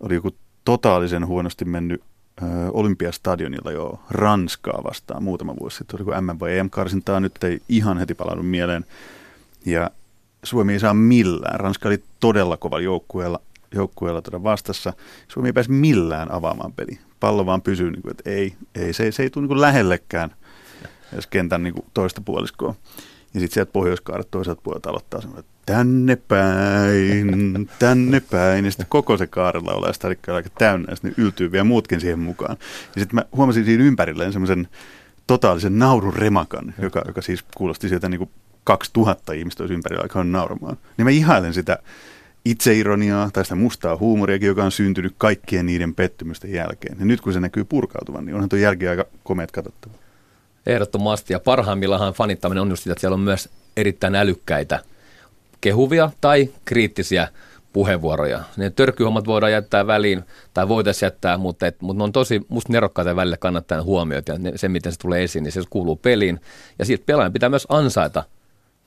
Oli 0.00 0.14
joku 0.14 0.30
totaalisen 0.64 1.26
huonosti 1.26 1.64
mennyt 1.64 2.02
Olympiastadionilla 2.72 3.72
jo 3.72 4.00
Ranskaa 4.10 4.84
vastaan 4.84 5.22
muutama 5.22 5.54
vuosi 5.60 5.76
sitten. 5.76 6.00
Oliko 6.00 6.20
M 6.20 6.40
vai 6.40 6.58
EM-karsintaa, 6.58 7.20
nyt 7.20 7.44
ei 7.44 7.60
ihan 7.68 7.98
heti 7.98 8.14
palannut 8.14 8.46
mieleen. 8.48 8.84
Ja 9.66 9.90
Suomi 10.44 10.72
ei 10.72 10.80
saa 10.80 10.94
millään. 10.94 11.60
Ranska 11.60 11.88
oli 11.88 12.02
todella 12.20 12.56
kova 12.56 12.80
joukkueella, 12.80 13.40
joukkueella 13.74 14.22
tuota 14.22 14.42
vastassa. 14.42 14.92
Suomi 15.28 15.48
ei 15.48 15.52
pääse 15.52 15.72
millään 15.72 16.32
avaamaan 16.32 16.72
peli. 16.72 16.98
Pallo 17.20 17.46
vaan 17.46 17.62
pysyy, 17.62 17.90
niin 17.90 18.02
kuin, 18.02 18.10
että 18.10 18.30
ei, 18.30 18.54
ei, 18.74 18.92
se, 18.92 19.12
se 19.12 19.22
ei 19.22 19.30
tule 19.30 19.46
niin 19.46 19.60
lähellekään 19.60 20.30
edes 21.12 21.26
kentän 21.26 21.62
niin 21.62 21.74
kuin 21.74 21.86
toista 21.94 22.20
puoliskoa. 22.20 22.74
Ja 23.34 23.40
sitten 23.40 23.54
sieltä 23.54 23.72
pohjoiskaaret 23.72 24.30
toiselta 24.30 24.60
puolelta 24.62 24.90
aloittaa 24.90 25.20
semmoinen, 25.20 25.50
tänne 25.66 26.16
päin, 26.16 27.70
tänne 27.78 28.20
päin. 28.20 28.64
Ja 28.64 28.70
sitten 28.70 28.86
koko 28.88 29.16
se 29.16 29.26
kaarella 29.26 29.72
ole 29.72 29.92
sitä 29.92 30.08
aika 30.08 30.50
täynnä, 30.58 30.86
ja 30.90 30.96
sitten 30.96 31.14
yltyy 31.16 31.52
vielä 31.52 31.64
muutkin 31.64 32.00
siihen 32.00 32.18
mukaan. 32.18 32.56
Ja 32.96 33.00
sitten 33.00 33.14
mä 33.14 33.24
huomasin 33.36 33.64
siinä 33.64 33.84
ympärilleen 33.84 34.32
semmoisen 34.32 34.68
totaalisen 35.26 35.78
naurun 35.78 36.14
remakan, 36.14 36.74
joka, 36.82 37.02
joka 37.06 37.22
siis 37.22 37.44
kuulosti 37.56 37.88
sieltä 37.88 38.08
niin 38.08 38.18
kuin 38.18 38.30
2000 38.64 39.32
ihmistä 39.32 39.62
olisi 39.62 39.74
ympärillä 39.74 40.02
aikaan 40.02 40.32
nauramaan. 40.32 40.76
Niin 40.96 41.06
mä 41.06 41.10
ihailen 41.10 41.54
sitä 41.54 41.78
itseironiaa 42.44 43.30
tai 43.32 43.44
sitä 43.44 43.54
mustaa 43.54 43.96
huumoriakin, 43.96 44.46
joka 44.46 44.64
on 44.64 44.72
syntynyt 44.72 45.14
kaikkien 45.18 45.66
niiden 45.66 45.94
pettymysten 45.94 46.52
jälkeen. 46.52 46.96
Ja 46.98 47.04
nyt 47.04 47.20
kun 47.20 47.32
se 47.32 47.40
näkyy 47.40 47.64
purkautuvan, 47.64 48.26
niin 48.26 48.34
onhan 48.34 48.48
tuo 48.48 48.58
jälki 48.58 48.88
aika 48.88 49.04
komeat 49.24 49.52
katsottava. 49.52 49.94
Ehdottomasti. 50.66 51.32
Ja 51.32 51.40
parhaimmillaan 51.40 52.14
fanittaminen 52.14 52.62
on 52.62 52.70
just 52.70 52.82
sitä, 52.82 52.92
että 52.92 53.00
siellä 53.00 53.14
on 53.14 53.20
myös 53.20 53.48
erittäin 53.76 54.14
älykkäitä 54.14 54.80
kehuvia 55.60 56.10
tai 56.20 56.48
kriittisiä 56.64 57.28
puheenvuoroja. 57.72 58.40
Ne 58.56 58.70
törkyhommat 58.70 59.26
voidaan 59.26 59.52
jättää 59.52 59.86
väliin, 59.86 60.22
tai 60.54 60.68
voitaisiin 60.68 61.06
jättää, 61.06 61.38
mutta, 61.38 61.66
et, 61.66 61.80
mutta 61.80 61.98
ne 61.98 62.04
on 62.04 62.12
tosi 62.12 62.40
musta 62.48 62.72
nerokkaita 62.72 63.16
välillä 63.16 63.36
kannattaa 63.36 63.82
huomioida, 63.82 64.32
ja 64.32 64.38
ne, 64.38 64.52
se 64.56 64.68
miten 64.68 64.92
se 64.92 64.98
tulee 64.98 65.24
esiin, 65.24 65.44
niin 65.44 65.52
se 65.52 65.60
kuuluu 65.70 65.96
peliin. 65.96 66.40
Ja 66.78 66.84
siitä 66.84 67.04
pelaajan 67.06 67.32
pitää 67.32 67.48
myös 67.48 67.66
ansaita 67.68 68.24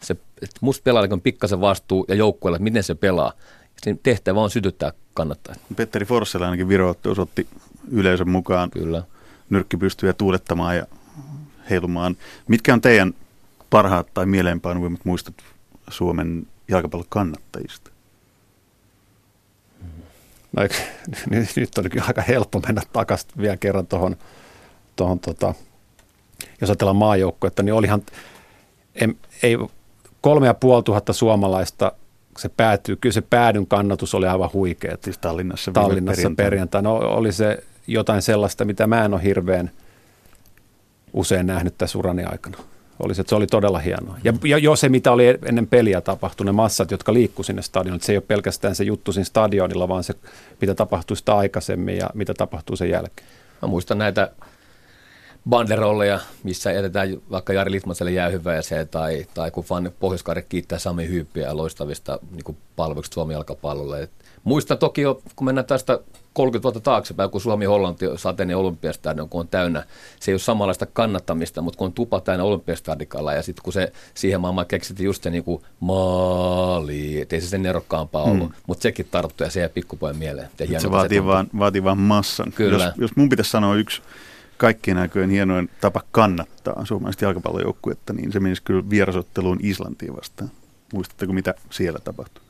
se, 0.04 0.14
että 0.14 0.58
musta 0.62 0.84
pelaajalle 0.84 1.14
on 1.14 1.22
pikkasen 1.22 1.62
vastuu 1.62 2.06
ja 2.08 2.16
joukkueella, 2.16 2.56
että 2.56 2.64
miten 2.64 2.84
se 2.84 2.96
pelaa. 2.96 3.34
Sen 3.84 4.00
tehtävä 4.04 4.42
on 4.42 4.50
sytyttää 4.50 4.92
kannattaa. 5.14 5.56
Petteri 5.76 6.06
Forssella 6.06 6.46
ainakin 6.46 6.68
Viro 6.70 6.96
otti 7.18 7.48
yleisön 7.92 8.30
mukaan 8.30 8.70
Kyllä. 8.70 9.04
nyrkki 9.50 9.78
pystyy 9.78 10.14
tuulettamaan 10.14 10.78
ja 10.78 10.86
heilumaan. 11.70 12.18
Mitkä 12.48 12.74
on 12.74 12.82
teidän 12.82 13.14
parhaat 13.70 14.14
tai 14.14 14.26
mieleenpainuimmat 14.26 15.06
muistot 15.06 15.36
Suomen 15.90 16.48
jalkapallon 16.68 17.08
kannattajista? 17.10 17.92
No, 20.54 20.62
nyt 21.56 21.78
on 21.78 21.86
aika 22.08 22.22
helppo 22.22 22.60
mennä 22.60 22.82
takaisin 22.94 23.30
vielä 23.38 23.58
kerran 23.58 23.88
tuohon, 23.88 24.16
tohon, 24.96 25.20
tota, 25.20 25.54
jos 26.62 26.70
ajatellaan 26.70 26.96
maajoukkoetta, 26.96 27.64
niin 27.64 27.74
olihan, 27.74 28.02
ei, 28.96 29.08
ei 29.44 29.58
kolme 30.24 30.48
ja 30.48 30.54
puoli 30.54 30.84
tuhatta 30.84 31.14
suomalaista 31.14 31.92
se 32.38 32.50
päätyy, 32.50 32.96
kyllä 32.96 33.14
se 33.14 33.22
päädyn 33.22 33.68
kannatus 33.68 34.16
oli 34.16 34.28
aivan 34.28 34.50
huikea. 34.54 34.98
Siis 35.02 35.18
Tallinnassa, 35.18 35.72
Tallinnassa 35.72 36.32
perjantaina. 36.38 36.90
No, 36.90 36.96
oli 36.96 37.32
se 37.32 37.64
jotain 37.88 38.22
sellaista, 38.22 38.66
mitä 38.66 38.88
mä 38.88 39.06
en 39.06 39.14
ole 39.14 39.24
hirveän 39.24 39.72
usein 41.14 41.48
nähnyt 41.48 41.78
tässä 41.78 41.98
urani 41.98 42.24
aikana. 42.24 42.58
Oli 43.00 43.16
se, 43.16 43.22
että 43.22 43.30
se 43.30 43.36
oli 43.36 43.48
todella 43.48 43.80
hienoa. 43.80 44.18
Ja, 44.24 44.34
ja 44.44 44.58
jo 44.58 44.76
se, 44.76 44.90
mitä 44.90 45.12
oli 45.12 45.40
ennen 45.46 45.68
peliä 45.68 46.02
tapahtunut, 46.02 46.54
ne 46.54 46.56
massat, 46.56 46.92
jotka 46.92 47.14
liikkuu 47.14 47.44
sinne 47.44 47.62
stadionille, 47.62 48.04
se 48.04 48.12
ei 48.12 48.18
ole 48.18 48.24
pelkästään 48.28 48.76
se 48.76 48.84
juttu 48.84 49.12
siinä 49.12 49.26
stadionilla, 49.26 49.88
vaan 49.88 50.04
se, 50.04 50.14
mitä 50.62 50.76
tapahtui 50.76 51.18
sitä 51.18 51.36
aikaisemmin 51.36 51.98
ja 51.98 52.10
mitä 52.14 52.34
tapahtuu 52.34 52.76
sen 52.76 52.90
jälkeen. 52.90 53.28
Mä 53.62 53.68
muistan 53.68 53.98
näitä 53.98 54.32
banderolleja, 55.50 56.20
missä 56.44 56.72
jätetään 56.72 57.18
vaikka 57.32 57.54
Jari 57.54 57.72
Litmaselle 57.72 58.12
jäähyväiseen 58.12 58.88
tai, 58.88 59.26
tai 59.34 59.52
kun 59.52 59.64
fan 59.64 59.92
pohjois 60.00 60.24
kiittää 60.50 60.80
Sami 60.80 61.08
Hyyppiä 61.08 61.48
ja 61.48 61.58
loistavista 61.58 62.20
niin 62.32 62.58
palveluksista 62.76 63.14
Suomen 63.14 63.34
jalkapallolle. 63.34 64.02
Et 64.02 64.12
muistan 64.44 64.78
toki 64.78 65.02
jo, 65.02 65.22
kun 65.36 65.46
mennään 65.46 65.66
tästä 65.66 66.00
30 66.34 66.64
vuotta 66.64 66.80
taaksepäin, 66.80 67.30
kun 67.30 67.42
Suomi-Hollanti 67.42 68.06
sateinen 68.16 68.58
olympiastadion, 68.58 69.30
kun 69.30 69.42
on 69.42 69.48
täynnä, 69.48 69.84
se 70.20 70.32
ei 70.32 70.34
ole 70.34 70.40
samanlaista 70.40 70.86
kannattamista, 70.86 71.62
mutta 71.62 71.78
kun 71.78 71.86
on 71.86 71.94
tupa 71.94 72.22
täynnä 72.22 72.44
olympiastadikalla 72.44 73.34
ja 73.34 73.44
sitten 73.44 73.64
kun 73.64 73.74
se 73.74 73.92
siihen 74.14 74.42
maailmaan 74.42 74.68
keksittiin 74.68 75.06
just 75.06 75.24
se 75.24 75.30
niin 75.30 75.44
kuin 75.44 75.62
maali, 75.80 77.22
ettei 77.22 77.42
se 77.42 77.48
sen 77.48 77.66
erokkaampaa 77.66 78.24
ollut, 78.24 78.50
mm. 78.50 78.56
mutta 78.68 78.82
sekin 78.82 79.08
tarttuu 79.12 79.46
ja 79.46 79.52
se 79.52 79.60
jää 79.60 79.70
pikkupojen 79.70 80.18
mieleen. 80.18 80.48
Se 80.78 80.92
vaatii, 80.92 81.18
se 81.18 81.26
vaan, 81.26 81.48
vaatii 81.60 81.84
vaan 81.84 81.98
massan. 81.98 82.52
Kyllä. 82.52 82.84
Jos, 82.84 82.94
jos 82.98 83.16
mun 83.16 83.30
pitäisi 83.30 83.52
sanoa 83.52 83.76
yksi 83.76 84.02
kaikkien 84.58 84.98
aikojen 84.98 85.30
hienoin 85.30 85.70
tapa 85.82 86.02
kannattaa 86.12 86.86
suomalaista 86.86 87.26
jalkapallojoukkuetta, 87.26 88.14
niin 88.14 88.32
se 88.32 88.40
menisi 88.40 88.64
kyllä 88.64 88.90
vierasotteluun 88.90 89.60
Islantiin 89.62 90.16
vastaan. 90.16 90.52
Muistatteko, 90.94 91.34
mitä 91.34 91.54
siellä 91.70 92.00
tapahtui? 92.00 92.44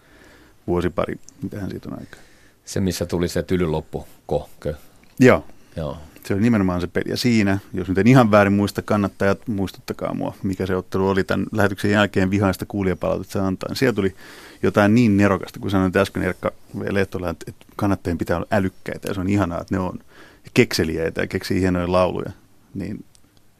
Vuosi 0.67 0.89
pari, 0.89 1.19
mitähän 1.41 1.69
siitä 1.69 1.89
on 1.89 1.99
aikaa. 1.99 2.19
Se, 2.65 2.79
missä 2.79 3.05
tuli 3.05 3.27
se 3.27 3.43
tylyloppu, 3.43 4.07
kohkö? 4.25 4.73
Joo. 5.19 5.45
Joo. 5.75 5.97
Se 6.25 6.33
oli 6.33 6.41
nimenomaan 6.41 6.81
se 6.81 6.87
peli. 6.87 7.09
Ja 7.09 7.17
siinä, 7.17 7.59
jos 7.73 7.87
nyt 7.87 7.97
en 7.97 8.07
ihan 8.07 8.31
väärin 8.31 8.53
muista, 8.53 8.81
kannattajat, 8.81 9.47
muistuttakaa 9.47 10.13
mua, 10.13 10.33
mikä 10.43 10.65
se 10.65 10.75
ottelu 10.75 11.09
oli 11.09 11.23
tämän 11.23 11.45
lähetyksen 11.51 11.91
jälkeen 11.91 12.31
vihaista 12.31 12.65
kuulijapalautetta 12.65 13.47
antaa. 13.47 13.75
Siellä 13.75 13.93
tuli 13.93 14.15
jotain 14.63 14.95
niin 14.95 15.17
nerokasta, 15.17 15.59
kun 15.59 15.71
sanoin 15.71 15.97
äsken 15.97 16.23
Erkka 16.23 16.51
Lehtola, 16.89 17.29
että 17.29 17.51
kannattajien 17.75 18.17
pitää 18.17 18.37
olla 18.37 18.47
älykkäitä 18.51 19.07
ja 19.07 19.13
se 19.13 19.19
on 19.19 19.29
ihanaa, 19.29 19.61
että 19.61 19.75
ne 19.75 19.79
on 19.79 19.99
kekseliäitä 20.53 21.21
ja 21.21 21.27
keksii 21.27 21.61
hienoja 21.61 21.91
lauluja, 21.91 22.31
niin 22.73 23.05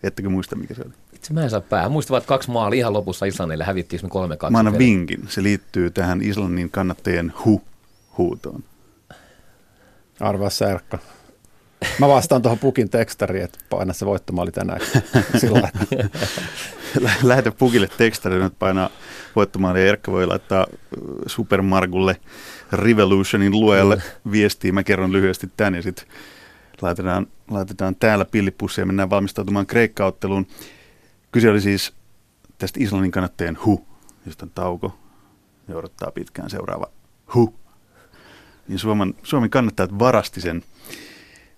ettekö 0.04 0.30
muista, 0.30 0.56
mikä 0.56 0.74
se 0.74 0.82
oli? 0.82 0.94
Itse 1.14 1.34
mä 1.34 1.44
en 1.44 1.50
saa 1.50 1.62
päähän. 1.62 1.92
Muistavat 1.92 2.26
kaksi 2.26 2.52
maalia 2.52 2.80
ihan 2.80 2.94
lopussa 2.94 3.26
Islannille, 3.26 3.64
hävittiin 3.64 4.00
me 4.04 4.10
kolme 4.10 4.38
kaksi. 4.38 4.52
Mä 4.52 4.60
annan 4.60 4.78
vinkin. 4.78 5.26
Se 5.28 5.44
liittyy 5.44 5.92
tähän 5.92 6.22
Islannin 6.22 6.70
kannattajien 6.70 7.34
hu-huutoon. 7.46 8.64
Arvaa 10.20 10.50
särkka. 10.50 11.00
Mä 12.00 12.08
vastaan 12.08 12.42
tuohon 12.42 12.60
pukin 12.60 12.90
tekstariin, 12.90 13.44
että 13.44 13.60
paina 13.70 13.94
se 13.94 14.06
voittomaali 14.06 14.52
tänään. 14.52 14.82
Sillä 15.42 15.70
Lähetä 17.24 17.52
pukille 17.52 17.88
tekstari, 17.98 18.40
nyt 18.40 18.60
painaa 18.60 18.90
voittomaali 19.36 19.82
ja 19.82 19.88
Erkka 19.88 20.12
voi 20.12 20.28
laittaa 20.28 20.68
Supermargulle 21.28 22.18
Revolutionin 22.72 23.52
luojalle 23.52 24.02
viestiä. 24.32 24.72
Mä 24.72 24.84
kerron 24.84 25.12
lyhyesti 25.12 25.50
tän 25.58 25.76
ja 25.76 25.82
sitten 25.82 26.06
laitetaan, 26.84 27.28
laitetaan 27.50 27.96
täällä 27.96 28.26
pillipussi 28.26 28.82
ja 28.82 28.86
mennään 28.86 29.10
valmistautumaan 29.10 29.66
kreikkautteluun. 29.66 30.48
Kyse 31.32 31.50
oli 31.50 31.62
siis 31.62 31.94
tästä 32.58 32.80
Islannin 32.84 33.12
kannattajien 33.12 33.58
hu, 33.66 33.88
josta 34.26 34.46
on 34.46 34.52
tauko 34.56 34.98
ja 35.68 35.78
odottaa 35.78 36.12
pitkään 36.12 36.50
seuraava 36.50 36.88
hu. 37.36 37.56
Niin 38.68 38.80
Suomen, 38.80 39.14
Suomen 39.24 39.50
kannattajat 39.50 40.00
varasti 40.00 40.42
sen 40.42 40.64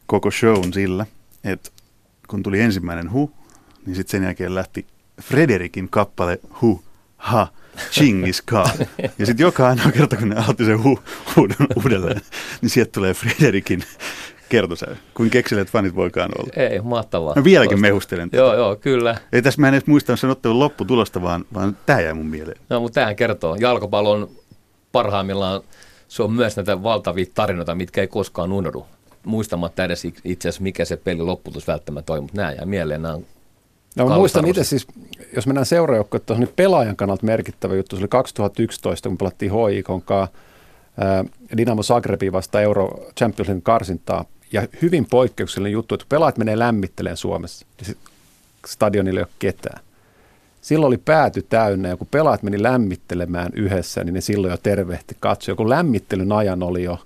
koko 0.06 0.32
shown 0.32 0.74
sillä, 0.74 1.06
että 1.44 1.72
kun 2.28 2.44
tuli 2.44 2.62
ensimmäinen 2.62 3.12
hu, 3.12 3.32
niin 3.86 3.96
sitten 3.96 4.12
sen 4.12 4.24
jälkeen 4.24 4.56
lähti 4.56 4.88
Frederikin 5.22 5.90
kappale 5.90 6.40
hu, 6.62 6.84
ha, 7.18 7.48
Chingis 7.92 8.42
Khan. 8.42 8.70
Ja 9.20 9.26
sitten 9.26 9.44
joka 9.44 9.68
ainoa 9.68 9.92
kerta, 9.92 10.18
kun 10.18 10.30
ne 10.30 10.36
aloitti 10.36 10.66
sen 10.66 10.84
hu, 10.84 11.00
huudon 11.36 11.68
uudelleen, 11.76 12.22
niin 12.62 12.70
sieltä 12.70 12.92
tulee 12.92 13.14
Frederikin 13.14 13.84
kertosävy. 14.50 14.98
Kuin 15.14 15.30
keksilet 15.30 15.72
fanit 15.72 15.96
voikaan 15.96 16.32
olla. 16.40 16.50
Ei, 16.56 16.82
mahtavaa. 16.82 17.34
No 17.36 17.44
vieläkin 17.44 17.82
mehustelen. 17.82 18.30
Joo, 18.34 18.56
joo, 18.56 18.76
kyllä. 18.76 19.18
Ei 19.34 19.42
tässä 19.42 19.62
mä 19.62 19.68
en 19.68 19.74
edes 19.74 19.88
muistanut 19.88 20.20
sen 20.20 20.30
ottelun 20.30 20.60
lopputulosta, 20.60 21.22
vaan, 21.22 21.46
vaan 21.54 21.78
tämä 21.86 22.02
jäi 22.02 22.14
mun 22.14 22.26
mieleen. 22.26 22.58
No, 22.70 22.80
mutta 22.80 22.96
tämähän 22.96 23.16
kertoo. 23.16 23.56
Jalkapallon 23.60 24.30
parhaimmillaan 24.92 25.62
se 26.08 26.24
on 26.24 26.34
myös 26.34 26.56
näitä 26.56 26.84
valtavia 26.84 27.26
tarinoita, 27.34 27.76
mitkä 27.76 28.02
ei 28.02 28.08
koskaan 28.08 28.52
unohdu. 28.52 28.86
Muistamatta 29.26 29.84
edes 29.84 30.06
itse 30.06 30.50
asiassa, 30.50 30.64
mikä 30.64 30.86
se 30.86 30.98
peli 30.98 31.22
lopputus 31.22 31.68
välttämättä 31.68 32.14
on, 32.14 32.24
mutta 32.24 32.38
nämä 32.38 32.52
jää 32.52 32.66
mieleen. 32.66 33.02
Nämä 33.02 33.14
on 33.14 33.26
No, 33.96 34.08
mä 34.08 34.16
muistan 34.16 34.48
itse 34.48 34.64
siis, 34.64 34.88
jos 35.36 35.48
mennään 35.48 35.66
seuraajoukkoon, 35.66 36.22
että 36.22 36.34
on 36.34 36.48
pelaajan 36.56 36.96
kannalta 36.96 37.26
merkittävä 37.26 37.76
juttu. 37.76 37.96
Se 37.96 38.02
oli 38.02 38.08
2011, 38.08 39.10
kun 39.10 39.18
pelattiin 39.18 39.52
HIK 39.52 39.88
Dynamo 41.58 41.84
Zagrebin 41.84 42.32
vasta 42.32 42.62
Euro 42.62 42.90
Champions 43.18 43.48
League 43.48 43.62
karsintaa. 43.62 44.26
Ja 44.52 44.68
hyvin 44.82 45.06
poikkeuksellinen 45.06 45.74
juttu, 45.74 45.96
että 45.96 46.06
pelaajat 46.10 46.38
menee 46.38 46.60
lämmittelemään 46.60 47.18
Suomessa. 47.18 47.66
Stadionille 48.68 49.20
ei 49.20 49.24
ole 49.24 49.32
ketään. 49.40 49.80
Silloin 50.62 50.88
oli 50.88 50.98
pääty 50.98 51.42
täynnä 51.42 51.90
ja 51.90 51.98
kun 51.98 52.08
pelaajat 52.12 52.44
meni 52.44 52.64
lämmittelemään 52.64 53.52
yhdessä, 53.54 54.04
niin 54.04 54.14
ne 54.14 54.22
silloin 54.22 54.52
jo 54.52 54.58
tervehti 54.58 55.18
katsoja. 55.20 55.56
Kun 55.56 55.70
lämmittelyn 55.70 56.32
ajan 56.32 56.64
oli 56.64 56.84
jo, 56.84 57.00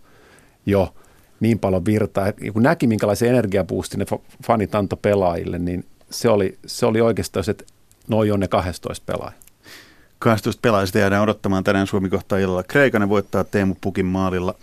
jo 0.65 0.93
niin 1.39 1.59
paljon 1.59 1.85
virtaa, 1.85 2.27
ja 2.27 2.51
kun 2.53 2.63
näki 2.63 2.87
minkälaisen 2.87 3.29
energiaboostin 3.29 3.99
ne 3.99 4.05
fanit 4.47 4.75
antoi 4.75 4.99
pelaajille, 5.01 5.59
niin 5.59 5.85
se 6.09 6.29
oli, 6.29 6.57
se 6.65 6.85
oli 6.85 7.01
oikeastaan 7.01 7.43
se, 7.43 7.51
että 7.51 7.63
noin 8.07 8.33
on 8.33 8.39
ne 8.39 8.47
12 8.47 9.03
pelaajia. 9.05 9.39
12 10.19 10.59
pelaajista 10.61 10.99
jäädään 10.99 11.23
odottamaan 11.23 11.63
tänään 11.63 11.87
Suomi 11.87 12.09
kohtaa 12.09 12.37
illalla. 12.37 12.63
Kreikanen 12.63 13.09
voittaa 13.09 13.43
Teemu 13.43 13.75
Pukin 13.81 14.05
maalilla 14.05 14.55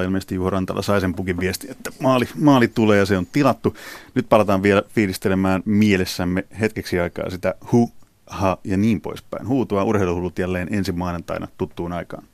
1-0. 0.00 0.04
Ilmeisesti 0.04 0.34
Juho 0.34 0.50
Rantala 0.50 0.82
sai 0.82 1.00
sen 1.00 1.14
Pukin 1.14 1.40
viesti, 1.40 1.70
että 1.70 1.90
maali, 2.00 2.28
maali 2.38 2.68
tulee 2.68 2.98
ja 2.98 3.06
se 3.06 3.18
on 3.18 3.26
tilattu. 3.26 3.76
Nyt 4.14 4.28
palataan 4.28 4.62
vielä 4.62 4.82
fiilistelemään 4.88 5.62
mielessämme 5.64 6.44
hetkeksi 6.60 7.00
aikaa 7.00 7.30
sitä 7.30 7.54
hu, 7.72 7.92
ha 8.26 8.58
ja 8.64 8.76
niin 8.76 9.00
poispäin. 9.00 9.48
Huutua 9.48 9.84
urheiluhullut 9.84 10.38
jälleen 10.38 10.74
ensi 10.74 10.92
maanantaina 10.92 11.48
tuttuun 11.58 11.92
aikaan. 11.92 12.24